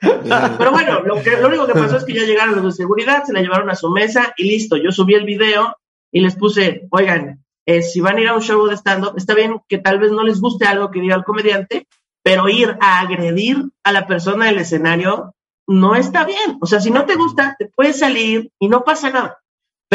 [0.00, 3.22] Pero bueno, lo, que, lo único que pasó es que ya llegaron los de seguridad,
[3.24, 4.76] se la llevaron a su mesa y listo.
[4.76, 5.76] Yo subí el video
[6.10, 9.34] y les puse, oigan, eh, si van a ir a un show de stand-up, está
[9.34, 11.86] bien que tal vez no les guste algo que diga el comediante,
[12.24, 15.34] pero ir a agredir a la persona del escenario
[15.66, 16.58] no está bien.
[16.60, 19.38] O sea, si no te gusta, te puedes salir y no pasa nada.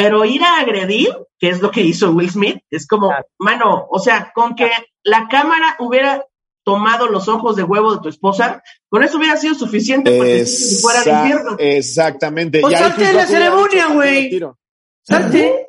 [0.01, 3.99] Pero ir a agredir, que es lo que hizo Will Smith, es como, mano, o
[3.99, 4.69] sea, con que
[5.03, 6.25] la cámara hubiera
[6.63, 10.45] tomado los ojos de huevo de tu esposa, con eso hubiera sido suficiente para que
[10.81, 11.55] fuera al infierno.
[11.59, 12.61] exactamente.
[12.61, 14.39] Pues salte justo la ceremonia, güey.
[15.03, 15.67] Salte.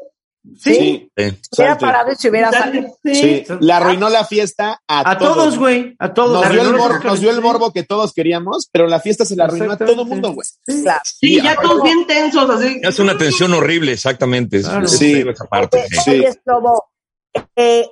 [0.59, 1.11] Sí.
[1.17, 1.39] Sí.
[1.59, 2.97] Hubiera parado y se hubiera salido.
[3.05, 5.95] Sí, le arruinó la fiesta a, A todos, güey.
[5.99, 6.33] A todos.
[6.43, 9.01] Nos dio, el arruinó mor- los nos dio el morbo que todos queríamos, pero la
[9.01, 10.49] fiesta se la arruinó a todo el mundo, güey.
[10.83, 11.01] Claro.
[11.05, 12.81] Sí, ya todos bien tensos, así.
[12.83, 14.57] Es una tensión horrible, exactamente.
[14.59, 14.85] Es- Claro.
[14.87, 15.25] es Sí.
[15.29, 15.87] esa parte.
[15.91, 15.99] sí.
[16.05, 16.11] Sí.
[16.11, 16.91] Oye, Slobo,
[17.57, 17.87] eh,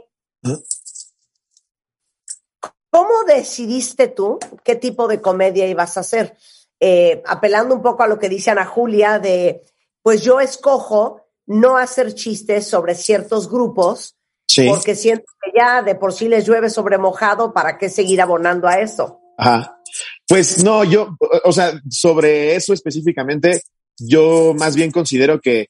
[2.91, 6.37] ¿cómo decidiste tú qué tipo de comedia ibas a hacer?
[6.81, 9.65] Eh, apelando un poco a lo que dice Ana Julia de,
[10.03, 14.15] pues yo escojo no hacer chistes sobre ciertos grupos
[14.51, 14.67] Sí.
[14.67, 18.67] porque siento que ya de por sí les llueve sobre mojado, ¿para qué seguir abonando
[18.67, 19.21] a eso?
[19.37, 19.79] Ajá.
[20.27, 23.61] Pues no, yo, o sea, sobre eso específicamente,
[23.99, 25.67] yo más bien considero que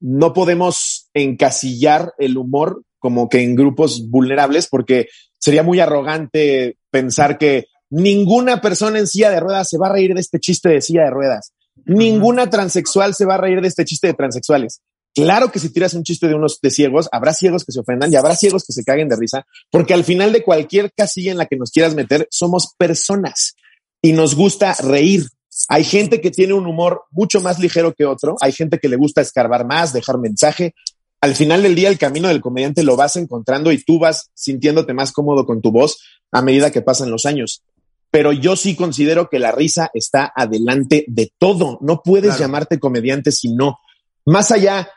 [0.00, 7.36] no podemos encasillar el humor como que en grupos vulnerables, porque sería muy arrogante pensar
[7.36, 10.80] que ninguna persona en silla de ruedas se va a reír de este chiste de
[10.80, 11.52] silla de ruedas.
[11.84, 14.80] Ninguna transexual se va a reír de este chiste de transexuales.
[15.14, 18.10] Claro que si tiras un chiste de unos de ciegos, habrá ciegos que se ofendan
[18.12, 21.38] y habrá ciegos que se caguen de risa, porque al final de cualquier casilla en
[21.38, 23.54] la que nos quieras meter, somos personas
[24.00, 25.26] y nos gusta reír.
[25.68, 28.96] Hay gente que tiene un humor mucho más ligero que otro, hay gente que le
[28.96, 30.74] gusta escarbar más, dejar mensaje.
[31.20, 34.94] Al final del día, el camino del comediante lo vas encontrando y tú vas sintiéndote
[34.94, 35.98] más cómodo con tu voz
[36.32, 37.62] a medida que pasan los años.
[38.10, 41.78] pero yo sí considero que la risa está adelante de todo.
[41.80, 42.40] No puedes Claro.
[42.40, 43.78] llamarte comediante si no.
[44.26, 44.90] Más allá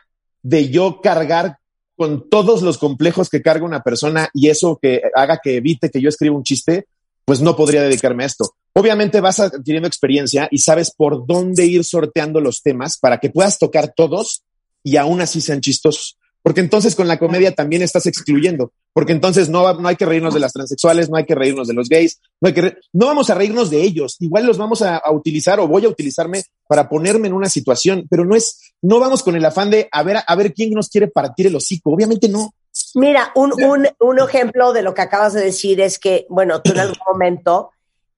[0.46, 1.58] de yo cargar
[1.96, 6.00] con todos los complejos que carga una persona y eso que haga que evite que
[6.00, 6.86] yo escriba un chiste,
[7.24, 8.54] pues no podría dedicarme a esto.
[8.72, 13.58] Obviamente vas adquiriendo experiencia y sabes por dónde ir sorteando los temas para que puedas
[13.58, 14.44] tocar todos
[14.84, 16.15] y aún así sean chistosos.
[16.46, 18.70] Porque entonces con la comedia también estás excluyendo.
[18.92, 21.74] Porque entonces no, no hay que reírnos de las transexuales, no hay que reírnos de
[21.74, 24.14] los gays, no hay que no vamos a reírnos de ellos.
[24.20, 28.06] Igual los vamos a, a utilizar o voy a utilizarme para ponerme en una situación,
[28.08, 30.88] pero no es, no vamos con el afán de a ver, a ver quién nos
[30.88, 31.90] quiere partir el hocico.
[31.90, 32.54] Obviamente no.
[32.94, 36.70] Mira, un, un, un ejemplo de lo que acabas de decir es que, bueno, tú
[36.70, 37.70] en algún momento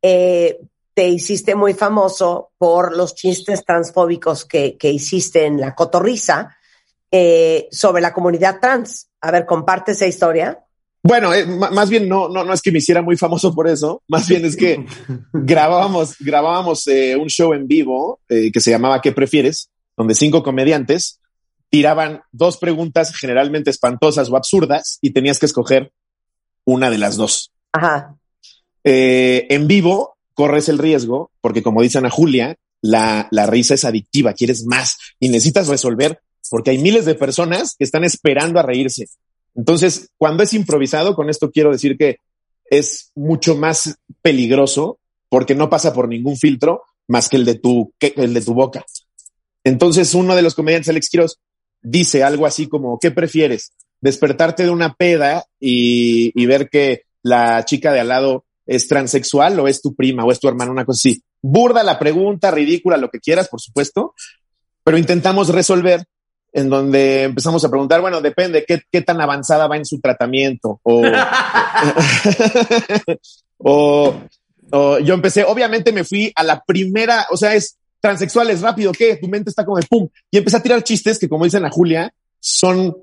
[0.03, 0.59] eh,
[0.93, 6.58] te hiciste muy famoso por los chistes transfóbicos que, que hiciste en la cotorriza
[7.11, 9.09] eh, sobre la comunidad trans.
[9.21, 10.59] A ver, comparte esa historia.
[11.03, 14.03] Bueno, eh, más bien no, no, no es que me hiciera muy famoso por eso,
[14.09, 14.85] más bien es que
[15.33, 19.71] grabábamos, grabábamos eh, un show en vivo eh, que se llamaba ¿Qué prefieres?
[19.97, 21.21] Donde cinco comediantes
[21.71, 25.93] tiraban dos preguntas generalmente espantosas o absurdas y tenías que escoger
[26.65, 27.53] una de las dos.
[27.73, 28.17] Ajá.
[28.85, 33.85] Eh, en vivo corres el riesgo, porque como dice Ana Julia, la, la risa es
[33.85, 38.63] adictiva, quieres más y necesitas resolver, porque hay miles de personas que están esperando a
[38.63, 39.07] reírse.
[39.55, 42.19] Entonces, cuando es improvisado, con esto quiero decir que
[42.71, 44.99] es mucho más peligroso
[45.29, 48.85] porque no pasa por ningún filtro más que el de tu, el de tu boca.
[49.65, 51.39] Entonces, uno de los comediantes, Alex Quiroz,
[51.83, 53.73] dice algo así como, ¿qué prefieres?
[54.01, 59.59] ¿Despertarte de una peda y, y ver que la chica de al lado es transexual
[59.59, 60.71] o es tu prima o es tu hermana?
[60.71, 61.23] Una cosa así.
[61.41, 64.15] Burda la pregunta, ridícula, lo que quieras, por supuesto,
[64.85, 66.05] pero intentamos resolver
[66.53, 70.81] en donde empezamos a preguntar, bueno, depende qué, qué tan avanzada va en su tratamiento
[70.83, 71.03] o,
[73.59, 74.15] o,
[74.71, 79.17] o yo empecé, obviamente me fui a la primera, o sea, es transexuales, rápido, ¿qué?
[79.17, 80.09] Tu mente está como de pum.
[80.31, 82.97] Y empecé a tirar chistes que, como dicen a Julia, son,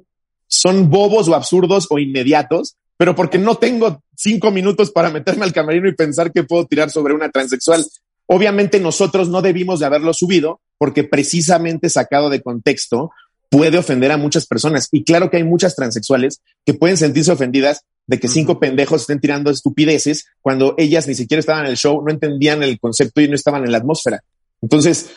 [0.47, 5.53] son bobos o absurdos o inmediatos, pero porque no tengo cinco minutos para meterme al
[5.53, 7.85] camerino y pensar que puedo tirar sobre una transexual.
[8.27, 13.11] Obviamente nosotros no debimos de haberlo subido porque precisamente sacado de contexto
[13.49, 14.87] puede ofender a muchas personas.
[14.91, 19.19] Y claro que hay muchas transexuales que pueden sentirse ofendidas de que cinco pendejos estén
[19.19, 23.27] tirando estupideces cuando ellas ni siquiera estaban en el show, no entendían el concepto y
[23.27, 24.21] no estaban en la atmósfera.
[24.61, 25.09] Entonces,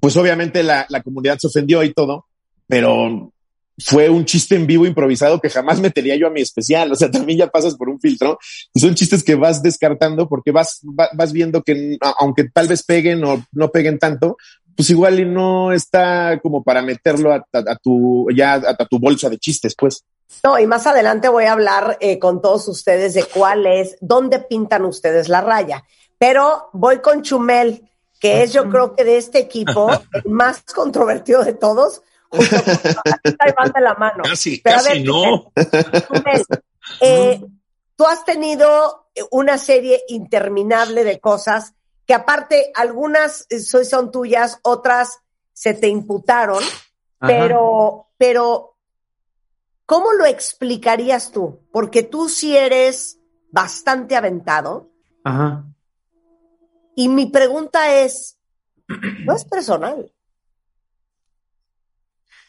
[0.00, 2.26] pues obviamente la, la comunidad se ofendió y todo,
[2.66, 3.32] pero
[3.82, 6.92] fue un chiste en vivo improvisado que jamás metería yo a mi especial.
[6.92, 8.38] O sea, también ya pasas por un filtro
[8.74, 12.82] y son chistes que vas descartando porque vas, va- vas viendo que aunque tal vez
[12.82, 14.36] peguen o no peguen tanto,
[14.80, 18.86] pues igual y no está como para meterlo a, a- a tu, ya a, a
[18.86, 20.04] tu bolsa de chistes, pues.
[20.42, 24.38] No, y más adelante voy a hablar eh, con todos ustedes de cuál es, dónde
[24.38, 25.84] pintan ustedes la raya.
[26.16, 31.44] Pero voy con Chumel, que es yo creo que de este equipo el más controvertido
[31.44, 32.00] de todos.
[32.30, 34.22] Junto con la mano.
[34.24, 35.52] Casi, Pero casi ver, no.
[36.08, 36.44] Chumel,
[37.02, 37.44] eh,
[37.96, 41.74] tú has tenido una serie interminable de cosas
[42.10, 45.20] que aparte algunas eh, so- son tuyas, otras
[45.52, 46.60] se te imputaron,
[47.20, 48.76] pero, pero,
[49.86, 51.68] ¿cómo lo explicarías tú?
[51.70, 53.20] Porque tú sí eres
[53.52, 54.90] bastante aventado.
[55.22, 55.64] Ajá.
[56.96, 58.40] Y mi pregunta es,
[59.24, 60.12] no es personal.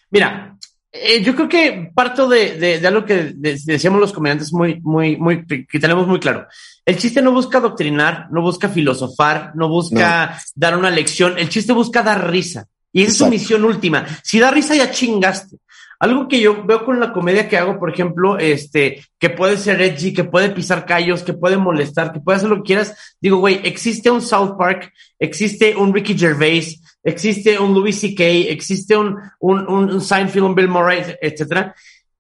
[0.10, 0.58] Mira,
[0.92, 4.80] eh, yo creo que parto de, de, de algo que de- decíamos los comediantes muy,
[4.82, 6.48] muy, muy, que tenemos muy claro.
[6.86, 11.38] El chiste no busca doctrinar, no busca filosofar, no busca dar una lección.
[11.38, 12.66] El chiste busca dar risa.
[12.92, 14.06] Y esa es su misión última.
[14.24, 15.58] Si da risa, ya chingaste.
[16.00, 19.80] Algo que yo veo con la comedia que hago, por ejemplo, este, que puede ser
[19.84, 23.16] edgy, que puede pisar callos, que puede molestar, que puede hacer lo que quieras.
[23.22, 28.95] Digo, güey, existe un South Park, existe un Ricky Gervais, existe un Louis C.K., existe
[28.95, 31.76] un, un, un, Seinfeld, un Bill Murray, etcétera.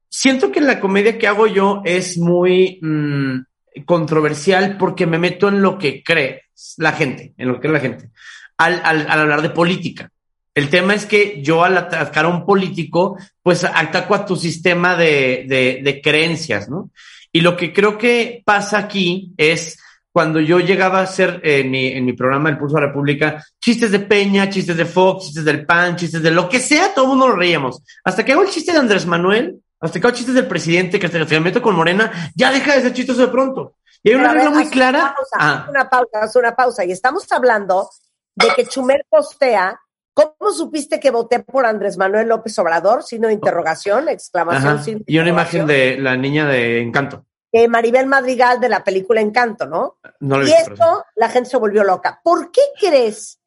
[0.09, 5.61] Siento que la comedia que hago yo es muy mm, controversial porque me meto en
[5.61, 6.43] lo que cree
[6.77, 8.09] la gente, en lo que cree la gente,
[8.57, 10.09] al, al, al hablar de política.
[10.53, 14.97] El tema es que yo al atacar a un político, pues ataco a tu sistema
[14.97, 16.91] de, de, de creencias, ¿no?
[17.31, 19.79] Y lo que creo que pasa aquí es
[20.11, 22.87] cuando yo llegaba a hacer eh, en, mi, en mi programa El Pulso de la
[22.87, 26.93] República chistes de Peña, chistes de Fox, chistes del PAN, chistes de lo que sea,
[26.93, 27.81] todo el mundo nos reíamos.
[28.03, 31.05] Hasta que hago el chiste de Andrés Manuel, hasta que hago chistes del presidente, que
[31.05, 33.75] hasta que me meto con Morena, ya deja de ser chistoso de pronto.
[34.03, 34.99] Y hay una Pero a ver, regla muy haz clara.
[34.99, 35.53] Una pausa, Ah.
[35.63, 36.85] haz una pausa, haz una pausa.
[36.85, 37.89] Y estamos hablando
[38.35, 39.79] de que Chumel postea.
[40.13, 43.01] ¿Cómo supiste que voté por Andrés Manuel López Obrador?
[43.03, 47.25] Signo de interrogación, exclamación, de Y una imagen de la niña de Encanto.
[47.51, 49.97] De Maribel Madrigal de la película Encanto, ¿no?
[50.21, 52.21] No lo y visto, esto, la gente se volvió loca.
[52.23, 53.39] ¿Por qué crees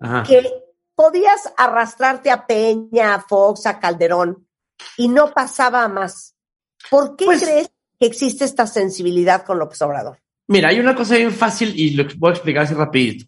[0.00, 0.24] Ajá.
[0.24, 0.50] que
[0.94, 4.46] podías arrastrarte a Peña, a Fox, a Calderón
[4.96, 6.34] y no pasaba a más?
[6.90, 7.70] ¿Por qué Pues- crees
[8.00, 10.18] que existe esta sensibilidad con López Obrador?
[10.48, 13.26] Mira, hay una cosa bien fácil y lo voy a explicar así rapidito.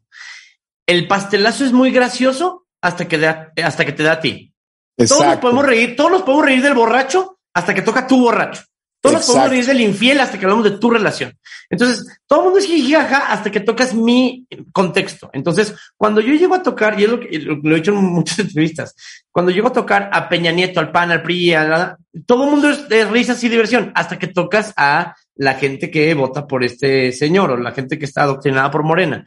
[0.87, 4.53] El pastelazo es muy gracioso hasta que, da- hasta que te da a ti.
[4.97, 8.63] Todos nos podemos reír, todos nos podemos reír del borracho hasta que toca tu borracho.
[9.05, 9.51] Todos nos podemos Exacto.
[9.51, 11.35] reír del infiel hasta que hablamos de tu relación.
[11.69, 15.29] Entonces, todo el mundo es jijijaja hasta que tocas mi contexto.
[15.35, 18.39] Entonces, cuando yo llego a tocar, y es lo que lo, he dicho en muchas
[18.41, 18.95] entrevistas,
[19.31, 22.51] cuando llego a tocar a Peña Nieto, al PAN, al PRI, a la- todo el
[22.51, 27.13] mundo es risas y diversión, hasta que tocas a la gente que vota por este
[27.13, 29.27] señor o la gente que está adoctrinada por Morena.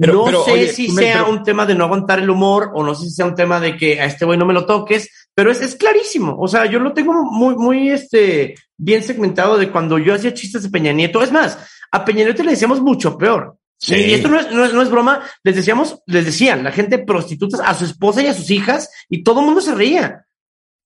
[0.00, 2.30] Pero- no pero, sé oye, si me- sea pero- un tema de no aguantar el
[2.30, 4.54] humor o no sé si sea un tema de que a este güey no me
[4.54, 6.36] lo toques, pero es, es clarísimo.
[6.36, 10.64] O sea, yo lo tengo muy, muy este, bien segmentado de cuando yo hacía chistes
[10.64, 11.22] de Peña Nieto.
[11.22, 11.56] Es más,
[11.92, 13.56] a Peña Nieto le decíamos mucho peor.
[13.76, 13.94] Sí.
[13.94, 16.98] Y esto no es, no, es, no es broma, les decíamos, les decían, la gente
[16.98, 20.26] prostitutas a su esposa y a sus hijas, y todo el mundo se reía.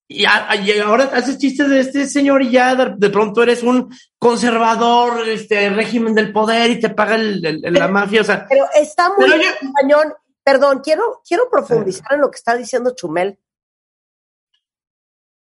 [0.07, 3.63] Y, a- y ahora haces chistes de este señor y ya de, de pronto eres
[3.63, 3.89] un
[4.19, 8.21] conservador, este régimen del poder y te paga el- el- el- la mafia.
[8.21, 10.13] O sea, Pero está muy Pero yo- cañón.
[10.45, 13.39] Perdón, quiero, quiero profundizar en lo que está diciendo Chumel.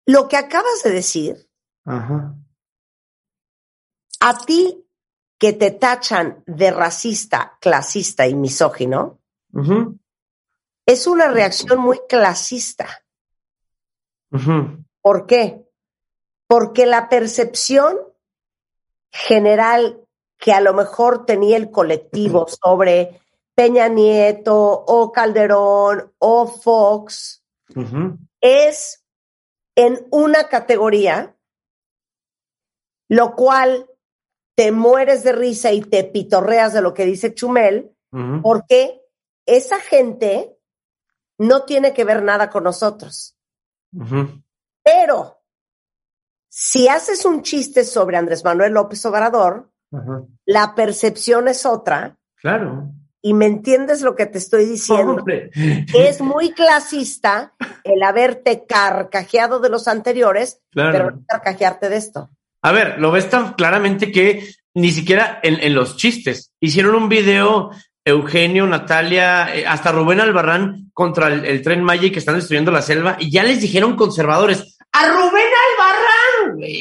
[0.05, 1.49] Lo que acabas de decir,
[1.83, 2.35] ajá.
[4.19, 4.85] a ti
[5.37, 9.19] que te tachan de racista, clasista y misógino,
[10.85, 12.87] es una reacción muy clasista.
[15.01, 15.65] ¿Por qué?
[16.47, 17.97] Porque la percepción
[19.11, 20.01] general
[20.37, 23.21] que a lo mejor tenía el colectivo sobre
[23.55, 27.43] Peña Nieto o Calderón o Fox
[28.41, 29.04] es
[29.75, 31.35] en una categoría,
[33.09, 33.89] lo cual
[34.55, 37.91] te mueres de risa y te pitorreas de lo que dice Chumel,
[38.41, 39.01] porque
[39.45, 40.57] esa gente
[41.37, 43.37] no tiene que ver nada con nosotros.
[44.83, 45.41] Pero
[46.47, 49.69] si haces un chiste sobre Andrés Manuel López Obrador,
[50.45, 52.91] la percepción es otra Claro.
[53.27, 55.13] Y me entiendes lo que te estoy diciendo.
[55.15, 55.49] Hombre.
[55.95, 57.53] Es muy clasista
[57.83, 60.91] el haberte carcajeado de los anteriores, Claro.
[60.91, 62.29] pero no carcajearte de esto.
[62.61, 66.51] A ver, lo ves tan claramente que ni siquiera en, en los chistes.
[66.59, 67.71] Hicieron un video
[68.03, 72.69] Eugenio, Natalia, eh, hasta Rubén Albarrán contra el, el tren Maya y que están destruyendo
[72.71, 74.77] la selva y ya les dijeron conservadores.
[74.91, 76.14] A Rubén Albarrán,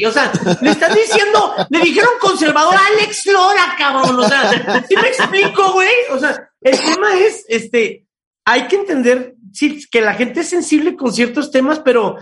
[0.06, 4.18] O sea, le están diciendo, le dijeron conservador a Alex Lora, cabrón.
[4.18, 5.90] O sea, ¿sí me explico, güey?
[6.10, 8.06] O sea, el tema es, este,
[8.44, 9.34] hay que entender,
[9.90, 12.18] que la gente es sensible con ciertos temas, pero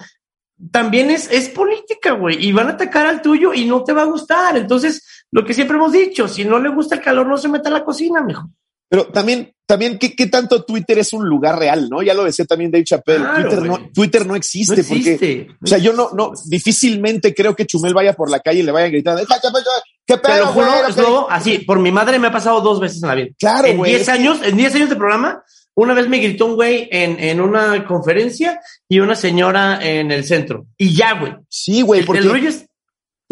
[0.70, 4.02] también es, es política, güey, y van a atacar al tuyo y no te va
[4.02, 4.56] a gustar.
[4.56, 7.68] Entonces, lo que siempre hemos dicho, si no le gusta el calor, no se meta
[7.68, 8.48] a la cocina, mijo.
[8.92, 12.02] Pero también, también, ¿qué, qué tanto Twitter es un lugar real, no?
[12.02, 13.20] Ya lo decía también Dave Chappelle.
[13.20, 13.90] Claro, Twitter, no.
[13.94, 15.46] Twitter no No existe, porque, existe.
[15.62, 18.70] o sea, yo no, no, difícilmente creo que Chumel vaya por la calle y le
[18.72, 21.26] vaya gritando, "Ja, ja, ja, ja, ¿qué Te lo pedo, juro, güey?
[21.30, 23.28] así, por mi madre me ha pasado dos veces en la vida.
[23.38, 25.42] Claro, en güey, 10 es que- años, en 10 años de programa,
[25.74, 28.60] una vez me gritó un güey en, en una conferencia
[28.90, 30.66] y una señora en el centro.
[30.76, 31.34] Y ya, güey.
[31.48, 32.66] Sí, güey, porque el rollo es,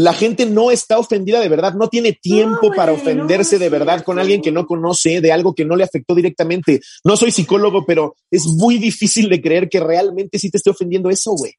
[0.02, 4.02] la gente no está ofendida de verdad, no tiene tiempo para ofenderse no de verdad
[4.02, 6.80] con alguien que no conoce, de algo que no le afectó directamente.
[7.04, 11.10] No soy psicólogo, pero es muy difícil de creer que realmente sí te esté ofendiendo
[11.10, 11.52] eso, güey.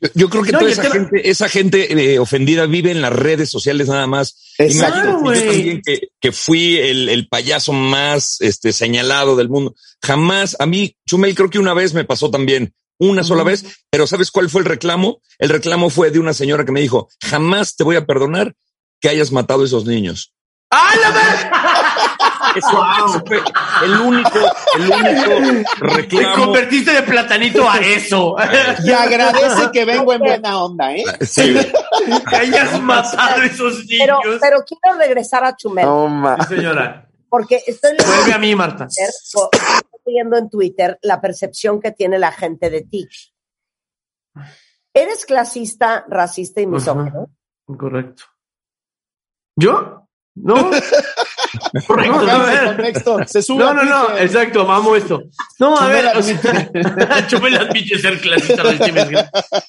[0.00, 3.12] Yo- Yo creo que No, toda esa gente, esa gente eh, ofendida vive en las
[3.12, 4.54] redes sociales nada más.
[4.58, 5.20] Exacto.
[5.24, 9.74] Yo también que, que fui el, el payaso más este, señalado del mundo.
[10.00, 14.06] Jamás, a mí, Chumel, creo que una vez me pasó también, una sola vez, pero
[14.06, 15.20] ¿sabes cuál fue el reclamo?
[15.38, 18.54] El reclamo fue de una señora que me dijo, jamás te voy a perdonar
[19.00, 20.32] que hayas matado a esos niños.
[20.70, 22.52] ¡Ah, la!
[22.54, 22.68] Eso,
[23.08, 23.40] eso fue
[23.84, 24.38] el único,
[24.76, 26.44] el único Te reclamo.
[26.44, 28.36] convertiste de platanito a eso.
[28.84, 31.04] Y agradece que vengo en buena onda, ¿eh?
[31.26, 31.72] Sí, güey.
[32.28, 34.38] que hayas matado a esos Pero, niños.
[34.40, 35.86] pero quiero regresar a Chumel,
[36.48, 37.08] Sí, señora.
[37.30, 38.88] porque estoy Vuelve a mí, Marta.
[40.08, 43.08] En Twitter, o- estoy leyendo en Twitter la percepción que tiene la gente de ti.
[44.94, 47.30] Eres clasista, racista y misógino.
[47.66, 48.24] Correcto.
[49.56, 50.08] ¿Yo?
[50.34, 50.54] No.
[51.86, 52.12] Correcto.
[52.12, 52.66] No, a no, ver.
[52.76, 55.22] contexto, se sube No, no, no, exacto, amo esto.
[55.58, 58.62] No, a ver, o sea, Chumel admite ser clasista.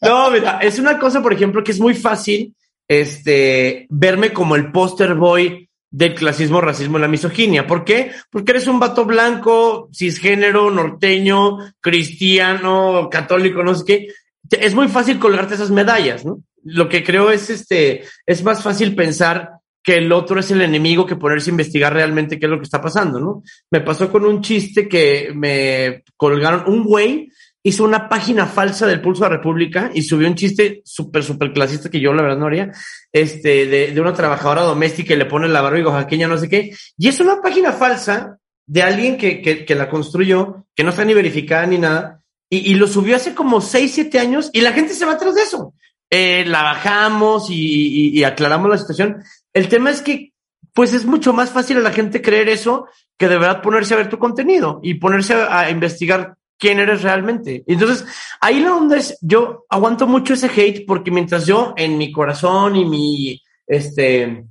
[0.01, 2.55] No, mira, es una cosa, por ejemplo, que es muy fácil
[2.87, 7.65] este, verme como el poster boy del clasismo, racismo y la misoginia.
[7.65, 8.11] ¿Por qué?
[8.29, 14.07] Porque eres un vato blanco, cisgénero, norteño, cristiano, católico, no sé qué.
[14.51, 16.43] Es muy fácil colgarte esas medallas, ¿no?
[16.63, 21.05] Lo que creo es este, es más fácil pensar que el otro es el enemigo
[21.05, 23.43] que ponerse a investigar realmente qué es lo que está pasando, ¿no?
[23.71, 27.31] Me pasó con un chiste que me colgaron, un güey
[27.63, 31.51] hizo una página falsa del Pulso de la República y subió un chiste súper, súper
[31.51, 32.71] clasista que yo la verdad no haría,
[33.11, 36.71] este, de, de una trabajadora doméstica y le pone la barba oaxaqueña, no sé qué.
[36.97, 41.03] Y es una página falsa de alguien que, que, que la construyó, que no está
[41.03, 44.71] ni verificada ni nada, y, y lo subió hace como 6, 7 años y la
[44.71, 45.73] gente se va atrás de eso.
[46.09, 49.21] Eh, la bajamos y, y- y aclaramos la situación.
[49.53, 50.31] El tema es que,
[50.73, 52.87] pues es mucho más fácil a la gente creer eso
[53.17, 57.01] que de verdad ponerse a ver tu contenido y ponerse a, a investigar quién eres
[57.01, 57.63] realmente.
[57.65, 58.05] Entonces,
[58.41, 62.75] ahí la onda es, yo aguanto mucho ese hate porque mientras yo en mi corazón
[62.75, 64.43] y mi, este,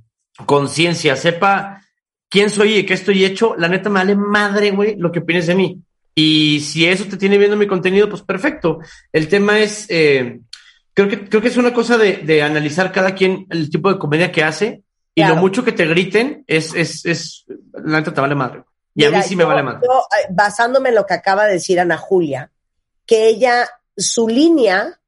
[0.45, 1.81] conciencia sepa
[2.27, 5.47] quién soy y qué estoy hecho, la neta me vale madre, güey, lo que opines
[5.47, 5.79] de mí.
[6.15, 8.79] Y si eso te tiene viendo mi contenido, pues perfecto.
[9.13, 10.39] El tema es, eh,
[10.93, 13.99] creo que, creo que es una cosa de, de analizar cada quien el tipo de
[13.99, 14.83] comedia que hace
[15.15, 15.35] y Claro.
[15.35, 18.63] lo mucho que te griten es, es, es, la neta te vale madre.
[18.95, 19.79] Y a mí sí me yo- vale madre.
[19.83, 22.51] yo, eh, basándome en lo que acaba de decir Ana Julia,
[23.05, 24.99] que ella, su línea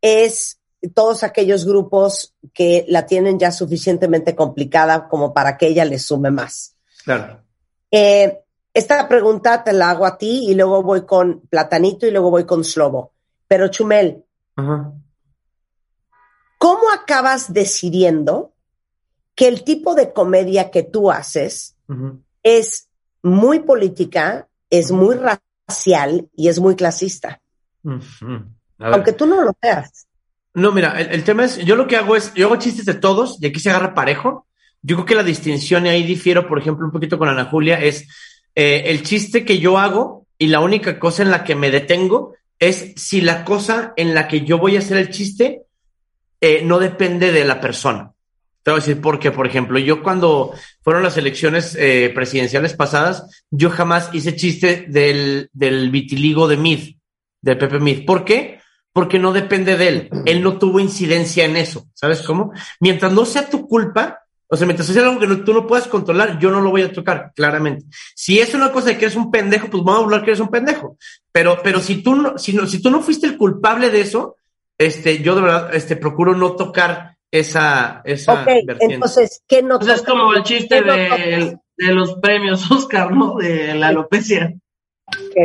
[0.00, 0.60] es
[0.94, 6.30] todos aquellos grupos que la tienen ya suficientemente complicada como para que ella les sume
[6.30, 6.76] más.
[7.04, 7.42] Claro.
[7.90, 8.40] Eh,
[8.74, 12.44] esta pregunta te la hago a ti y luego voy con Platanito y luego voy
[12.44, 13.12] con Slobo.
[13.48, 14.24] Pero Chumel.
[16.58, 18.52] ¿cómo acabas decidiendo
[19.34, 21.76] que el tipo de comedia que tú haces
[22.42, 22.87] es
[23.22, 27.40] muy política, es muy racial y es muy clasista?
[28.78, 30.06] Aunque tú no lo seas.
[30.54, 32.94] No, mira, el, el tema es, yo lo que hago es, yo hago chistes de
[32.94, 34.46] todos y aquí se agarra parejo.
[34.82, 37.80] Yo creo que la distinción, y ahí difiero, por ejemplo, un poquito con Ana Julia,
[37.80, 38.06] es
[38.54, 42.34] eh, el chiste que yo hago y la única cosa en la que me detengo
[42.58, 45.62] es si la cosa en la que yo voy a hacer el chiste
[46.40, 48.12] eh, no depende de la persona.
[48.68, 52.74] Te voy a decir por qué, por ejemplo, yo cuando fueron las elecciones eh, presidenciales
[52.74, 56.96] pasadas, yo jamás hice chiste del, del vitiligo de Mid,
[57.40, 58.04] de Pepe Mid.
[58.04, 58.60] ¿Por qué?
[58.92, 60.10] Porque no depende de él.
[60.26, 61.86] Él no tuvo incidencia en eso.
[61.94, 62.52] ¿Sabes cómo?
[62.78, 66.38] Mientras no sea tu culpa, o sea, mientras sea algo que tú no puedas controlar,
[66.38, 67.86] yo no lo voy a tocar, claramente.
[68.14, 70.40] Si es una cosa de que eres un pendejo, pues vamos a hablar que eres
[70.40, 70.98] un pendejo.
[71.32, 74.36] Pero, pero si tú no, si no, si tú no fuiste el culpable de eso,
[74.76, 78.94] este, yo de verdad, este, procuro no tocar esa, esa vertiente.
[78.94, 80.92] entonces, ¿qué no Pues es como el chiste ¿Qué no
[81.76, 83.36] de, los premios Oscar, ¿no?
[83.36, 84.52] De la alopecia.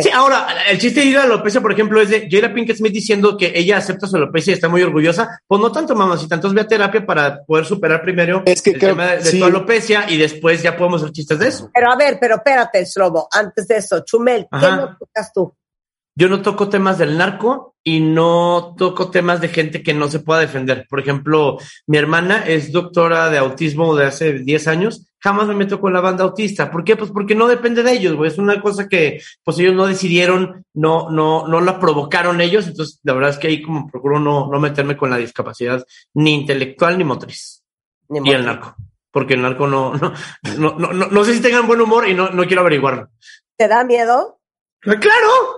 [0.01, 2.75] Sí, ahora, el chiste de ir a la alopecia, por ejemplo, es de Jada Pinkett
[2.75, 5.39] Smith diciendo que ella acepta su alopecia y está muy orgullosa.
[5.47, 6.35] Pues no tanto, mamacita.
[6.35, 9.23] Entonces ve a terapia para poder superar primero Es que el creo- tema de, de
[9.25, 9.39] sí.
[9.39, 11.69] tu alopecia y después ya podemos hacer chistes de eso.
[11.73, 14.75] Pero a ver, pero espérate, Slobo, antes de eso, Chumel, ¿qué Ajá.
[14.75, 15.55] no tocas tú?
[16.15, 20.19] Yo no toco temas del narco y no toco temas de gente que no se
[20.19, 20.85] pueda defender.
[20.89, 21.57] Por ejemplo,
[21.87, 25.07] mi hermana es doctora de autismo de hace 10 años.
[25.19, 26.69] Jamás me meto con la banda autista.
[26.71, 26.95] ¿Por qué?
[26.95, 28.29] Pues porque no depende de ellos, güey.
[28.29, 32.67] Es una cosa que, pues ellos no decidieron, no, no, no la provocaron ellos.
[32.67, 35.83] Entonces, la verdad es que ahí como procuro no, no meterme con la discapacidad
[36.13, 37.63] ni intelectual ni motriz.
[38.07, 38.75] Ni Y el narco.
[39.11, 40.13] Porque el narco no, no,
[40.57, 43.09] no, no, no, no sé si tengan buen humor y no, no quiero averiguarlo.
[43.57, 44.39] ¿Te da miedo?
[44.81, 45.52] ¡Claro!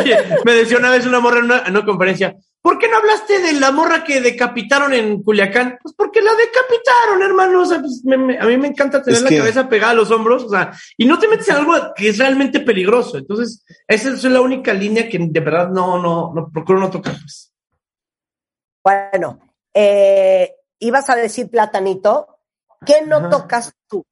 [0.00, 2.96] Oye, me decía una vez una morra en una, en una conferencia, ¿por qué no
[2.96, 5.78] hablaste de la morra que decapitaron en Culiacán?
[5.82, 7.62] Pues porque la decapitaron, hermano.
[7.62, 9.92] O sea, pues, me- me- a mí me encanta tener Es la que- cabeza pegada
[9.92, 13.18] a los hombros, o sea, y no te metes en algo que es realmente peligroso.
[13.18, 17.14] Entonces, esa es la única línea que de verdad no, no, no procuro no tocar.
[17.20, 17.52] Pues.
[18.82, 19.38] Bueno,
[19.74, 22.38] eh, ibas a decir platanito,
[22.86, 23.30] ¿qué no Ajá.
[23.30, 24.04] tocas tú?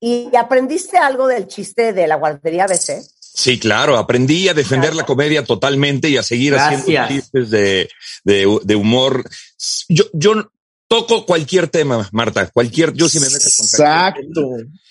[0.00, 3.02] ¿Y aprendiste algo del chiste de la guardería BC?
[3.34, 7.88] Sí, claro, aprendí a defender la comedia totalmente y a seguir haciendo chistes de,
[8.24, 9.24] de, de humor.
[9.88, 10.50] Yo, yo
[10.86, 13.64] toco cualquier tema, Marta, cualquier, yo sí me meto con.
[13.66, 14.48] Exacto.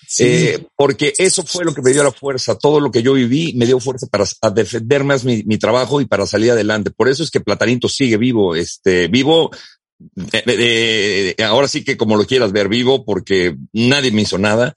[0.08, 0.24] Sí.
[0.26, 2.58] Eh, porque eso fue lo que me dio la fuerza.
[2.58, 6.00] Todo lo que yo viví me dio fuerza para a defender más mi, mi trabajo
[6.00, 6.90] y para salir adelante.
[6.90, 9.50] Por eso es que Platanito sigue vivo, este, vivo.
[9.98, 14.36] de- de- de- ahora sí que como lo quieras ver, vivo porque nadie me hizo
[14.36, 14.74] nada.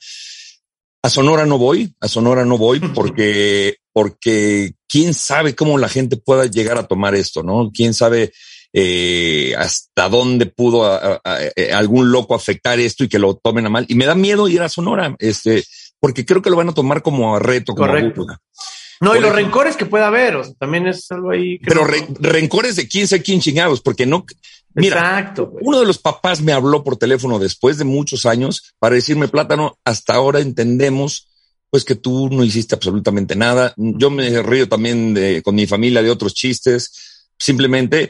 [1.06, 6.18] A Sonora no voy, a Sonora no voy porque, porque quién sabe cómo la gente
[6.18, 7.70] pueda llegar a tomar esto, ¿no?
[7.72, 8.32] Quién sabe
[8.74, 13.36] eh, hasta dónde pudo a- a- a- eh, algún loco afectar esto y que lo
[13.36, 13.86] tomen a mal.
[13.88, 15.64] Y me da miedo ir a Sonora, este,
[16.00, 18.26] porque creo que lo van a tomar como a reto, como a Correcto.
[19.00, 21.60] No, y los rencores que pueda haber, o sea, también es algo ahí.
[21.60, 24.26] que Pero re- rencores de quién sabe quién chingados, porque no,
[24.76, 25.48] mira, Exacto.
[25.48, 25.64] güey.
[25.66, 29.78] uno de los papás me habló por teléfono después de muchos años para decirme, plátano,
[29.84, 31.28] hasta ahora entendemos
[31.72, 33.74] pues que tú no hiciste absolutamente nada.
[33.76, 37.28] Yo me río también de, con mi familia de otros chistes.
[37.38, 38.10] Simplemente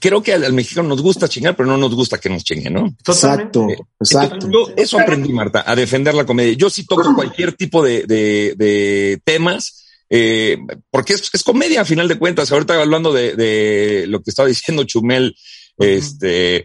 [0.00, 2.74] creo que al, al mexicano nos gusta chingar, pero no nos gusta que nos chinguen,
[2.74, 2.86] ¿no?
[3.06, 4.48] Exacto, Eh, exacto.
[4.50, 6.54] yo eso aprendí, Marta, a defender la comedia.
[6.54, 10.58] Yo sí toco cualquier tipo de, de, de temas, eh,
[10.90, 12.50] porque es, es comedia a final de cuentas.
[12.50, 15.36] Ahorita hablando de, de lo que estaba diciendo Chumel,
[15.78, 16.64] este,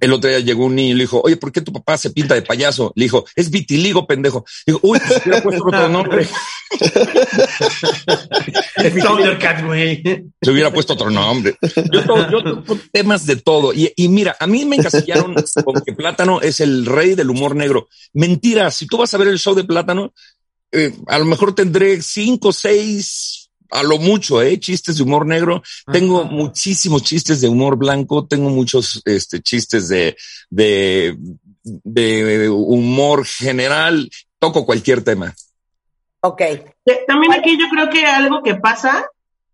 [0.00, 2.10] el otro día llegó un niño y le dijo, oye, ¿por qué tu papá se
[2.10, 2.92] pinta de payaso?
[2.96, 4.44] Le dijo, es vitiligo, pendejo.
[4.66, 6.28] Digo, uy, pues hubiera puesto otro nombre.
[10.42, 11.56] Se hubiera puesto otro nombre.
[11.92, 13.72] Yo, to- yo toco temas de todo.
[13.72, 15.34] Y, y mira, a mí me encasillaron
[15.64, 17.88] con que Plátano es el rey del humor negro.
[18.12, 20.12] Mentira, si tú vas a ver el show de Plátano,
[20.72, 23.41] eh, a lo mejor tendré cinco, seis,
[23.72, 25.62] a lo mucho, eh, chistes de humor negro.
[25.90, 28.26] Tengo muchísimos chistes de humor blanco.
[28.26, 30.16] Tengo muchos este, chistes de,
[30.50, 31.16] de,
[31.64, 34.10] de humor general.
[34.38, 35.34] Toco cualquier tema.
[36.20, 36.40] Ok.
[36.40, 36.70] Eh,
[37.06, 39.06] También aquí yo creo que algo que pasa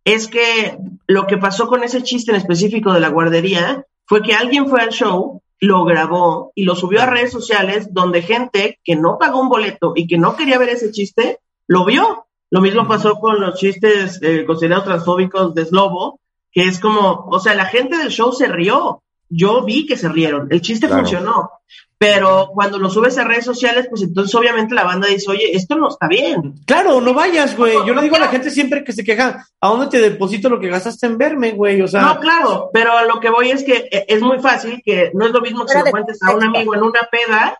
[0.05, 4.35] es que lo que pasó con ese chiste en específico de la guardería fue que
[4.35, 8.97] alguien fue al show, lo grabó y lo subió a redes sociales donde gente que
[8.97, 12.27] no pagó un boleto y que no quería ver ese chiste, lo vio.
[12.51, 16.21] Lo mismo pasó con los chistes eh, considerados transfóbicos de Slobo,
[16.51, 19.03] que es como, o sea, la gente del show se rió.
[19.31, 21.03] Yo vi que se rieron, el chiste Claro.
[21.03, 21.51] funcionó.
[21.99, 25.75] Pero cuando lo subes a redes sociales, pues entonces obviamente la banda dice, oye, esto
[25.77, 26.55] no está bien.
[26.65, 27.75] Claro, no vayas, güey.
[27.85, 30.61] Yo le digo a la gente siempre que se queja, ¿a dónde te deposito lo
[30.61, 31.83] que gastaste en verme, güey?
[31.83, 34.81] O sea, No, claro, pero a lo que voy es que eh, es muy fácil
[34.85, 37.59] que no es lo mismo que se lo cuentes a un amigo en una peda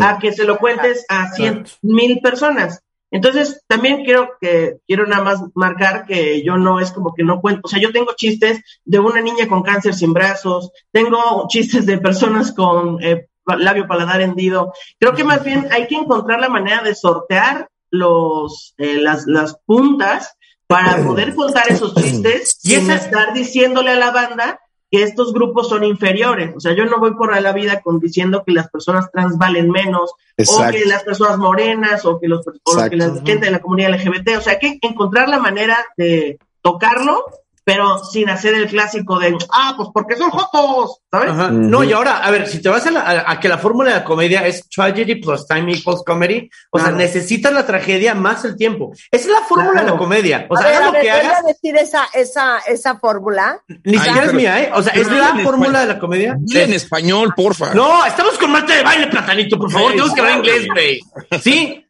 [0.00, 2.80] a que se lo cuentes a cien mil personas.
[3.12, 7.42] Entonces, también quiero que quiero nada más marcar que yo no es como que no
[7.42, 11.84] cuento, o sea, yo tengo chistes de una niña con cáncer sin brazos, tengo chistes
[11.84, 13.28] de personas con eh,
[13.58, 14.72] labio paladar hendido.
[14.98, 19.58] Creo que más bien hay que encontrar la manera de sortear los eh, las, las
[19.66, 20.34] puntas
[20.66, 24.58] para poder contar esos chistes Y sin estar diciéndole a la banda
[24.92, 26.52] que estos grupos son inferiores.
[26.54, 29.70] O sea, yo no voy por la vida con diciendo que las personas trans valen
[29.70, 30.68] menos, Exacto.
[30.68, 33.94] o que las personas morenas, o que, los, o que la gente de la comunidad
[33.94, 34.36] LGBT.
[34.36, 37.24] O sea, hay que encontrar la manera de tocarlo,
[37.64, 41.30] pero sin hacer el clásico de, ah, pues porque son jotos, ¿sabes?
[41.30, 41.50] Ajá.
[41.50, 43.90] No, y ahora, a ver, si te vas a, la- a- a que la fórmula
[43.90, 48.44] de la comedia es tragedy plus time equals comedy, o sea, necesitas la tragedia más
[48.44, 48.92] el tiempo.
[49.10, 50.46] Esa es la fórmula de la comedia.
[50.50, 53.60] O a sea, ver, a lo ver, que hagas, decir esa, esa, esa fórmula.
[53.84, 54.70] ni siquiera es mía, ¿eh?
[54.74, 55.72] O sea, es la fórmula español.
[55.80, 56.36] de la comedia.
[56.38, 57.74] Dile en español, porfa.
[57.74, 61.00] No, estamos con Marta de baile, platanito, por favor, Sí, tenemos que hablar inglés, güey.
[61.40, 61.86] Sí.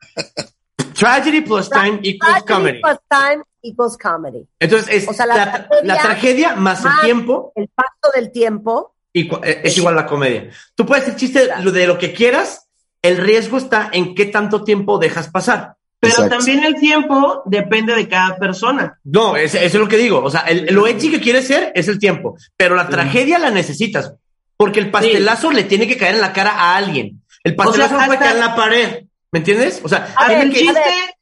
[1.02, 2.80] Tragedy plus time equals Tragedy comedy.
[2.80, 4.46] plus time equals comedy.
[4.58, 8.30] Entonces es O sea, la la, tragedia la tragedia más el tiempo El paso del
[8.32, 8.94] tiempo.
[9.14, 10.48] Igu- eh, es igual a la comedia.
[10.74, 12.68] Tú puedes hacer chiste de lo- de lo que quieras,
[13.02, 15.74] el riesgo está en qué tanto tiempo dejas pasar.
[16.00, 16.36] Pero Exacto.
[16.38, 18.98] también el tiempo depende de cada persona.
[19.04, 20.22] No, es- eso es lo que digo.
[20.24, 23.50] O sea, el, lo edgy que quieres ser es el tiempo, pero la tragedia la
[23.50, 24.14] necesitas
[24.56, 27.22] porque el pastelazo le tiene que caer en la cara a alguien.
[27.44, 29.04] El pastelazo O no sea, puede hasta- caer en la pared.
[29.32, 29.80] ¿Me entiendes?
[29.82, 31.14] O sea, A ver, el chiste, a ver.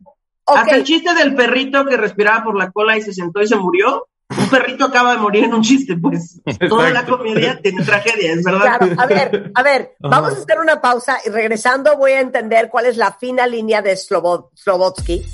[0.45, 3.47] Ok, hasta el chiste del perrito que respiraba por la cola y se sentó y
[3.47, 4.07] se murió.
[4.37, 6.41] Un perrito acaba de morir en un chiste, pues.
[6.69, 8.79] Toda la comedia tiene tragedia, es verdad.
[8.79, 8.95] claro.
[8.99, 10.21] A ver, a ver, Ajá.
[10.21, 13.81] vamos a hacer una pausa y regresando voy a entender cuál es la fina línea
[13.83, 15.25] de Slobo- Slobotsky.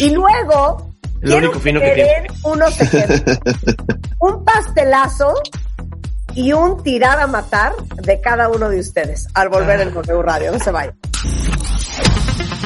[0.00, 0.90] Y luego
[1.20, 2.26] quiero único fino que tiene.
[2.44, 3.38] unos ejemplos.
[4.20, 5.34] un pastelazo
[6.36, 10.52] y un tirar a matar de cada uno de ustedes al volver en W Radio.
[10.52, 10.94] No se vayan.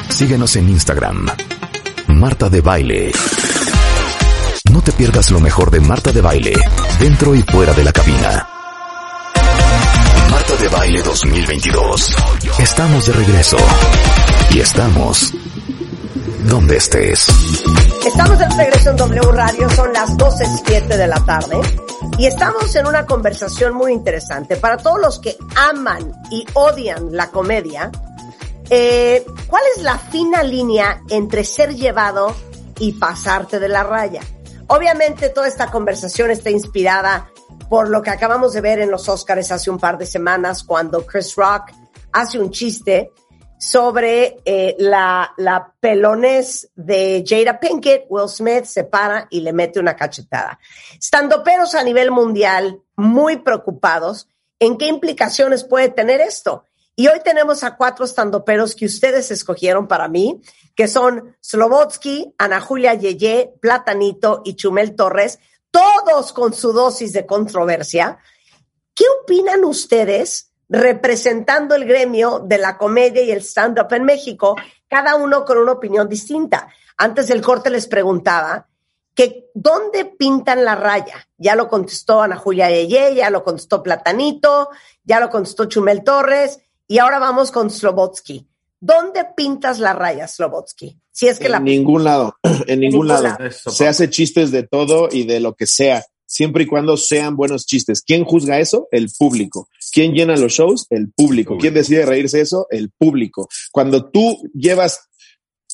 [0.09, 1.27] Síguenos en Instagram.
[2.07, 3.11] Marta de Baile.
[4.71, 6.53] No te pierdas lo mejor de Marta de Baile,
[6.99, 8.47] dentro y fuera de la cabina.
[10.29, 12.15] Marta de Baile 2022.
[12.59, 13.57] Estamos de regreso.
[14.51, 15.33] Y estamos
[16.45, 17.27] donde estés.
[18.05, 21.59] Estamos de regreso en W Radio, son las 12.07 de la tarde
[22.17, 24.55] y estamos en una conversación muy interesante.
[24.55, 27.91] Para todos los que aman y odian la comedia,
[28.69, 32.35] eh, ¿cuál es la fina línea entre ser llevado
[32.79, 34.21] y pasarte de la raya?
[34.67, 37.29] Obviamente toda esta conversación está inspirada
[37.69, 41.05] por lo que acabamos de ver en los Oscars hace un par de semanas cuando
[41.05, 41.71] Chris Rock
[42.11, 43.11] hace un chiste
[43.61, 49.79] sobre eh, la, la pelonés de Jada Pinkett, Will Smith se para y le mete
[49.79, 50.59] una cachetada.
[50.99, 54.27] Standoperos a nivel mundial muy preocupados
[54.57, 56.65] en qué implicaciones puede tener esto.
[56.95, 60.41] Y hoy tenemos a cuatro standoperos que ustedes escogieron para mí,
[60.75, 65.37] que son Slobotsky, Ana Julia Yeye, Platanito y Chumel Torres,
[65.69, 68.17] todos con su dosis de controversia.
[68.95, 74.55] ¿Qué opinan ustedes representando el gremio de la comedia y el stand-up en México,
[74.87, 76.69] cada uno con una opinión distinta?
[76.97, 78.67] Antes del corte les preguntaba
[79.13, 81.27] que ¿dónde pintan la raya?
[81.37, 84.69] Ya lo contestó Ana Julia Yeye, ya lo contestó Platanito,
[85.03, 88.47] ya lo contestó Chumel Torres, y ahora vamos con Slobotsky.
[88.79, 90.97] ¿Dónde pintas la raya, Slobotsky?
[91.11, 93.23] Si es que en la ningún lado, en ningún ningún lado.
[93.23, 93.45] lado.
[93.45, 97.35] Eso, Se hace chistes de todo y de lo que sea, siempre y cuando sean
[97.35, 98.01] buenos chistes.
[98.01, 98.87] ¿Quién juzga eso?
[98.91, 99.67] El público.
[99.91, 100.87] ¿Quién llena los shows?
[100.89, 101.57] El público.
[101.57, 102.67] ¿Quién decide reírse eso?
[102.69, 103.49] El público.
[103.71, 105.01] Cuando tú llevas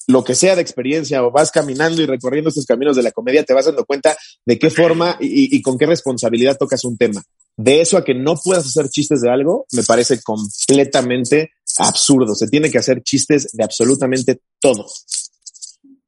[0.07, 3.43] lo que sea de experiencia o vas caminando y recorriendo estos caminos de la comedia,
[3.43, 7.21] te vas dando cuenta de qué forma y, y con qué responsabilidad tocas un tema.
[7.55, 12.33] De eso a que no puedas hacer chistes de algo, me parece completamente absurdo.
[12.33, 14.87] Se tiene que hacer chistes de absolutamente todo.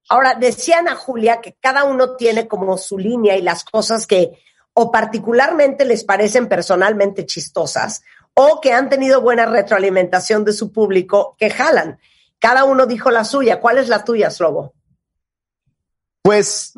[0.10, 4.32] Ahora, decía Ana Julia que cada uno tiene como su línea y las cosas que
[4.74, 8.02] o particularmente les parecen personalmente chistosas
[8.34, 12.00] o que han tenido buena retroalimentación de su público que jalan.
[12.40, 13.60] Cada uno dijo la suya.
[13.60, 14.74] ¿Cuál es la tuya, Slobo?
[16.22, 16.74] Pues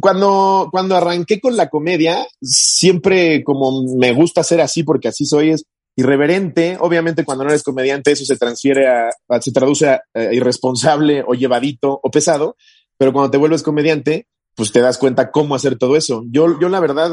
[0.00, 5.50] cuando, cuando arranqué con la comedia, siempre como me gusta ser así, porque así soy,
[5.50, 5.64] es
[6.00, 6.76] irreverente.
[6.80, 9.10] Obviamente, cuando no eres comediante, eso se transfiere a,
[9.40, 10.02] se traduce a,
[10.32, 12.56] irresponsable o llevadito o pesado.
[12.98, 16.24] Pero cuando te vuelves comediante, pues te das cuenta cómo hacer todo eso.
[16.30, 17.10] Yo, yo la verdad,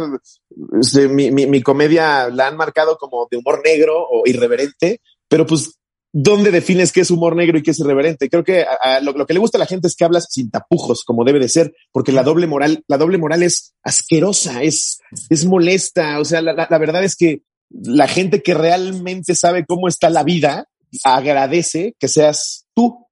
[0.81, 5.77] este, mi, mi, comedia la han marcado como de humor negro o irreverente, pero pues
[6.14, 8.30] ¿Dónde defines qué es humor negro y qué es irreverente?
[8.30, 8.65] Creo que
[9.03, 11.49] lo, que le gusta a la gente es que hablas sin tapujos, como debe de
[11.49, 14.99] ser, porque la doble moral, la doble moral es asquerosa, es,
[15.30, 16.19] es molesta.
[16.19, 20.23] O sea, la- la verdad es que la gente que realmente sabe cómo está la
[20.23, 20.68] vida
[21.03, 23.07] agradece que seas tú.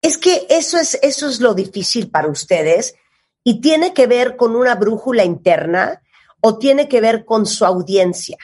[0.00, 2.94] Es que eso es, eso es lo difícil para ustedes
[3.42, 6.02] y tiene que ver con una brújula interna
[6.40, 8.38] o tiene que ver con su audiencia.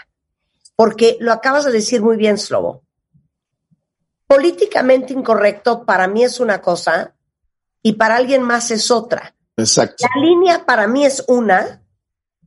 [0.77, 2.83] Porque lo acabas de decir muy bien, Slobo.
[4.27, 7.15] Políticamente incorrecto para mí es una cosa
[7.83, 9.35] y para alguien más es otra.
[9.57, 11.83] Exacto, La línea para mí es una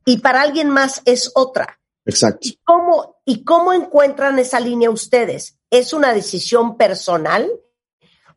[0.04, 1.78] y para alguien más es otra.
[2.06, 2.40] Exacto.
[2.48, 5.58] ¿Y cómo, ¿Y cómo encuentran esa línea ustedes?
[5.70, 7.50] ¿Es una decisión personal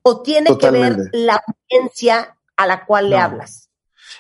[0.01, 3.69] o tiene que ver la audiencia a la cual le hablas?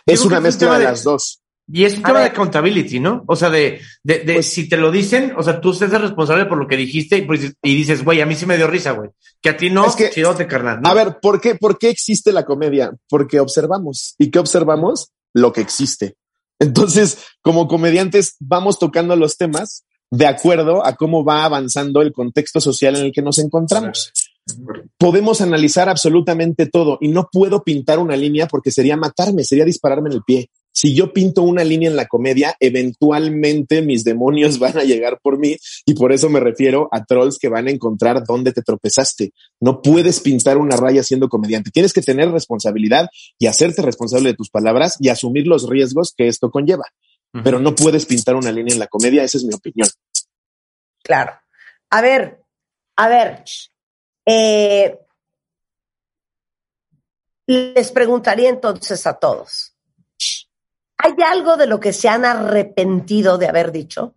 [0.05, 1.41] Es creo una que es un mezcla tema de de- las dos.
[1.69, 2.29] Y es un A tema ver.
[2.29, 3.25] de accountability, ¿no?
[3.27, 6.45] O sea, de, de, de Pues- si te lo dicen, o sea, tú estás responsable
[6.45, 8.91] por lo que dijiste y, pues, y dices, güey, a mí sí me dio risa,
[8.91, 9.09] güey.
[9.41, 10.79] Que a ti no, Es que- chidote, carnal.
[10.81, 10.87] ¿no?
[10.89, 12.93] A ver, ¿por qué, ¿por qué existe la comedia?
[13.09, 14.15] Porque observamos.
[14.17, 15.11] ¿Y qué observamos?
[15.33, 16.15] Lo que existe.
[16.59, 22.61] Entonces, como comediantes, vamos tocando los temas de acuerdo a cómo va avanzando el contexto
[22.61, 24.13] social en el que nos encontramos.
[24.97, 30.09] Podemos analizar absolutamente todo y no puedo pintar una línea porque sería matarme, sería dispararme
[30.09, 30.49] en el pie.
[30.77, 35.39] Si yo pinto una línea en la comedia, eventualmente mis demonios van a llegar por
[35.39, 39.31] mí y por eso me refiero a trolls que van a encontrar dónde te tropezaste.
[39.59, 41.71] No puedes pintar una raya siendo comediante.
[41.71, 43.07] Tienes que tener responsabilidad
[43.39, 46.85] y hacerte responsable de tus palabras y asumir los riesgos que esto conlleva.
[47.43, 49.23] Pero no puedes pintar una línea en la comedia.
[49.23, 49.89] Esa es mi opinión.
[51.03, 51.33] Claro.
[51.89, 52.43] A ver,
[52.97, 53.43] a ver.
[54.27, 54.99] eh,
[57.47, 59.76] les preguntaría entonces a todos.
[60.97, 64.15] ¿Hay algo de lo que se han arrepentido de haber dicho?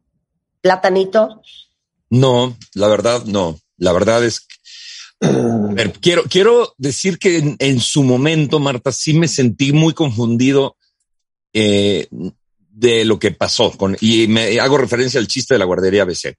[0.61, 1.43] Platanito.
[2.09, 3.59] No, la verdad, no.
[3.77, 4.57] La verdad es que
[6.01, 10.77] quiero, quiero decir que en, su momento, Marta, sí me sentí muy confundido
[11.53, 12.09] eh,
[12.71, 16.35] de lo que pasó con, y me hago referencia al chiste de la guardería ABC.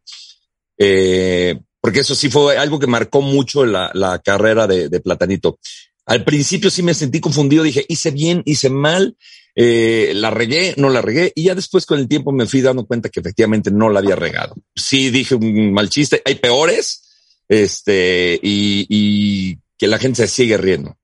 [0.77, 5.59] Eh, porque eso sí fue algo que marcó mucho la, carrera de Platanito.
[6.05, 9.15] Al principio sí me sentí confundido, dije, hice bien, hice mal,
[9.55, 12.85] eh, la regué, no la regué, y ya después con el tiempo me fui dando
[12.85, 14.55] cuenta que efectivamente no la había regado.
[14.75, 17.09] Sí dije un mal chiste, hay peores,
[17.47, 20.95] este, y, que la gente se sigue riendo.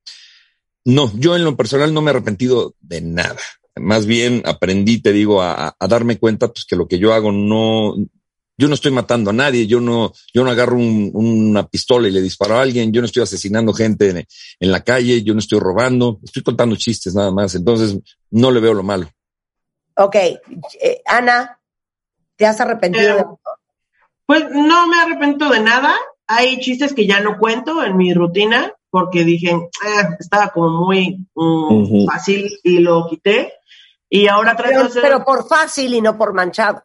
[0.84, 3.40] No, yo en lo personal no me he arrepentido de nada.
[3.76, 7.32] Más bien aprendí, te digo, a, a darme cuenta pues, que lo que yo hago
[7.32, 7.96] no,
[8.58, 12.10] yo no estoy matando a nadie, yo no, yo no agarro un- una pistola y
[12.10, 15.38] le disparo a alguien, yo no estoy asesinando gente en, en la calle, yo no
[15.38, 17.96] estoy robando, estoy contando chistes nada más, entonces
[18.30, 19.08] no le veo lo malo.
[19.96, 21.58] Ok, eh, Ana,
[22.36, 23.16] ¿te has arrepentido?
[23.16, 23.24] de-
[24.26, 25.94] Pues no me arrepiento de nada.
[26.26, 29.52] Hay chistes que ya no cuento en mi rutina porque dije,
[29.82, 33.54] "Ah, estaba como muy mm, fácil y lo quité.
[34.10, 35.02] Y ahora trato de Pero, hacer...
[35.02, 36.82] pero por fácil y no por manchado.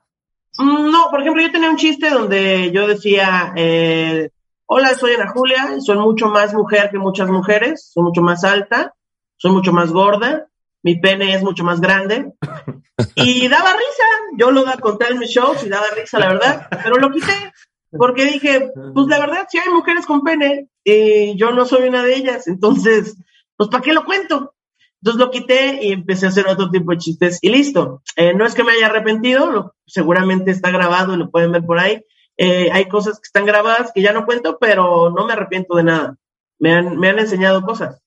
[0.57, 4.29] Mm, No, por ejemplo, yo tenía un chiste donde yo decía, eh,
[4.65, 8.93] hola, soy Ana Julia, soy mucho más mujer que muchas mujeres, soy mucho más alta,
[9.37, 10.47] soy mucho más gorda,
[10.83, 12.33] mi pene es mucho más grande.
[13.15, 14.03] Y daba risa,
[14.37, 17.33] yo lo conté en mis shows y daba risa, la verdad, pero lo quité,
[17.91, 22.03] porque dije, pues la verdad, si hay mujeres con pene, y yo no soy una
[22.03, 23.15] de ellas, entonces,
[23.57, 24.53] pues ¿para qué lo cuento?
[25.03, 28.01] Entonces lo quité y empecé a hacer otro tipo de chistes y listo.
[28.15, 31.65] Eh, no es que me haya arrepentido, lo- seguramente está grabado y lo pueden ver
[31.65, 32.05] por ahí.
[32.37, 35.83] Eh, hay cosas que están grabadas que ya no cuento, pero no me arrepiento de
[35.83, 36.15] nada.
[36.57, 37.99] Me han, me han enseñado cosas.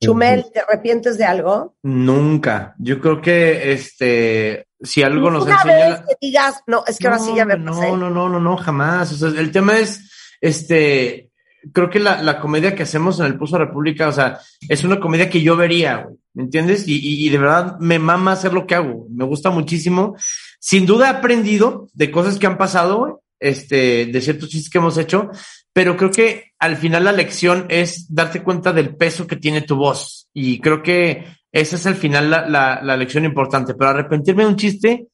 [0.00, 1.74] Chumel, ¿te arrepientes de algo?
[1.82, 2.74] Nunca.
[2.78, 5.88] Yo creo que este, si algo nos Una enseña.
[5.88, 7.90] vez que digas, no, es que ahora sí ya me no, pasé.
[7.90, 9.10] No, no, no, no, jamás.
[9.12, 11.30] O sea, el tema es, este,
[11.72, 14.38] creo que la, la comedia que hacemos en el Pulso República, o sea,
[14.68, 16.86] es una comedia que yo vería, güey, ¿me entiendes?
[16.86, 20.16] Y, y, y de verdad me mama hacer lo que hago, me gusta muchísimo.
[20.60, 24.98] Sin duda he aprendido de cosas que han pasado, este, de ciertos chistes que hemos
[24.98, 25.30] hecho,
[25.72, 29.76] pero creo que al final la lección es darte cuenta del peso que tiene tu
[29.76, 30.28] voz.
[30.32, 33.74] Y creo que esa es al final la, la, la lección importante.
[33.74, 35.06] Pero arrepentirme de un chiste,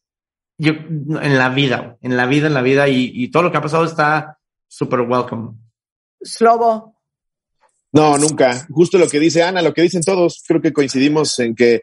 [0.59, 3.59] yo en la vida, en la vida, en la vida, y, y todo lo que
[3.59, 5.51] ha pasado está súper welcome.
[6.23, 6.94] Slobo.
[7.95, 8.67] No, nunca.
[8.71, 11.83] Justo lo que dice Ana, lo que dicen todos, creo que coincidimos en que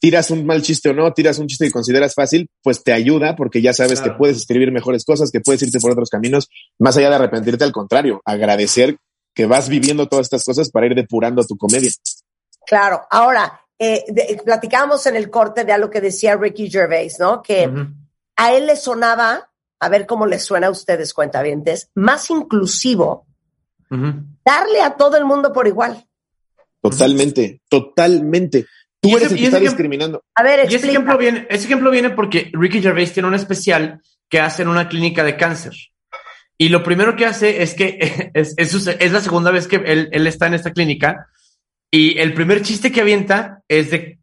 [0.00, 3.36] tiras un mal chiste o no, tiras un chiste que consideras fácil, pues te ayuda
[3.36, 4.14] porque ya sabes Claro.
[4.14, 6.48] que puedes escribir mejores cosas, que puedes irte por otros caminos,
[6.80, 8.96] más allá de arrepentirte, al contrario, agradecer
[9.34, 11.90] que vas viviendo todas estas cosas para ir depurando tu comedia.
[12.66, 13.02] Claro.
[13.10, 17.40] Ahora, eh, de- platicábamos en el corte de algo que decía Ricky Gervais, ¿no?
[17.42, 17.70] Que
[18.36, 19.48] a él le sonaba,
[19.78, 23.26] a ver cómo les suena a ustedes, cuentavientes, más inclusivo.
[24.46, 26.06] Darle a todo el mundo por igual.
[26.80, 28.66] Totalmente, totalmente.
[29.00, 30.22] Tú Y ese- eres el que está discriminando.
[30.34, 30.92] A ver, Y ese explica.
[30.92, 34.00] ejemplo, viene, ese ejemplo viene porque Ricky Gervais tiene un especial
[34.30, 35.72] que hace en una clínica de cáncer.
[36.58, 37.98] Y lo primero que hace es que
[38.34, 41.28] es, es, su- es la segunda vez que él, él está en esta clínica.
[41.90, 44.18] Y el primer chiste que avienta es de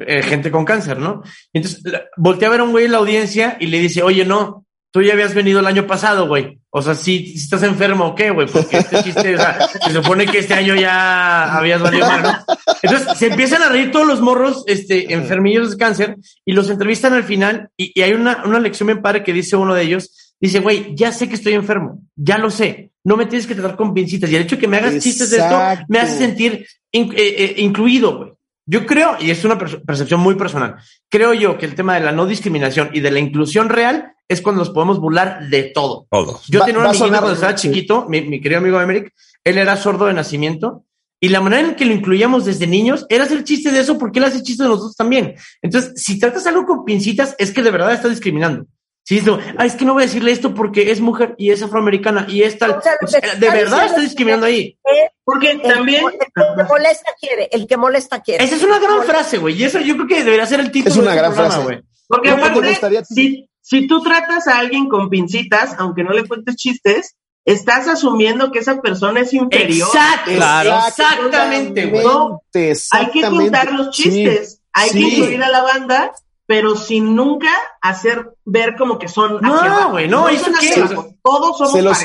[0.00, 1.22] eh, gente con cáncer, ¿no?
[1.52, 1.82] Entonces
[2.16, 5.02] voltea a ver a un güey en la audiencia y le dice, oye, no, tú
[5.02, 6.58] ya habías venido el año pasado, güey.
[6.70, 10.26] O sea, si, estás enfermo o qué, güey, porque este chiste, o sea, se supone
[10.26, 12.54] que este año ya habías valido mal, ¿no?
[12.82, 17.14] Entonces se empiezan a reír todos los morros, este, enfermillos de cáncer y los entrevistan
[17.14, 20.34] al final y, y hay una, una lección bien padre que dice uno de ellos,
[20.40, 23.76] dice, güey, ya sé que estoy enfermo, ya lo sé, no me tienes que tratar
[23.76, 25.56] con pincitas y el hecho de que me hagas chistes de esto
[25.88, 28.32] me hace sentir in- eh, eh, incluido, güey.
[28.70, 30.76] Yo creo, y es una perce- percepción muy personal,
[31.08, 34.42] creo yo que el tema de la no discriminación y de la inclusión real es
[34.42, 36.06] cuando nos podemos burlar de todo.
[36.10, 36.42] Todos.
[36.48, 37.68] Yo Va- tenía un amiguito sonar- cuando estaba sí.
[37.68, 39.12] chiquito, mi, mi querido amigo Emerick,
[39.42, 40.84] él era sordo de nacimiento
[41.18, 44.18] y la manera en que lo incluíamos desde niños era hacer chiste de eso porque
[44.18, 45.34] él hace chistes de nosotros también.
[45.62, 48.66] Entonces, si tratas algo con pincitas, es que de verdad está discriminando.
[49.08, 51.62] Si dices, ah, es que no voy a decirle esto porque es mujer y es
[51.62, 52.72] afroamericana y es tal.
[52.72, 54.78] O sea, lo O sea, que de verdad está es discriminando ahí.
[55.24, 56.04] Porque El, también...
[56.04, 58.44] el que molesta quiere, el que molesta quiere.
[58.44, 59.58] Esa es una gran frase, güey.
[59.58, 61.54] Y eso yo creo que debería ser el título Es una de este gran programa,
[61.54, 61.66] frase.
[61.66, 61.88] güey.
[62.06, 66.28] Porque ¿Cómo te aparte, si, si tú tratas a alguien con pincitas, aunque no le
[66.28, 67.16] cuentes chistes,
[67.46, 69.88] estás asumiendo que esa persona es inferior.
[69.88, 70.32] Exacto.
[70.32, 70.80] Claro.
[70.86, 72.04] Exactamente, güey.
[72.04, 74.98] No, Hay que contar los chistes, hay sí.
[74.98, 76.12] que incluir a la banda,
[76.48, 77.50] pero sin nunca
[77.82, 79.90] hacer ver como que son No, abajo.
[79.90, 80.80] güey, no, ¿eso son qué?
[80.80, 81.98] abajo, Todos somos Se los-.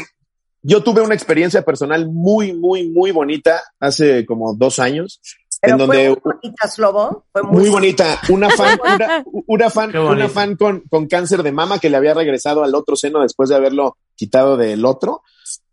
[0.62, 5.22] Yo tuve una experiencia personal muy, muy, muy bonita hace como dos años,
[5.62, 7.26] Pero en donde fue muy bonita, Slobo.
[7.32, 8.20] Fue muy, muy bonita.
[8.28, 12.14] Una fan, una, una fan, una fan con, con cáncer de mama que le había
[12.14, 15.22] regresado al otro seno después de haberlo quitado del otro.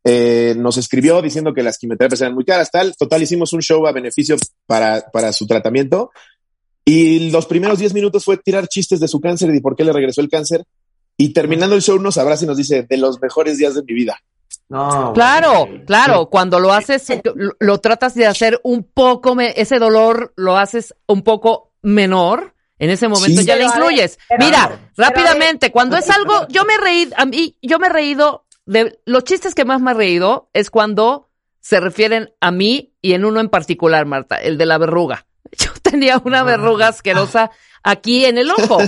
[0.05, 2.95] Eh, nos escribió diciendo que las quimioterapias eran muy caras, tal.
[2.97, 4.37] Total, hicimos un show a beneficio
[4.67, 6.11] para, para su tratamiento.
[6.91, 9.85] Y los primeros 10 minutos fue tirar chistes de su cáncer y de por qué
[9.85, 10.65] le regresó el cáncer.
[11.17, 13.95] Y terminando el show nos abraza y nos dice, de los mejores días de mi
[13.95, 14.19] vida.
[14.69, 15.13] No, güey.
[15.15, 20.33] Claro, claro, cuando lo haces, lo, lo tratas de hacer un poco, me- ese dolor
[20.37, 23.47] lo haces un poco menor, en ese momento Sí.
[23.47, 24.19] ya le ver, incluyes.
[24.39, 27.91] Mira, ver, rápidamente, cuando es algo, yo me he reído, a mí, yo me he
[27.91, 31.29] reído, de los chistes que más me he reído es cuando
[31.61, 35.27] se refieren a mí y en uno en particular, Marta, el de la verruga.
[35.53, 37.51] Yo tenía una verruga asquerosa
[37.83, 38.79] aquí en el ojo.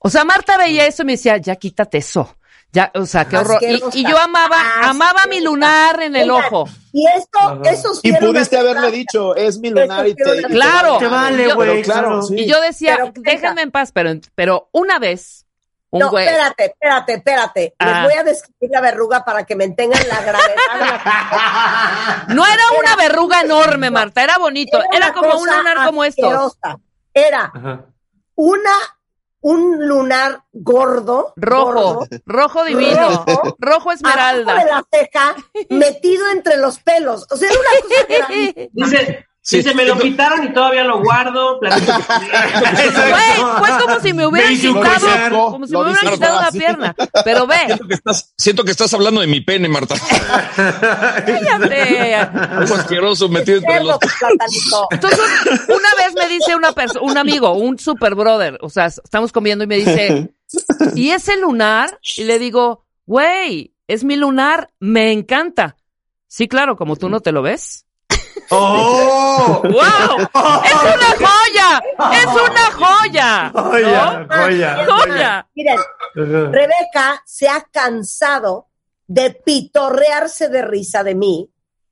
[0.00, 2.36] O sea, Marta veía eso y me decía, ya quítate eso.
[2.72, 3.60] Ya, o sea, qué horror.
[3.92, 6.68] Y, yo amaba, amaba mi lunar en el Oigan, ojo.
[6.92, 10.98] Y esto, eso sí Y pudiste haberle dicho, es mi lunar y te, y Claro.
[10.98, 11.82] Te vale, güey.
[11.82, 12.22] Claro, claro.
[12.22, 12.36] sí.
[12.36, 15.39] Y yo decía, Pero, déjenme en paz, pero, pero una vez,
[15.92, 16.26] un No, güey.
[16.26, 17.74] espérate, espérate, espérate.
[17.78, 18.02] Ah.
[18.02, 20.54] Les voy a describir la verruga para que me entengan la gravedad
[22.28, 24.78] No era una verruga enorme, Marta, era bonito.
[24.92, 26.24] Era, una como un lunar como estos.
[26.24, 26.78] asquerosa.
[27.12, 27.86] Era Ajá.
[28.36, 28.72] una,
[29.40, 31.32] un lunar gordo.
[31.36, 33.56] Rojo, gordo, rojo divino, Rojo.
[33.58, 34.64] rojo abajo de esmeralda.
[34.64, 35.34] la ceja,
[35.70, 37.26] metido entre los pelos.
[37.30, 38.28] O sea, era una cosa.
[38.72, 41.58] Dice, Dice, me lo quitaron y todavía lo guardo.
[41.60, 42.92] platico con él".
[42.92, 46.96] Güey, fue como si me hubieran quitado, como si me hubieran quitado una pierna.
[47.24, 49.94] Pero ve, Siento que estás, siento que estás hablando de mi pene, Marta.
[50.56, 52.14] cállate.
[52.14, 53.98] Algo asqueroso metido entre los.
[54.90, 55.20] Entonces,
[55.68, 59.64] una vez me dice una persona, un amigo, un super brother, o sea, estamos comiendo
[59.64, 60.30] y me dice,
[60.94, 61.98] ¿y ese lunar?
[62.16, 65.76] Y le digo, güey, es mi lunar, me encanta.
[66.28, 67.86] Sí, claro, como tú no te lo ves.
[68.50, 69.62] ¡Oh!
[69.62, 69.72] ¡Wow!
[70.64, 71.82] ¡Es una joya!
[72.12, 73.52] ¡Es una joya!
[73.54, 74.26] Joya, ¿No?
[74.36, 75.48] joya, ¡Joya!
[75.54, 75.78] Miren,
[76.14, 78.68] Rebeca se ha cansado
[79.06, 81.50] de pitorrearse de risa de mí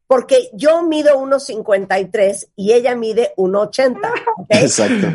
[0.09, 3.99] porque yo mido 1,53 y ella mide 1,80.
[4.39, 4.47] ¿ok?
[4.49, 5.07] Exacto.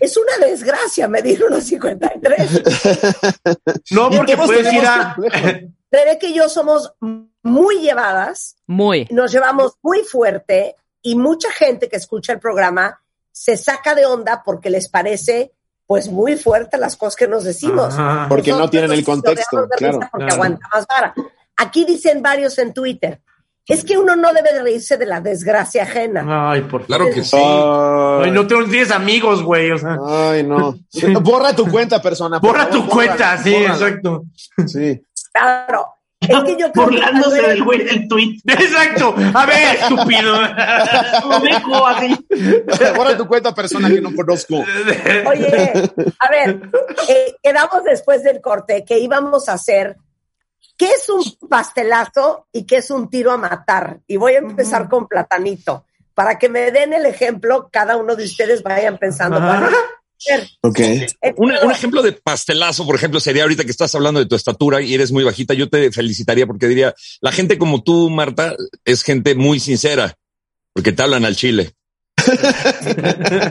[0.00, 3.72] Es una desgracia medir 1,53.
[3.90, 5.16] No, porque puedes ir a.
[5.90, 6.92] Rebeca y yo somos
[7.42, 9.06] muy llevadas, Muy.
[9.10, 13.00] nos llevamos muy fuerte y mucha gente que escucha el programa
[13.32, 15.52] se saca de onda porque les parece
[15.86, 17.94] pues muy fuerte las cosas que nos decimos.
[17.94, 18.26] Ajá.
[18.28, 19.98] Porque no Nosotros tienen el contexto, claro.
[20.12, 20.34] Porque Claro.
[20.34, 21.14] aguanta más vara.
[21.56, 23.20] Aquí dicen varios en Twitter,
[23.66, 26.50] es que uno no debe de reírse de la desgracia ajena.
[26.50, 27.36] Ay, por Claro que sí.
[27.36, 29.70] Ay, Ay, no tengo 10 amigos, güey.
[29.72, 30.76] O sea, Ay, no.
[31.22, 32.38] Borra tu cuenta, persona.
[32.38, 33.74] borra favor, tu cuenta, sí, bórrala.
[33.74, 34.24] exacto.
[34.66, 35.02] Sí.
[35.40, 35.94] Claro.
[36.20, 38.40] Es que yo creo que Burlándose cuando del güey del tweet.
[38.46, 39.14] Exacto.
[39.34, 40.34] A ver, estúpido.
[41.86, 42.26] Así.
[42.94, 44.56] Borra tu cuenta, persona que no conozco.
[44.56, 45.72] Oye,
[46.18, 46.70] a ver,
[47.08, 49.96] eh, quedamos después del corte que íbamos a hacer
[50.76, 54.00] qué es un pastelazo y qué es un tiro a matar.
[54.06, 55.86] Y voy a empezar con platanito.
[56.12, 59.38] Para que me den el ejemplo, cada uno de ustedes vayan pensando.
[59.38, 59.70] Ajá.
[60.24, 60.40] ¿Cuál es?
[60.40, 60.78] A ver, Ok.
[60.80, 64.34] el Un, un ejemplo de pastelazo, por ejemplo, sería ahorita que estás hablando de tu
[64.36, 65.54] estatura y eres muy bajita.
[65.54, 70.14] Yo te felicitaría porque diría, la gente como tú, Marta, es gente muy sincera,
[70.74, 71.72] porque te hablan al chile.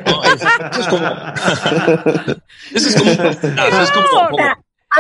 [0.06, 1.08] No, eso, eso es como.
[2.74, 3.12] Eso es como.
[3.12, 3.82] un pastelazo,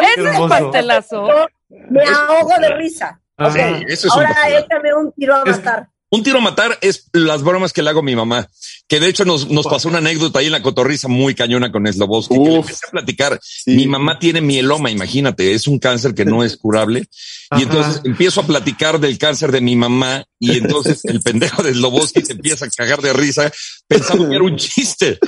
[0.02, 1.28] es como- pastelazo.
[1.70, 3.20] me ahogo de risa.
[3.38, 4.66] Ah, Ok, sí, eso es un Ahora pastelazo.
[4.66, 5.88] échame un tiro a matar.
[6.12, 8.50] Un tiro a matar es las bromas que le hago a mi mamá,
[8.88, 11.86] que de hecho nos, nos pasó una anécdota ahí en la cotorriza muy cañona con
[11.86, 12.66] Slobowski, que le Uf.
[12.66, 13.40] empecé a platicar.
[13.44, 13.76] Sí.
[13.76, 17.08] Mi mamá tiene mieloma, imagínate, es un cáncer que no es curable.
[17.52, 17.62] Ajá.
[17.62, 21.74] Y entonces empiezo a platicar del cáncer de mi mamá y entonces el pendejo de
[21.74, 23.52] Slobowski se empieza a cagar de risa
[23.90, 25.20] pensando que era un chiste.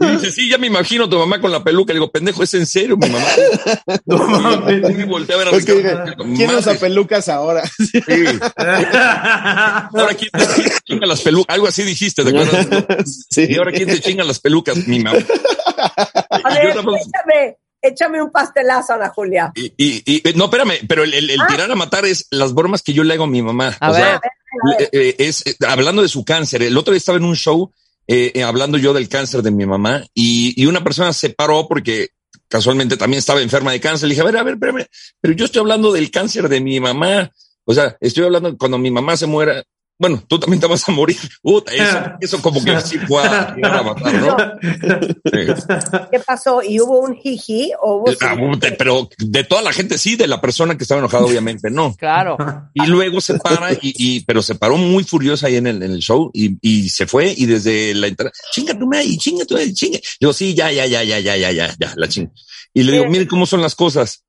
[0.00, 1.92] Y dice, sí, ya me imagino tu mamá con la peluca.
[1.92, 3.24] Le digo, pendejo, es en serio, mi mamá.
[4.06, 4.90] No mames.
[4.90, 6.36] Y me volteé a ver a Ricardo, dije.
[6.36, 7.62] ¿quién usa pelucas ahora?
[7.78, 8.02] Sí.
[9.92, 11.54] Ahora quién te chinga las pelucas.
[11.54, 12.66] Algo así dijiste, ¿te acuerdas?
[13.30, 13.46] Sí.
[13.48, 15.18] Y ahora quién te chinga las pelucas, mi mamá.
[16.30, 19.52] A ver, échame, échame un pastelazo, Ana Julia.
[19.54, 22.82] y, y- y- no, espérame, pero el, el- el tirar a matar es las bromas
[22.82, 23.76] que yo le hago a mi mamá.
[23.80, 24.20] A o sea,
[24.74, 24.88] ver.
[24.92, 26.62] le- eh, es eh, hablando de su cáncer.
[26.62, 27.72] El otro día estaba en un show
[28.08, 31.66] eh, eh, hablando yo del cáncer de mi mamá y, y una persona se paró
[31.68, 32.10] porque
[32.48, 34.08] casualmente también estaba enferma de cáncer.
[34.08, 34.86] Le dije, a ver, a ver, espérame,
[35.20, 37.30] pero yo estoy hablando del cáncer de mi mamá.
[37.64, 39.64] O sea, estoy hablando cuando mi mamá se muera.
[39.98, 41.16] Bueno, tú también te vas a morir.
[41.42, 44.36] Puta, eso, eso como que sí fue a, matar, ¿no?
[45.24, 46.08] Sí.
[46.10, 46.62] ¿Qué pasó?
[46.62, 48.12] ¿Y hubo un jiji o hubo...
[48.20, 48.36] Ah,
[48.76, 51.94] pero de toda la gente sí, de la persona que estaba enojada, obviamente no.
[51.96, 52.36] Claro.
[52.74, 55.92] Y luego se para, y, y pero se paró muy furiosa ahí en el, en
[55.92, 59.54] el show y, y se fue y desde la entrada, chinga tu madre, chinga tu
[59.54, 59.98] madre, chinga.
[60.20, 62.30] Digo, sí, ya, ya, ya, ya, ya, ya, ya, ya, la chinga.
[62.74, 64.24] Y le digo, miren cómo son las cosas.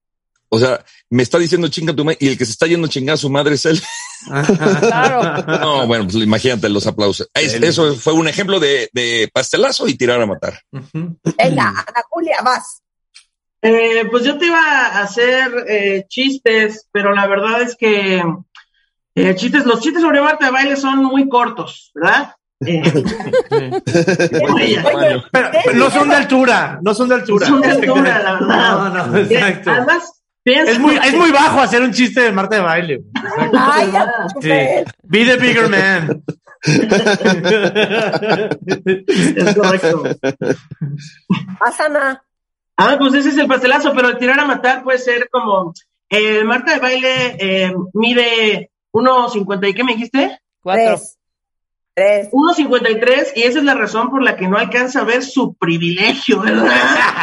[0.50, 2.90] O sea, me está diciendo chinga tu madre y el que se está yendo a
[2.90, 3.82] chingar a su madre es él.
[4.26, 5.44] Claro.
[5.60, 7.30] No, bueno, pues imagínate los aplausos.
[7.34, 10.60] Es- eso fue un ejemplo de, de pastelazo y tirar a matar.
[10.72, 12.82] Venga, Ana Julia, vas.
[13.62, 18.24] Eh, pues yo te iba a hacer eh, chistes, pero la verdad es que
[19.16, 22.36] eh, chistes, los chistes sobre Marta de baile son muy cortos, ¿verdad?
[22.66, 22.82] Eh.
[24.54, 24.84] Oye,
[25.32, 27.48] Pero, pero no son de altura, no son de altura.
[27.48, 28.48] Son de altura, la verdad.
[28.94, 29.72] No, no, Eh, exacto.
[29.72, 30.14] Además, piensa-
[30.54, 33.02] Es muy, es muy bajo hacer un chiste de Marta de baile.
[33.54, 34.10] Ay, ya,
[34.42, 34.50] Sí.
[35.04, 36.24] Be the bigger man.
[39.36, 40.04] Es correcto.
[41.60, 42.24] Vas, Ana.
[42.76, 45.74] Ah, pues ese es el pastelazo, pero el tirar a matar puede ser como
[46.10, 50.40] eh, Marta de baile eh, mide 1.50 y qué me dijiste?
[50.62, 50.86] Cuatro.
[50.86, 51.18] Tres.
[51.94, 52.30] Tres.
[52.32, 56.42] 1.53 y esa es la razón por la que no alcanza a ver su privilegio,
[56.42, 56.72] ¿verdad?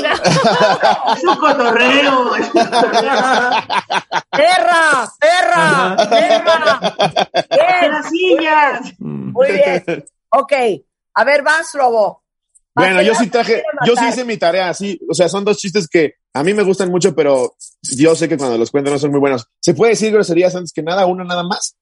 [0.00, 2.36] Es un cotorreo.
[2.36, 3.20] es un cotorreo.
[4.30, 5.12] ¡Perra!
[5.20, 5.96] ¡Perra!
[6.08, 6.94] ¡Perra!
[7.50, 8.92] Bien, Las sillas.
[8.98, 10.04] muy bien.
[10.30, 10.52] Ok,
[11.14, 12.22] a ver, vas, Lobo.
[12.74, 14.98] Bueno, yo sí traje, yo sí hice mi tarea, sí.
[15.08, 18.38] O sea, son dos chistes que a mí me gustan mucho, pero yo sé que
[18.38, 19.46] cuando los cuento no son muy buenos.
[19.60, 21.04] ¿Se puede decir groserías antes que nada?
[21.04, 21.76] ¿Una nada más?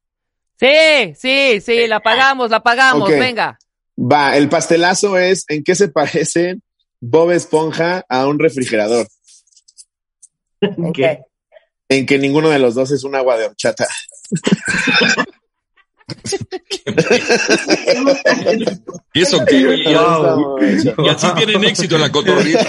[0.58, 3.56] Sí, sí, sí, la pagamos, la pagamos, venga.
[3.96, 6.62] Va, el pastelazo es en qué se parecen
[7.00, 9.08] Bob Esponja a un refrigerador.
[11.88, 13.88] ¿En que ninguno de los dos es un agua de horchata.
[19.12, 19.56] ¿Y eso qué?
[19.56, 20.58] Y, y- Wow.
[21.04, 22.64] y así tienen éxito en la cotorrita.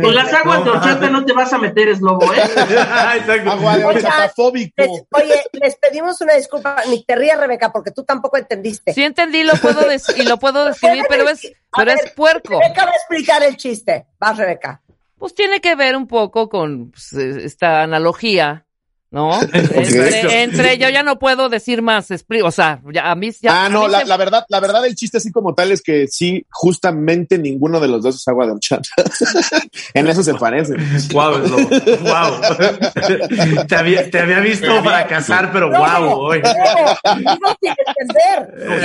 [0.00, 2.40] Con las aguas de horchata no te vas a meter, es lobo, ¿eh?
[3.46, 5.06] Agua de horchata Les- fóbico.
[5.12, 6.76] oye, les pedimos una disculpa.
[6.88, 8.92] Ni te rías, Rebeca, porque tú tampoco entendiste.
[8.92, 9.80] Sí entendí lo puedo
[10.16, 11.40] y lo puedo describir, pero es,
[11.74, 12.58] pero ver, es puerco.
[12.60, 14.06] Rebeca va a explicar el chiste.
[14.18, 14.82] Vas, Rebeca.
[15.18, 18.64] Pues tiene que ver un poco con pues, esta analogía,
[19.10, 19.40] ¿no?
[19.52, 22.08] Entre, entre- yo ya no puedo decir más,
[22.44, 23.64] o sea, ya, a mí ya.
[23.64, 26.06] ah, no, la, se- la verdad, la verdad, el chiste así como tal es que
[26.08, 28.88] sí, justamente ninguno de los dos es agua de horchata.
[29.94, 30.76] en eso se parecen.
[31.12, 31.68] Wow, es lobo.
[31.68, 33.66] Wow.
[33.66, 36.42] te, había, te había visto fracasar, pero wow, hoy.
[36.42, 37.56] No.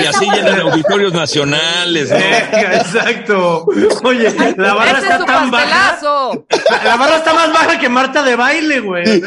[0.01, 2.17] Y así llenan auditorios nacionales, ¿no?
[2.17, 3.65] Exacto.
[4.03, 5.65] Oye, la barra ¡Ese es está tan baja.
[5.91, 6.45] pastelazo!
[6.69, 9.21] La, la barra está más baja que Marta de baile, güey.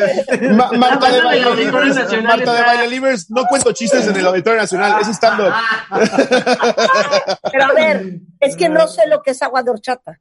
[0.52, 4.60] Ma- Marta de Baile Livers, Marta de Baile Livers, no cuento chistes en el Auditorio
[4.60, 5.40] Nacional, es stand
[7.52, 10.18] Pero a ver, es que no sé lo que es agua de horchata.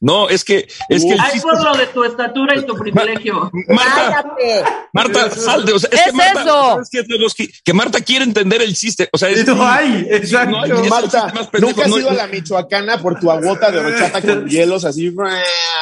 [0.00, 2.74] No, es que, es que el Ay, chiste por lo de tu estatura y tu
[2.76, 3.50] privilegio.
[3.68, 4.64] Marta, Cállate.
[4.92, 5.72] Marta, salte.
[5.74, 6.70] O sea, es ¿Es que Marta, eso?
[6.72, 9.08] ¿sabes qué es que, que Marta quiere entender el chiste.
[9.12, 10.50] O sea, es, No hay, exacto.
[10.50, 10.88] No hay.
[10.88, 14.84] Marta, nunca has no- ido a la Michoacana por tu agüota de horchata con hielos
[14.86, 15.14] así.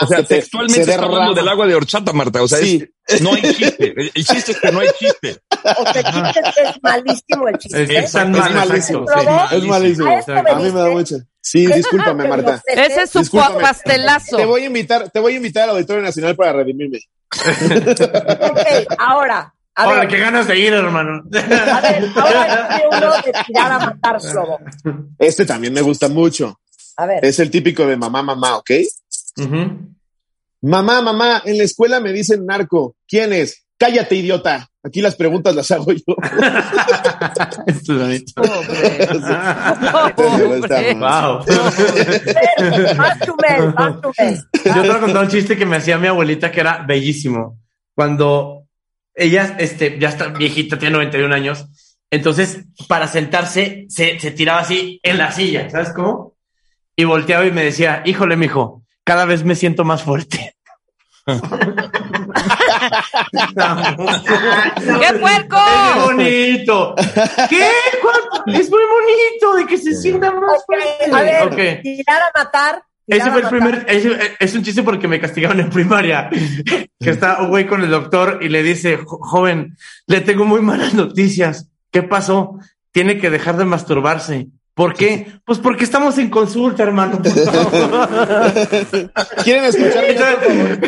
[0.00, 2.42] o sea, te- textualmente se está hablando del agua de horchata, Marta.
[2.42, 2.84] O sea, es- Sí.
[3.22, 3.94] No hay chiste.
[3.96, 5.38] El, chiste es que no hay chiste.
[5.76, 7.82] O sea, el chiste es que es malísimo el chiste.
[7.82, 9.06] Es, es tan Es mal, malísimo.
[9.06, 9.26] sí,
[9.56, 10.08] Es malísimo.
[10.08, 11.16] A A mí me da mucha.
[11.40, 12.62] Sí, discúlpame, Marta.
[12.66, 13.60] Ese es su Discúlpame.
[13.60, 14.36] pastelazo.
[14.38, 17.00] Te voy a invitar, te voy a invitar al Auditorio Nacional para redimirme.
[18.50, 18.66] Ok,
[18.98, 19.50] ahora.
[19.76, 21.24] A Ahora, ver, qué ganas de ir, hermano.
[21.34, 24.60] a ver, ahora uno de tirar a matar slobo.
[25.18, 26.60] Este también me gusta mucho.
[26.96, 27.24] A ver.
[27.24, 28.70] Es el típico de mamá, mamá, ¿ok?
[29.38, 29.93] Ujú.
[30.64, 32.96] Mamá, mamá, en la escuela me dicen narco.
[33.06, 33.66] ¿Quién es?
[33.76, 34.70] Cállate, idiota.
[34.82, 36.02] Aquí las preguntas las hago yo.
[44.64, 47.58] Yo te voy a contar un chiste que me hacía mi abuelita que era bellísimo.
[47.94, 48.64] Cuando
[49.14, 51.66] ella este, ya está viejita, tiene 91 años,
[52.10, 56.36] entonces para sentarse se, se tiraba así en la silla, ¿sabes cómo?
[56.96, 60.53] Y volteaba y me decía, híjole, mijo, cada vez me siento más fuerte.
[61.26, 61.40] ¡Qué
[65.20, 65.56] puerco!
[65.56, 66.94] Es muy bonito.
[67.48, 67.68] ¿Qué?
[68.02, 68.20] ¿Cuál?
[68.60, 71.10] Es muy bonito de que se sienta más Ok, fuerte.
[71.12, 71.56] a ver, Ok.
[71.82, 72.82] tirar a matar.
[73.06, 76.28] tirar Ese fue el primer, ese- es un chiste porque me castigaron en primaria.
[77.00, 79.76] Que está un güey con el doctor y le dice, "Jo- joven,
[80.06, 81.68] le tengo muy malas noticias.
[81.90, 82.58] ¿Qué pasó?
[82.92, 84.48] Tiene que dejar de masturbarse.
[84.74, 85.28] ¿Por qué?
[85.44, 87.22] Pues porque estamos en consulta, hermano.
[87.22, 88.08] por favor".
[89.44, 90.04] ¿Quieren escuchar?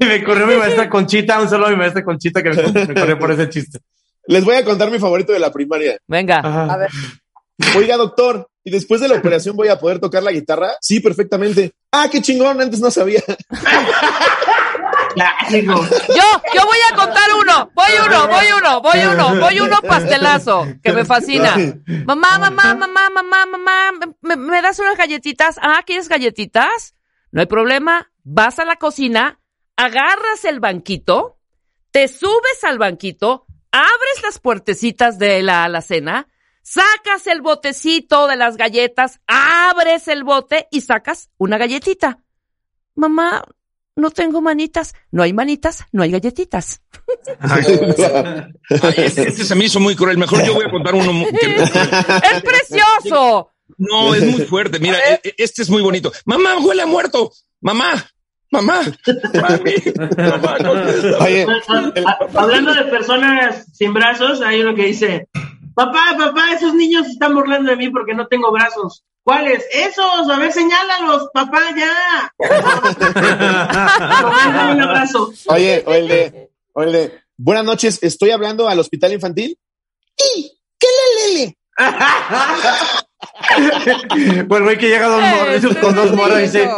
[0.00, 3.18] me corrió mi maestra Conchita, un saludo a mi maestra Conchita que me, me corrió
[3.18, 3.80] por ese chiste.
[4.26, 5.98] Les voy a contar mi favorito de la primaria.
[6.06, 6.38] Venga.
[6.38, 6.72] Ajá.
[6.72, 6.90] A ver,
[7.76, 10.72] Oiga, doctor, ¿y después de la operación voy a poder tocar la guitarra?
[10.80, 11.72] Sí, perfectamente.
[11.92, 13.22] Ah, qué chingón, antes no sabía.
[15.48, 17.70] Yo, yo voy a contar uno.
[17.74, 21.56] Voy uno, voy uno, voy uno, voy uno pastelazo, que me fascina.
[22.04, 25.56] Mamá, mamá, mamá, mamá, mamá, ¿me, me das unas galletitas?
[25.62, 26.94] Ah, ¿quieres galletitas?
[27.30, 28.10] No hay problema.
[28.24, 29.40] Vas a la cocina,
[29.76, 31.38] agarras el banquito,
[31.90, 36.28] te subes al banquito, abres las puertecitas de la alacena,
[36.64, 42.18] sacas el botecito de las galletas, abres el bote y sacas una galletita.
[42.96, 43.44] Mamá,
[43.96, 44.94] no tengo manitas.
[45.12, 46.80] No hay manitas, no hay galletitas.
[47.38, 47.64] Ay,
[48.96, 50.18] este, este se me hizo muy cruel.
[50.18, 51.54] Mejor yo voy a contar uno que-
[52.32, 53.50] ¡Es precioso!
[53.76, 54.78] No, es muy fuerte.
[54.80, 56.12] Mira, e- este es muy bonito.
[56.24, 57.30] Mamá, huele a muerto.
[57.60, 57.92] Mamá,
[58.50, 58.80] mamá,
[59.34, 59.74] mami,
[60.16, 60.56] mamá.
[61.20, 61.46] Oye,
[62.06, 65.28] Ah, Hablando de personas sin brazos, hay uno que dice,
[65.74, 69.04] papá, papá, esos niños están burlando de mí porque no tengo brazos.
[69.22, 69.64] ¿Cuáles?
[69.72, 72.32] Esos, a ver, señálalos, papá, ya.
[74.72, 75.32] Un abrazo.
[75.46, 79.58] oye, oye, oye, buenas noches, estoy hablando al hospital infantil.
[80.16, 80.52] ¡Y!
[80.78, 80.86] ¿Qué
[81.26, 81.58] lelele?
[84.48, 86.68] Pues güey que llega dos mor- con dos moras y dice,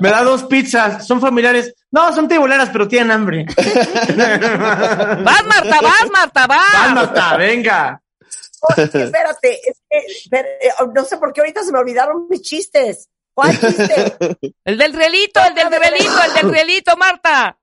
[0.00, 1.74] me da dos pizzas, son familiares.
[1.90, 3.46] No, son tibuleras, pero tienen hambre.
[3.56, 6.94] Vas, Marta, vas, Marta, Vas, vas.
[6.94, 8.00] Marta, venga.
[8.60, 13.08] Oye, espérate, es que, eh, no sé por qué ahorita se me olvidaron mis chistes.
[13.34, 14.16] ¿Cuál chiste?
[14.64, 17.56] El del relito, el del relito, el del relito, Marta.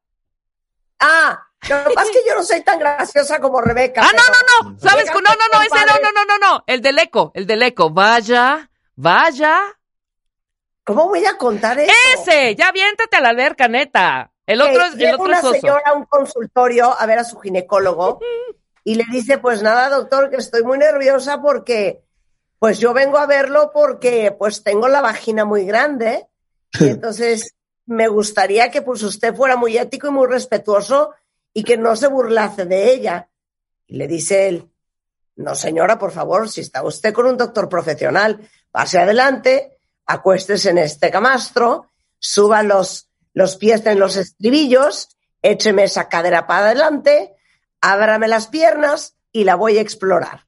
[0.99, 1.39] Ah,
[1.69, 4.01] Lo que pasa es que yo no soy tan graciosa como Rebeca.
[4.03, 4.79] Ah, no, no, no.
[4.79, 5.05] ¿Sabes?
[5.07, 6.63] No, no, no, ese no, no, no, no, no.
[6.67, 7.89] El del eco, el del eco.
[7.89, 9.61] Vaya, vaya.
[10.83, 11.93] ¿Cómo voy a contar eso?
[12.15, 14.31] Ese, ya aviéntate a la alberca, neta.
[14.45, 15.53] El otro es, el otro una es oso.
[15.53, 18.19] señora a un consultorio a ver a su ginecólogo
[18.83, 22.03] y le dice, pues nada, doctor, que estoy muy nerviosa porque,
[22.59, 26.27] pues yo vengo a verlo porque, pues tengo la vagina muy grande
[26.77, 31.13] y entonces me gustaría que pues usted fuera muy ético y muy respetuoso
[31.53, 33.29] y que no se burlase de ella.
[33.87, 34.69] Y le dice él,
[35.35, 40.79] no señora, por favor, si está usted con un doctor profesional, pase adelante, acuéstese en
[40.79, 41.87] este camastro,
[42.19, 45.09] suba los, los pies en los estribillos,
[45.41, 47.35] écheme esa cadera para adelante,
[47.81, 50.45] ábrame las piernas y la voy a explorar.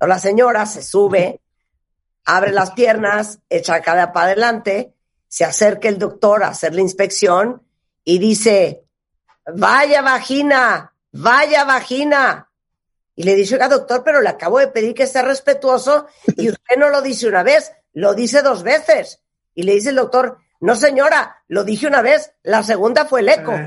[0.00, 1.40] La señora se sube,
[2.24, 4.94] abre las piernas, echa la cadera para adelante,
[5.28, 7.62] se acerca el doctor a hacer la inspección
[8.04, 8.84] y dice,
[9.54, 12.50] vaya vagina, vaya vagina.
[13.14, 16.06] Y le dice, oiga, doctor, pero le acabo de pedir que sea respetuoso
[16.36, 19.20] y usted no lo dice una vez, lo dice dos veces.
[19.54, 23.28] Y le dice el doctor, no señora, lo dije una vez, la segunda fue el
[23.30, 23.52] eco.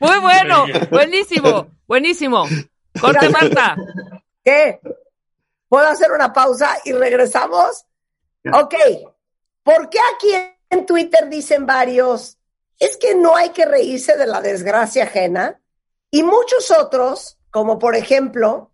[0.00, 2.46] Muy bueno, buenísimo, buenísimo.
[3.00, 3.76] Corte, Marta.
[4.44, 4.80] ¿Qué?
[5.68, 7.84] ¿Puedo hacer una pausa y regresamos?
[8.52, 8.74] Ok.
[9.62, 10.32] ¿Por qué aquí
[10.70, 12.38] en Twitter dicen varios?
[12.78, 15.60] Es que no hay que reírse de la desgracia ajena.
[16.10, 18.72] Y muchos otros, como por ejemplo,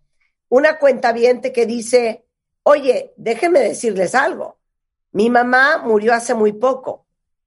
[0.49, 2.25] una cuentaviente que dice,
[2.63, 4.59] oye, déjenme decirles algo.
[5.11, 7.05] Mi mamá murió hace muy poco.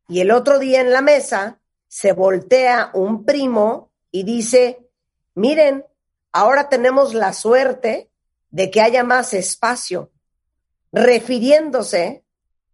[0.08, 4.88] Y el otro día en la mesa se voltea un primo y dice,
[5.34, 5.84] miren,
[6.32, 8.10] ahora tenemos la suerte
[8.50, 10.10] de que haya más espacio,
[10.92, 12.24] refiriéndose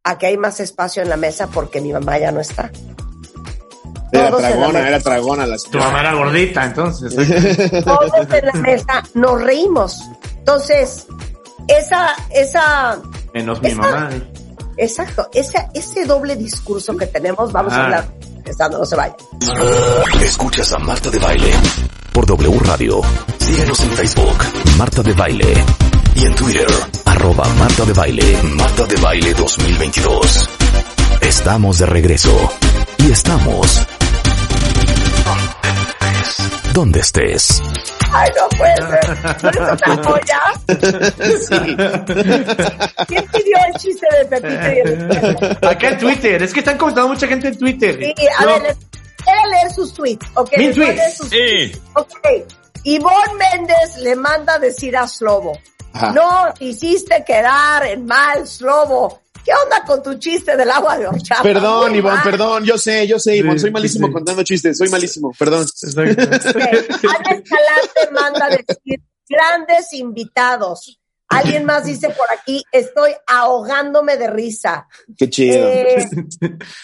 [0.06, 2.70] a que hay más espacio en la mesa porque mi mamá ya no está.
[4.12, 5.86] Era Todos tragona, era tragona la Tu señora.
[5.86, 7.14] mamá era gordita, entonces.
[7.84, 10.00] Todos en la mesa nos reímos.
[10.38, 11.06] Entonces,
[11.66, 12.98] esa, esa,
[13.34, 14.10] Menos mi Esa- mamá.
[14.76, 17.84] exacto, ese, ese doble discurso que tenemos, vamos a Ah.
[17.84, 18.04] hablar,
[18.44, 19.16] estando, no se vaya.
[20.22, 21.50] Escuchas a Marta de Baile
[22.12, 23.00] por W Radio.
[23.38, 24.36] Síguenos en Facebook,
[24.78, 25.64] Marta de Baile.
[26.14, 26.66] Y en Twitter,
[27.26, 30.48] arroba Marta de Baile, Marta de Baile 2022.
[31.22, 32.52] Estamos de regreso.
[32.98, 33.82] Y estamos...
[36.72, 37.60] Donde estés.
[38.12, 39.42] Ay, no puede ser.
[39.42, 40.40] ¿No es una joya?
[43.08, 46.42] ¿Quién pidió el chiste de Pepito y el Acá en Twitter.
[46.44, 47.98] Es que están comentando mucha gente en Twitter.
[47.98, 48.76] Sí, a No, ver, les-
[49.24, 50.50] voy a leer sus tweets, ¿ok?
[50.58, 51.18] Mis Les voy a tweets.
[51.30, 51.80] tweets.
[51.94, 52.10] Ok.
[52.84, 55.58] Ivonne Méndez le manda a decir a Slobo,
[55.92, 56.12] Ajá.
[56.12, 59.22] no hiciste quedar en mal, Slobo.
[59.44, 61.42] ¿Qué onda con tu chiste del agua de horchata?
[61.42, 62.24] Perdón, Muy Ivonne, mal.
[62.24, 64.12] perdón, yo sé, yo sé, Ivonne, soy malísimo sí, sí.
[64.14, 65.62] contando chistes, soy malísimo, perdón.
[65.62, 66.22] Exacto.
[66.24, 66.56] Ok.
[66.56, 71.00] Ana Escalante manda decir, grandes invitados.
[71.28, 74.86] Alguien más dice por aquí, estoy ahogándome de risa.
[75.16, 75.68] Qué chido.
[75.68, 76.08] Eh,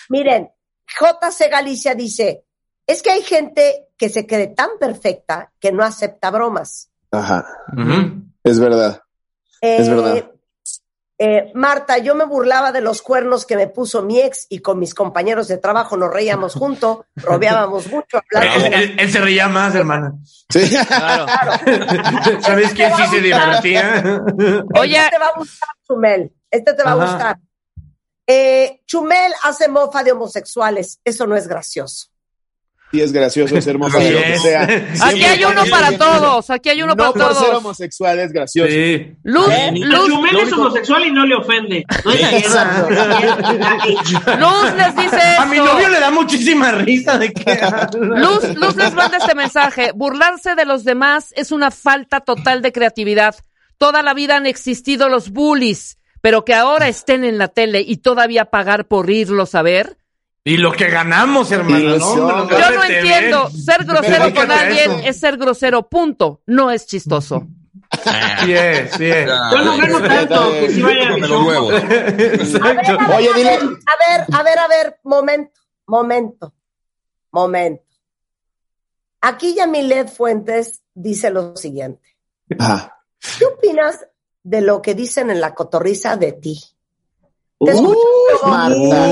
[0.08, 0.48] miren,
[0.86, 2.44] JC Galicia dice,
[2.86, 6.90] es que hay gente que se cree tan perfecta que no acepta bromas.
[7.10, 7.44] Ajá,
[7.76, 8.22] Ujú.
[8.44, 9.00] Es verdad.
[9.60, 10.30] Es verdad.
[11.18, 14.78] eh, Marta, yo me burlaba de los cuernos que me puso mi ex y con
[14.80, 18.20] mis compañeros de trabajo nos reíamos juntos, rodeábamos mucho.
[18.32, 20.14] Él, él- él se reía más, hermana.
[20.48, 20.68] Sí.
[20.86, 21.26] Claro.
[22.42, 24.22] ¿Sabes quién sí se divertía?
[24.78, 26.32] Oye, Este te va a gustar, Chumel.
[26.50, 27.38] Este te va a gustar.
[28.26, 31.00] Eh, Chumel hace mofa de homosexuales.
[31.04, 32.08] Eso no es gracioso.
[32.92, 34.62] Sí, es gracioso ser de lo que sea.
[35.02, 37.58] aquí hay uno para todos, aquí hay uno No para por ser todos.
[37.58, 38.70] homosexual es gracioso.
[38.70, 39.14] Sí.
[39.22, 41.84] Luz, Ni Luz, Chumel es homosexual y no le ofende.
[42.04, 42.10] No
[44.62, 45.72] Luz les dice A mi esto.
[45.72, 47.58] novio le da muchísima risa de que.
[47.98, 49.92] Luz, Luz les manda este mensaje.
[49.94, 53.36] Burlarse de los demás es una falta total de creatividad.
[53.78, 57.96] Toda la vida han existido los bullies, pero que ahora estén en la tele y
[57.98, 59.96] todavía pagar por irlos a ver.
[60.44, 61.78] Y lo que ganamos, hermano.
[61.78, 62.16] Ilusión.
[62.28, 63.50] No, hombre, Yo no entiendo.
[63.50, 65.00] Ser grosero con alguien eso.
[65.08, 66.42] es ser grosero, punto.
[66.46, 67.46] No es chistoso.
[68.44, 69.26] Sí es, sí es.
[69.26, 71.74] Yo no gano tanto que si vaya a los huevos.
[71.74, 72.00] A ver,
[72.60, 76.54] a ver, Oye, a dile- ver, a ver, a ver, a ver, momento, momento,
[77.30, 77.84] momento.
[79.20, 82.16] Aquí Yamilet Fuentes dice lo siguiente.
[82.58, 82.98] Ajá.
[83.38, 84.04] ¿Qué opinas
[84.42, 86.60] de lo que dicen en la cotorriza de ti?
[87.64, 87.98] Te escucho,
[88.42, 89.08] Uh, Marta.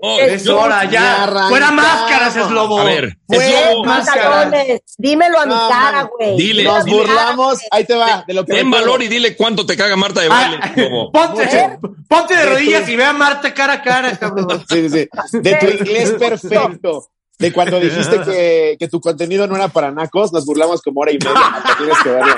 [0.00, 0.20] ¡Uy!
[0.20, 1.24] Es hora, ya.
[1.24, 1.48] arrancamos.
[1.50, 2.78] Fuera máscaras, es lobo.
[2.80, 3.84] A ver, Fue es lobo.
[3.84, 4.82] pantalones.
[4.96, 6.36] Dímelo a mi No, cara, güey.
[6.36, 6.96] Dile, Nos dile.
[6.98, 10.20] burlamos, ahí te va, de lo que Ten valor y dile cuánto te caga Marta
[10.20, 10.88] de Ah, baile.
[10.90, 11.10] lobo.
[11.12, 11.78] ponte,
[12.08, 14.64] ponte de rodillas y ve a Marta cara a cara, cabrón.
[14.68, 15.38] Sí, sí, sí.
[15.40, 17.08] De tu inglés perfecto.
[17.38, 21.12] De cuando dijiste que, que tu contenido no era para nacos, nos burlamos como hora
[21.12, 21.62] y media.
[21.78, 22.34] Tienes que verlo.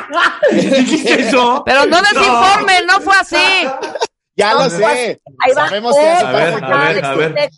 [0.52, 1.62] ¿Dijiste eso?
[1.64, 3.36] Pero no desinformen, no fue así.
[4.36, 5.20] Ya No, lo pues, sé.
[5.39, 5.68] Ahí va.
[5.68, 7.51] Sabemos que Eh, A ver, a ver, a ver.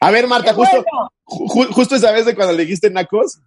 [0.00, 1.10] A ver, Marta, justo, bueno.
[1.24, 3.38] ju- justo esa vez de cuando le dijiste nacos,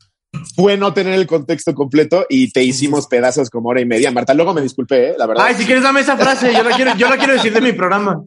[0.56, 4.12] fue no tener el contexto completo y te hicimos pedazos como hora y media.
[4.12, 5.16] Marta, luego me disculpé, ¿eh?
[5.18, 5.46] la verdad.
[5.48, 7.74] Ay, si quieres dame esa frase, yo la quiero, yo la quiero decir de mi
[7.74, 8.24] programa.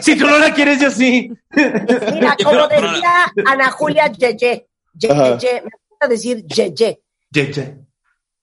[0.00, 1.30] Si tú no la quieres, yo sí.
[1.54, 4.66] Mira, como decía Ana Julia Yeye,
[5.10, 5.38] Ajá.
[5.38, 7.00] Yeye, me gusta decir Yeye.
[7.30, 7.78] Ye, ye.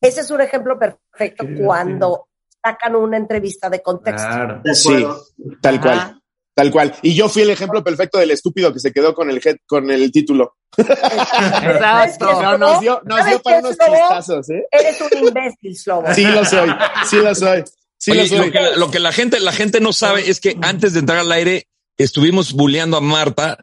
[0.01, 2.27] Ese es un ejemplo perfecto cuando
[2.63, 4.27] sacan una entrevista de contexto.
[4.27, 4.61] Claro.
[4.73, 5.05] Sí,
[5.61, 6.22] tal cual.
[6.55, 6.93] Tal cual.
[7.01, 9.89] Y yo fui el ejemplo perfecto del estúpido que se quedó con el head, con
[9.89, 10.55] el título.
[10.77, 12.41] Exacto.
[12.41, 13.95] No, nos dio, nos ¿Sabes dio para unos Slobo?
[13.95, 14.63] chistazos, ¿eh?
[14.71, 16.13] Eres un imbécil, Slobo.
[16.13, 16.69] Sí lo soy,
[17.09, 17.63] sí lo soy,
[17.97, 18.37] sí Oye, lo soy.
[18.37, 21.19] lo, que, lo que la gente, la gente no sabe es que antes de entrar
[21.19, 21.67] al aire
[21.97, 23.57] estuvimos bulleando a Marta,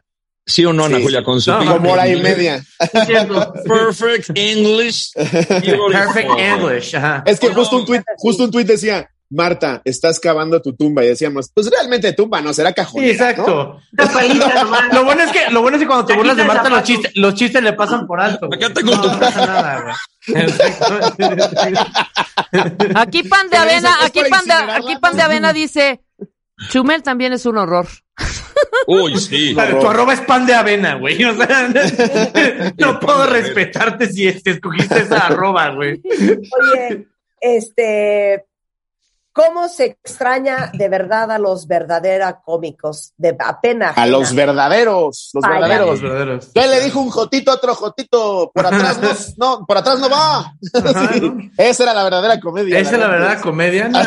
[0.45, 0.99] sí o no, Ana.
[1.01, 2.63] Julia, con su No, Como hora y media.
[3.65, 5.11] Perfect English.
[5.15, 6.95] Perfect English.
[6.95, 7.23] Ajá.
[7.25, 11.03] Es que justo un tweet, justo un tweet decía, Marta, estás cavando tu tumba.
[11.03, 13.01] Y decíamos, pues realmente tumba, no será cajón.
[13.03, 13.79] Sí, exacto.
[13.91, 14.93] Nomás.
[14.93, 17.11] Lo bueno es que, lo bueno es que cuando te burlas de Marta, los chistes,
[17.15, 18.47] los chistes le pasan por alto.
[18.53, 19.95] Acá tengo no, tu- no pasa nada.
[22.95, 26.01] Aquí pan de avena, aquí pan de, aquí pan de avena dice,
[26.69, 27.87] Chumel también es un horror.
[28.87, 29.55] Uy, sí.
[29.55, 31.23] Tu arroba es pan de avena, güey.
[31.23, 31.69] O sea,
[32.77, 36.01] no puedo respetarte si escogiste esa arroba, güey.
[36.03, 37.07] Oye,
[37.39, 38.45] este,
[39.33, 43.13] ¿cómo se extraña de verdad a los verdaderos cómicos?
[43.17, 43.97] De apenas.
[43.97, 45.59] A los verdaderos, los Vaya.
[45.59, 45.89] verdaderos.
[45.89, 46.49] Los verdaderos.
[46.53, 48.51] ¿Qué le dijo un jotito a otro jotito?
[48.53, 50.53] Por atrás no, no, por atrás no va.
[50.61, 52.79] Sí, Esa era la verdadera comedia.
[52.79, 53.89] Esa es la verdad comedia.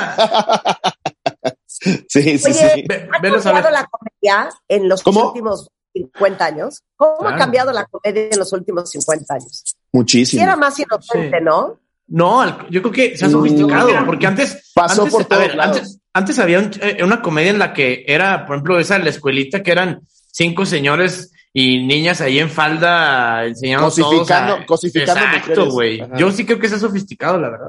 [1.76, 2.84] Sí, sí, Oye, sí.
[2.88, 5.26] ¿Ha cambiado la comedia en los ¿Cómo?
[5.28, 6.82] últimos 50 años?
[6.96, 9.76] ¿Cómo ha cambiado la comedia en los últimos 50 años?
[9.92, 10.42] Muchísimo.
[10.42, 11.44] era más inocente, Sí.
[11.44, 11.78] ¿no?
[12.06, 15.40] No, al- yo creo que se ha sofisticado, porque antes Pasó antes, por a todos
[15.42, 15.76] ver, lados.
[15.78, 19.04] antes, antes había un- eh, una comedia en la que era, por ejemplo, esa de
[19.04, 20.00] la escuelita que eran
[20.30, 26.02] cinco señores y niñas ahí en falda enseñando Cosificando- todos a- cosificando Exacto, güey.
[26.18, 27.68] Yo sí creo que se ha sofisticado, la verdad.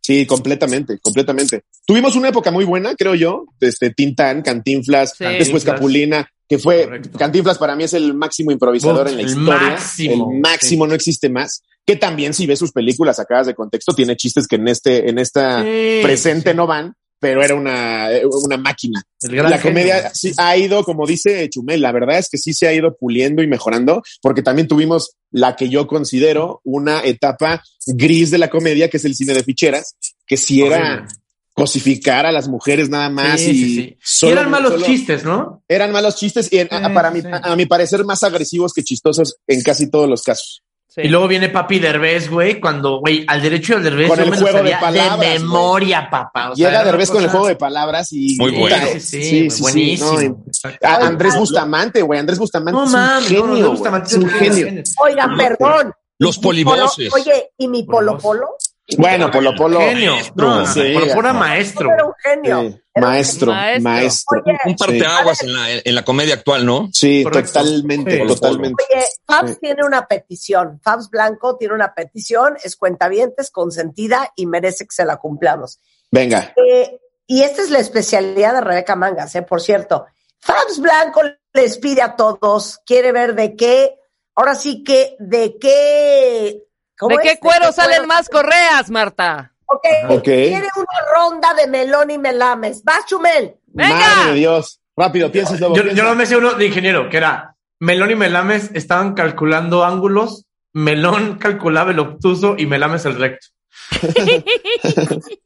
[0.00, 1.62] Sí, completamente, completamente.
[1.86, 5.24] Tuvimos una época muy buena, creo yo, este Tintán, Cantinflas, Sí.
[5.24, 5.74] después Cantinflas.
[5.76, 7.18] Capulina, que fue Correcto.
[7.18, 10.86] Cantinflas para mí es el máximo improvisador Uf, en la el historia, máximo, el máximo,
[10.86, 11.62] no existe más.
[11.88, 15.18] Que también si ves sus películas sacadas de contexto tiene chistes que en este en
[15.18, 16.56] esta Sí, presente sí.
[16.58, 18.10] no van, pero era una
[18.44, 19.02] una máquina.
[19.22, 22.74] La comedia sí ha ido, como dice Chumel, la verdad es que sí se ha
[22.74, 28.36] ido puliendo y mejorando, porque también tuvimos la que yo considero una etapa gris de
[28.38, 29.96] la comedia, que es el cine de ficheras,
[30.26, 31.08] que sí era
[31.54, 34.26] cosificar a las mujeres nada más Sí, y sí, sí.
[34.26, 35.62] Y eran malos solo- chistes, ¿no?
[35.66, 37.26] Eran malos chistes y en- a, Sí, para mi, sí.
[37.32, 40.62] a, a mi parecer más agresivos que chistosos en casi todos los casos.
[40.98, 41.06] Sí.
[41.06, 44.24] Y luego viene Papi Derbez, güey, cuando, güey, al derecho y al Derbez Con yo
[44.24, 46.50] el juego de palabras, de memoria, papá.
[46.50, 48.76] O sea, Llega Derbez con el juego de palabras y Muy bueno.
[48.94, 50.44] Sí, sí, sí, buenísimo.
[50.82, 54.14] no, Andrés Bustamante, güey, Andrés Bustamante No es un mames, genio, no, no, Bustamante es
[54.16, 54.82] un genio.
[55.02, 55.92] Oigan, perdón.
[56.18, 57.14] Los ¿Y mi polo- polivoces.
[57.14, 58.48] Oye, ¿y mi Polo Polo?
[58.96, 59.80] Bueno, Polo Polo.
[59.80, 60.14] Genio.
[60.34, 60.94] No, Sí,
[61.34, 61.92] maestro.
[61.92, 62.60] Era un genio.
[62.70, 63.82] Sí, Era maestro, Maestro.
[63.82, 64.42] maestro.
[64.46, 66.88] Oye, Un parteaguas en la, en la comedia actual, ¿no?
[66.92, 67.52] Sí, Correcto.
[67.52, 68.26] totalmente, Sí.
[68.26, 68.84] totalmente.
[68.94, 69.56] Oye, Fabs Sí.
[69.60, 70.80] tiene una petición.
[70.82, 75.80] Fabs Blanco tiene una petición, es cuentavientes, consentida y merece que se la cumplamos.
[76.10, 76.54] Venga.
[76.56, 79.42] Eh, y esta es la especialidad de Rebeca Mangas, ¿eh?
[79.42, 80.06] por cierto.
[80.40, 81.20] Fabs Blanco
[81.52, 83.96] les pide a todos, quiere ver de qué,
[84.34, 86.64] ahora sí que, de qué...
[86.98, 89.52] ¿cómo ¿De qué cuero salen más correas, Marta?
[89.66, 90.24] Ok, Ok.
[90.24, 92.82] quiere una ronda de melón y melames.
[92.84, 93.56] ¿Vas, Chumel?
[93.66, 93.98] ¡Venga!
[93.98, 94.80] Madre de Dios.
[94.96, 95.60] Rápido, piensas.
[95.60, 95.92] Yo, piensa.
[95.92, 100.46] yo no me sé uno de ingeniero, que era Melón y Melames estaban calculando ángulos,
[100.72, 103.46] Melón calculaba el obtuso y Melames el recto.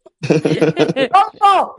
[1.12, 1.74] ¡Ojo!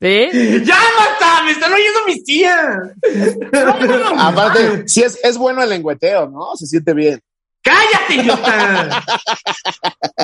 [0.00, 0.28] ¿Sí?
[0.64, 1.42] ¡Ya, Marta!
[1.44, 2.76] ¡Me están oyendo mis tías!
[4.18, 6.54] Aparte, sí es, es bueno el lengüeteo, ¿no?
[6.54, 7.20] Se siente bien.
[7.68, 9.04] ¡Cállate, idiota!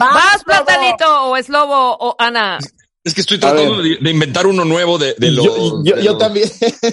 [0.01, 0.45] ¿Vas.
[0.45, 2.59] Platanito, o es Lobo, o Ana?
[3.03, 5.45] Es que estoy tratando de, de inventar uno nuevo de, de los.
[5.45, 6.51] yo yo, de yo los- también.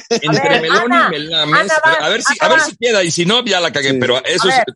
[0.10, 1.72] Entre A ver, melón Ana, y melames.
[1.84, 2.68] Ana, a ver si, Ana, a ver vas.
[2.70, 3.98] si queda, y si no, ya la cagué, Sí.
[4.00, 4.58] pero eso A es.
[4.58, 4.76] ver.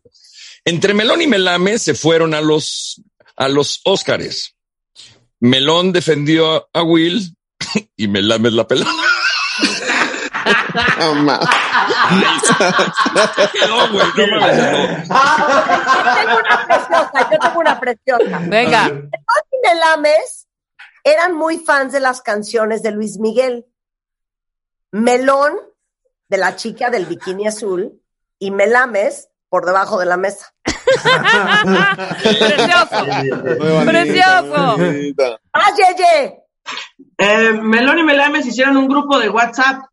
[0.64, 3.02] Entre melón y melames se fueron a los,
[3.36, 4.54] a los Óscares.
[5.38, 7.36] Melón defendió a Will
[7.96, 8.90] y me lames la pelota.
[10.98, 11.40] No, ma.
[13.68, 14.80] No, güey, no mames, no.
[16.04, 18.38] Yo tengo una preciosa, yo tengo una preciosa.
[18.42, 18.88] Venga.
[18.88, 20.48] y Melames
[21.04, 23.66] eran muy fans de las canciones de Luis Miguel.
[24.92, 25.54] Melón,
[26.28, 28.00] de la chica del bikini azul,
[28.38, 30.52] y Melames por debajo de la mesa.
[32.22, 33.04] Precioso.
[33.06, 34.76] Bonita, Precioso.
[35.52, 36.42] ¡Ah, Yeye!
[37.18, 39.84] Eh, Melón y Melames hicieron un grupo de WhatsApp.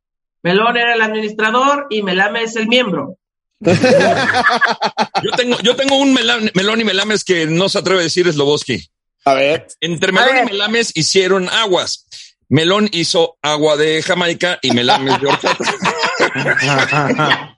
[0.44, 3.18] Melón era el administrador y Melames el miembro.
[3.60, 8.32] Yo tengo, yo tengo un melón, melón y melames que no se atreve a decir
[8.32, 8.90] Sloboski.
[9.26, 9.68] A ver.
[9.80, 10.44] Entre melón ver.
[10.44, 12.06] y melames hicieron aguas.
[12.50, 15.64] Melón hizo agua de Jamaica y melames de horchata.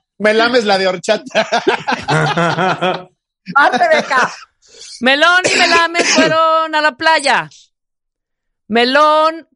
[0.18, 1.48] Me lames la de horchata.
[3.52, 4.32] ¡Parte de acá!
[5.00, 7.50] Melón y Melames fueron a la playa.
[8.68, 9.48] Melón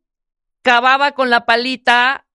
[0.63, 2.27] cavaba con la palita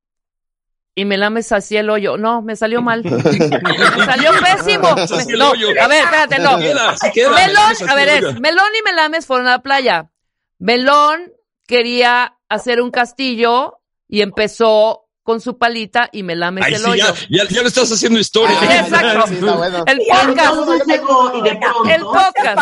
[0.95, 2.17] y Melames hacía el hoyo.
[2.17, 3.03] No, me salió mal.
[3.03, 4.95] Me salió pésimo.
[5.37, 5.51] No,
[5.81, 6.51] a ver, espérate, no.
[6.51, 7.21] Así así.
[7.21, 8.39] Melón, a ver, es.
[8.39, 10.09] Melón y Melames fueron a la playa.
[10.57, 11.33] Melón
[11.67, 17.05] quería hacer un castillo y empezó con su palita y Melames Ay, el sí, hoyo.
[17.29, 18.55] ya, ya, ya lo estás haciendo historia.
[18.61, 19.25] Ah, Exacto.
[19.27, 19.83] Sí, está bueno.
[19.87, 20.87] El podcast.
[20.87, 21.59] llegó y de
[21.95, 22.59] El podcast.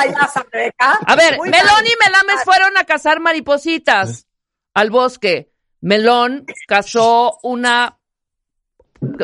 [0.80, 1.86] A ver, Muy Melón mal.
[1.86, 4.26] y Melames fueron a cazar maripositas
[4.74, 5.52] al bosque.
[5.82, 8.00] Melón cazó una.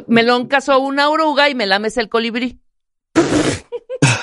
[0.07, 2.59] Melón cazó una oruga y Melames el colibrí.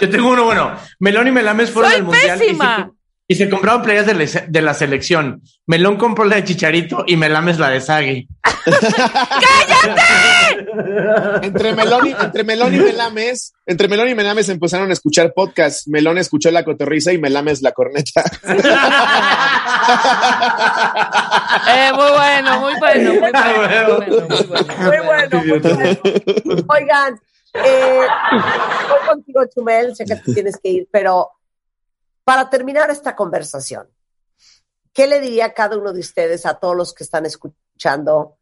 [0.01, 0.73] Yo tengo uno bueno.
[0.99, 2.91] Melón y Melames fueron Soy al mundial y se,
[3.29, 5.43] y se compraron playas de, la- de la selección.
[5.67, 8.29] Melón compró la de Chicharito y Melames la de Sagui.
[11.43, 15.87] Entre Melón y, entre Melón y Melames, entre Melón y Melames empezaron a escuchar podcast.
[15.89, 18.23] Melón escuchó la cotorriza y Melames la corneta.
[21.69, 23.99] Eh, muy bueno, muy bueno, muy bueno.
[24.79, 25.99] Muy bueno, muy bueno.
[26.45, 26.65] Muy bueno.
[26.69, 27.21] Oigan,
[27.55, 28.01] eh,
[28.89, 31.31] voy contigo, Chumel, sé que te tienes que ir, pero
[32.25, 33.89] para terminar esta conversación,
[34.93, 38.39] ¿qué le diría cada uno de ustedes a todos los que están escuchando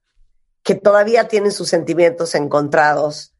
[0.64, 3.32] que todavía tienen sus sentimientos encontrados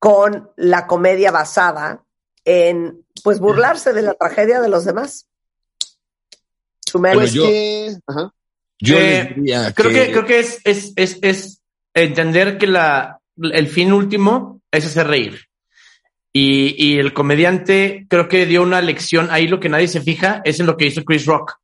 [0.00, 2.02] con la comedia basada
[2.44, 5.28] en, pues, burlarse de la tragedia de los demás?
[6.92, 8.34] Pues yo- que, ajá.
[8.80, 9.34] Yo Eh,
[9.76, 11.62] Creo que, creo que es, es, es, es
[11.94, 15.46] entender que la, el fin último es hacer reír.
[16.32, 19.28] Y, y el comediante creo que dio una lección.
[19.30, 21.54] Ahí lo que nadie se fija es en lo que hizo Chris Rock.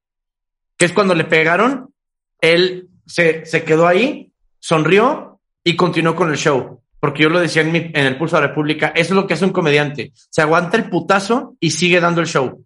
[0.76, 1.92] Que es cuando le pegaron,
[2.40, 4.27] él se, se quedó ahí,
[4.60, 6.80] sonrió y continuó con el show.
[7.00, 9.26] Porque yo lo decía en, mi, en el Pulso de la República, eso es lo
[9.26, 10.12] que hace un comediante.
[10.30, 12.64] Se aguanta el putazo y sigue dando el show.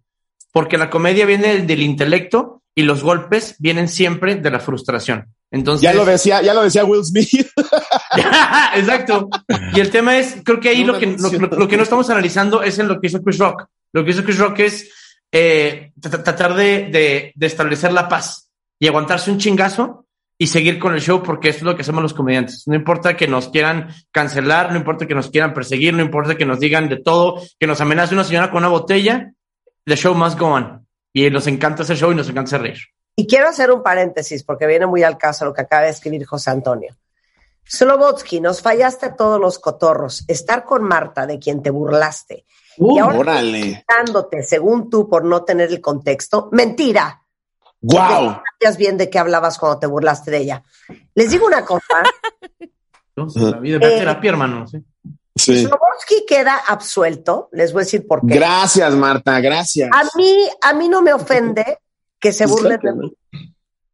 [0.51, 5.27] Porque la comedia viene del, del intelecto y los golpes vienen siempre de la frustración.
[5.51, 7.29] Entonces, Ya lo decía, ya lo decía Will Smith.
[8.75, 9.29] Exacto.
[9.73, 12.09] Y el tema es, creo que ahí No lo, que, lo, lo- que no estamos
[12.09, 13.65] analizando es en lo que hizo Chris Rock.
[13.91, 14.89] Lo que hizo Chris Rock es
[15.31, 18.49] eh, tra- tratar de, de- de establecer la paz
[18.79, 20.02] y aguantarse un chingazo
[20.43, 22.67] y seguir con el show porque eso es lo que hacemos los comediantes.
[22.67, 26.45] No importa que nos quieran cancelar, no importa que nos quieran perseguir, no importa que
[26.45, 29.31] nos digan de todo, que nos amenace una señora con una botella,
[29.85, 30.85] the show must go on.
[31.13, 32.79] Y nos encanta ese show y nos encanta hacer reír.
[33.15, 36.25] Y quiero hacer un paréntesis porque viene muy al caso lo que acaba de escribir
[36.25, 36.93] José Antonio.
[37.63, 40.25] Slobotsky, nos fallaste a todos los cotorros.
[40.27, 42.43] Estar con Marta, de quien te burlaste,
[42.77, 43.85] Uh, y ahora Órale.
[43.87, 47.22] dándote, según tú, por no tener el contexto, mentira.
[47.83, 48.41] Wow.
[48.59, 50.63] Sabías bien de qué hablabas cuando te burlaste de ella.
[51.13, 52.03] Les digo una cosa,
[53.15, 54.67] Entonces, la vida, a Eh, terapia, hermano.
[54.67, 54.83] ¿sí?
[55.35, 55.67] Sí.
[56.27, 58.35] Queda absuelto, les voy a decir por qué.
[58.35, 59.89] Gracias, Marta, gracias.
[59.93, 61.79] A mí, a mí no me ofende
[62.19, 63.13] que se burlen de mí.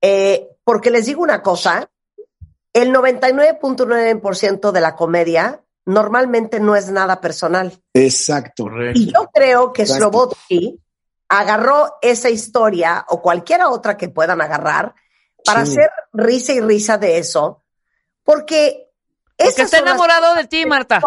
[0.01, 1.89] Eh, porque les digo una cosa,
[2.73, 7.73] el 99.9% de la comedia normalmente no es nada personal.
[7.93, 8.63] Exacto.
[8.63, 8.99] Correcto.
[8.99, 10.35] Y yo creo que Exacto.
[11.29, 14.95] Agarró esa historia o cualquiera otra que puedan agarrar
[15.45, 15.73] para Sí.
[15.73, 17.63] hacer risa y risa de eso,
[18.23, 18.87] porque
[19.37, 20.99] Porque está enamorado de ti, Marta.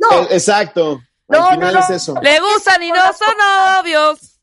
[0.00, 1.00] No, Eh, Exacto.
[1.28, 1.84] No, Al final no, no.
[1.84, 2.14] es eso.
[2.20, 3.34] Le gustan y no son
[3.76, 4.40] novios.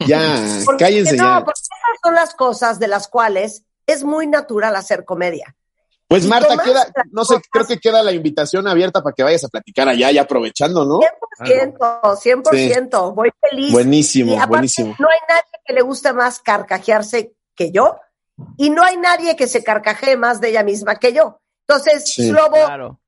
[0.00, 1.44] Ya, porque, cállense no, ya.
[1.44, 5.54] porque esas son las cosas de las cuales es muy natural hacer comedia.
[6.06, 9.22] Pues y Marta, queda, no sé, cosas- creo que queda la invitación abierta para que
[9.22, 11.00] vayas a platicar allá, ya aprovechando, ¿no?
[11.44, 13.72] 100%, 100%, voy feliz.
[13.72, 14.94] Buenísimo, Y aparte, buenísimo.
[14.98, 17.96] No hay nadie que le guste más carcajearse que yo
[18.58, 21.40] y no hay nadie que se carcajee más de ella misma que yo.
[21.66, 22.28] Entonces, Sí.
[22.28, 23.00] Slobo, Claro.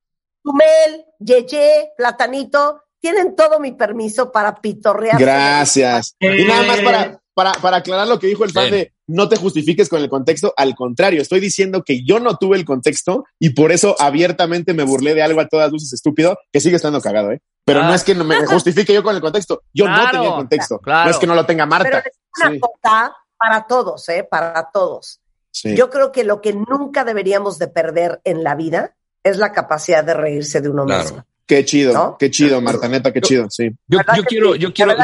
[0.42, 5.18] Tumel, Yeye, Platanito, tienen todo mi permiso para pitorrear.
[5.20, 6.16] Gracias.
[6.18, 9.36] Y nada más para, para, para aclarar lo que dijo el fan de no te
[9.36, 13.50] justifiques con el contexto, al contrario, estoy diciendo que yo no tuve el contexto y
[13.50, 17.32] por eso abiertamente me burlé de algo a todas luces estúpido, que sigue estando cagado,
[17.32, 17.42] ¿eh?
[17.66, 17.88] Pero Ah.
[17.88, 20.78] no es que no me justifique yo con el contexto, yo no tenía el contexto,
[20.78, 21.04] claro.
[21.04, 21.98] no es que no lo tenga Pero Marta.
[21.98, 24.26] es una Sí, cosa para todos, ¿eh?
[24.28, 25.20] Para todos.
[25.50, 25.76] sí.
[25.76, 30.02] Yo creo que lo que nunca deberíamos de perder en la vida es la capacidad
[30.02, 31.02] de reírse de uno Claro.
[31.04, 31.24] mismo.
[31.46, 32.16] Qué chido, ¿No?
[32.18, 33.68] qué chido, Marta, neta, qué chido, sí.
[33.86, 34.58] Yo, ¿Verdad yo que quiero, sí?
[34.58, 34.94] yo quiero.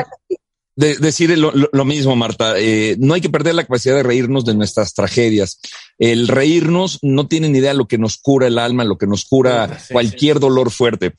[0.77, 2.55] De- decir lo, lo- lo mismo, Marta.
[2.59, 5.61] Eh, no hay que perder la capacidad de reírnos de nuestras tragedias.
[5.99, 9.25] El reírnos no tiene ni idea lo que nos cura el alma, lo que nos
[9.25, 11.15] cura Sí, cualquier dolor fuerte.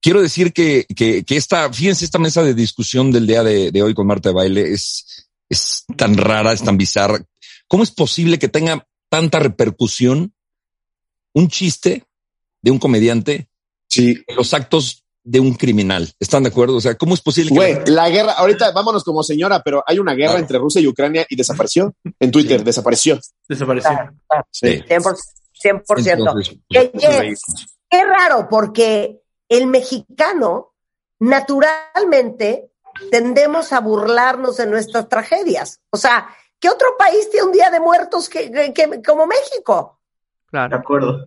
[0.00, 3.82] Quiero decir que, que, que esta, fíjense, esta mesa de discusión del día de, de
[3.82, 7.20] hoy con Marta de Baile es, es tan rara, es tan bizarra.
[7.66, 10.32] ¿Cómo es posible que tenga tanta repercusión
[11.34, 12.04] un chiste
[12.62, 13.48] de un comediante
[13.90, 14.22] Sí.
[14.26, 16.10] en los actos de un criminal?
[16.18, 16.76] ¿Están de acuerdo?
[16.76, 19.98] O sea, ¿cómo es posible que Güey, la guerra, ahorita vámonos como señora, pero hay
[19.98, 20.40] una guerra Claro.
[20.40, 23.18] entre Rusia y Ucrania y desapareció en Twitter, desapareció.
[23.48, 23.90] Desapareció.
[24.50, 24.82] Sí.
[24.88, 25.16] 100%.
[25.52, 26.12] 100%.
[26.18, 27.66] Entonces, Que- pues, que- reírnos.
[27.90, 30.74] Qué raro, porque el mexicano
[31.18, 32.70] naturalmente
[33.10, 35.80] tendemos a burlarnos de nuestras tragedias.
[35.90, 36.28] O sea,
[36.60, 40.00] ¿qué otro país tiene un día de muertos que, que- que- como México?
[40.46, 40.76] De Claro.
[40.76, 41.26] acuerdo.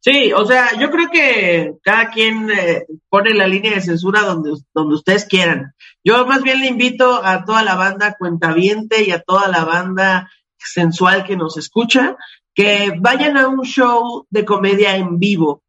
[0.00, 4.52] Sí, o sea, yo creo que cada quien eh, pone la línea de censura donde,
[4.72, 5.72] donde ustedes quieran.
[6.04, 10.30] Yo más bien le invito a toda la banda cuentaviente y a toda la banda
[10.58, 12.16] sensual que nos escucha
[12.54, 15.62] que vayan a un show de comedia en vivo.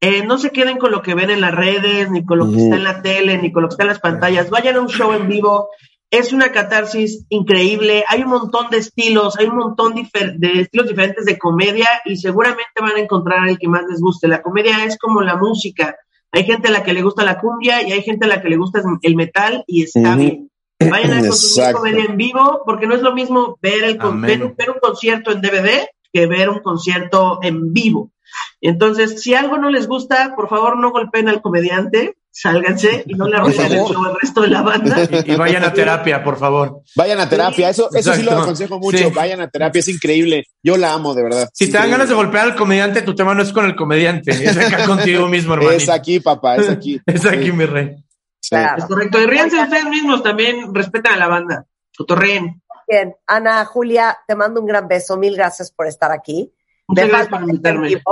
[0.00, 2.58] Eh, no se queden con lo que ven en las redes, ni con lo que
[2.58, 4.50] está en la tele, ni con lo que está en las pantallas.
[4.50, 5.70] Vayan a un show en vivo.
[6.10, 8.04] Es una catarsis increíble.
[8.08, 12.16] Hay un montón de estilos, hay un montón difer- de estilos diferentes de comedia y
[12.16, 14.28] seguramente van a encontrar el que más les guste.
[14.28, 15.96] La comedia es como la música.
[16.32, 18.48] Hay gente a la que le gusta la cumbia y hay gente a la que
[18.48, 20.50] le gusta el metal y está bien.
[20.78, 24.20] Vayan a consumir comedia en vivo porque no es lo mismo ver, el con-
[24.56, 28.10] ver un concierto en DVD que ver un concierto en vivo.
[28.60, 33.26] Entonces, si algo no les gusta, por favor no golpeen al comediante, sálganse y no
[33.26, 34.96] le arruinen el show al resto de la banda.
[35.26, 36.82] Y, y vayan a terapia, por favor.
[36.94, 39.04] Vayan a terapia, eso, eso sí lo aconsejo mucho, Sí.
[39.14, 40.44] vayan a terapia, es increíble.
[40.62, 41.48] Yo la amo, de verdad.
[41.54, 44.32] Si te dan ganas de golpear al comediante, tu tema no es con el comediante,
[44.32, 45.70] es acá contigo mismo, hermano.
[45.72, 47.00] Es aquí, papá, es aquí.
[47.06, 47.96] Es aquí, Sí, mi rey.
[48.40, 48.50] sí.
[48.50, 48.78] Claro.
[48.78, 49.20] Es correcto.
[49.22, 51.64] Y ríanse ustedes mismos también, respeten a la banda.
[51.96, 52.62] Cotorreen.
[52.86, 55.16] Bien, Ana, Julia, te mando un gran beso.
[55.16, 56.52] Mil gracias por estar aquí.
[56.86, 58.02] Muchas gracias por invitarme.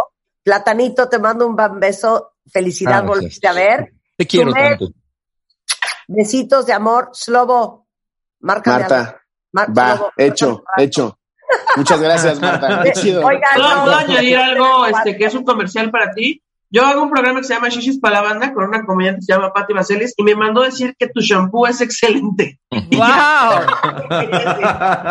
[0.43, 2.33] Platanito, te mando un gran beso.
[2.51, 3.94] Felicidad, Ah, volviste a ver.
[4.17, 4.89] Te quiero tanto.
[6.09, 7.11] Besitos de amor.
[7.13, 7.87] Slobo,
[8.41, 8.79] algo.
[8.81, 9.23] Marta,
[9.53, 11.19] Mar- va, Slobo, hecho, hecho.
[11.77, 12.83] Muchas gracias, Marta.
[12.83, 13.25] Qué chido.
[13.25, 16.41] Oigan, ¿Puedo, no, puedo no, añadir algo este, que es un comercial para ti?
[16.71, 19.27] Yo hago un programa que se llama Shishis para la banda con una comediante que
[19.27, 22.59] se llama Patti Vaselis y me mandó decir que tu shampoo es excelente.
[22.71, 22.81] ¡Wow!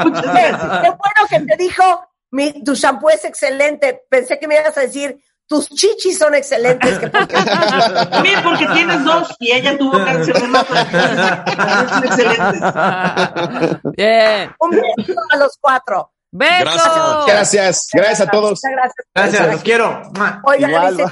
[0.04, 0.82] Muchas Qué gracias.
[0.82, 1.84] qué bueno que te dijo,
[2.32, 4.02] mi, tu shampoo es excelente.
[4.10, 5.18] Pensé que me ibas a decir,
[5.48, 6.98] tus chichis son excelentes.
[7.00, 7.36] Que porque-
[8.12, 11.88] También porque tienes dos y ella tuvo cáncer de mama.
[11.90, 12.62] Son excelentes.
[13.98, 14.52] Bien.
[14.60, 16.12] Un beso a los cuatro.
[16.36, 17.26] ¡Besos!
[17.28, 18.60] Gracias, gracias a todos.
[18.64, 18.94] Gracias.
[19.14, 20.02] Gracias, los quiero.
[20.46, 21.12] Oigan, Igual, dice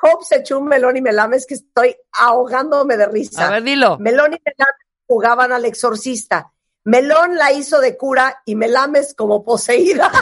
[0.00, 3.48] Hope se echó un melón y melames que estoy ahogándome de risa.
[3.48, 3.98] A ver, dilo.
[3.98, 4.76] Melón y Melames
[5.06, 6.52] jugaban al exorcista.
[6.86, 10.08] Melón la hizo de cura y Melames como poseída.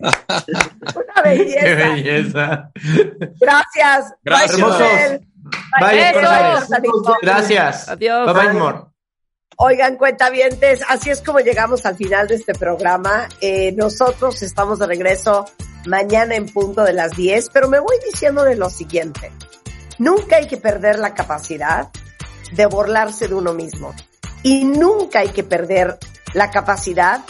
[0.00, 1.74] Una Qué belleza.
[1.76, 2.70] belleza.
[3.38, 4.14] Gracias.
[4.24, 5.20] Gracias.
[5.78, 6.14] Bye.
[7.20, 7.88] Gracias.
[7.90, 8.24] Adiós.
[8.24, 8.90] Bye bye, amor.
[9.58, 13.28] Oigan, cuentavientes, así es como llegamos al final de este programa.
[13.42, 15.44] Eh, nosotros estamos de regreso
[15.84, 19.30] mañana en punto de las 10, pero me voy diciéndole lo siguiente.
[19.98, 21.90] Nunca hay que perder la capacidad
[22.52, 23.94] de burlarse de uno mismo.
[24.42, 25.98] Y nunca hay que perder
[26.34, 27.24] la capacidad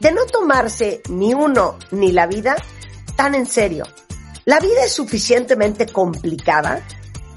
[0.00, 2.56] de no tomarse ni uno ni la vida
[3.16, 3.86] tan en serio.
[4.44, 6.82] La vida es suficientemente complicada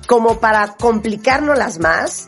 [0.08, 2.28] como para complicárnoslas más,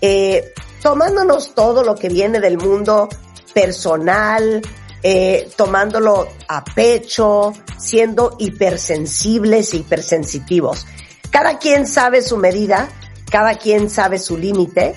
[0.00, 3.08] eh, tomándonos todo lo que viene del mundo
[3.54, 4.62] personal,
[5.02, 10.86] eh, tomándolo a pecho, siendo hipersensibles e hipersensitivos.
[11.30, 12.88] Cada quien sabe su medida,
[13.30, 14.94] cada quien sabe su límite,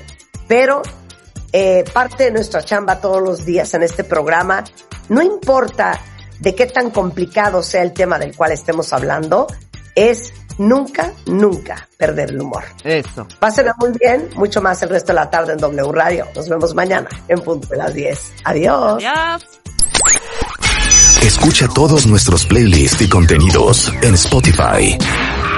[0.48, 0.82] pero
[1.52, 4.64] eh, parte de nuestra chamba todos los días en este programa,
[5.10, 6.00] no importa
[6.40, 9.48] de qué tan complicado sea el tema del cual estemos hablando,
[9.96, 12.64] es nunca, nunca perder el humor.
[12.84, 13.28] Eso.
[13.40, 16.28] Pásenla muy bien, mucho más el resto de la tarde en W Radio.
[16.36, 18.34] Nos vemos mañana en punto de las 10.
[18.46, 19.04] Adiós.
[19.04, 19.46] Adiós.
[21.22, 24.98] Escucha todos nuestros playlists y contenidos en Spotify.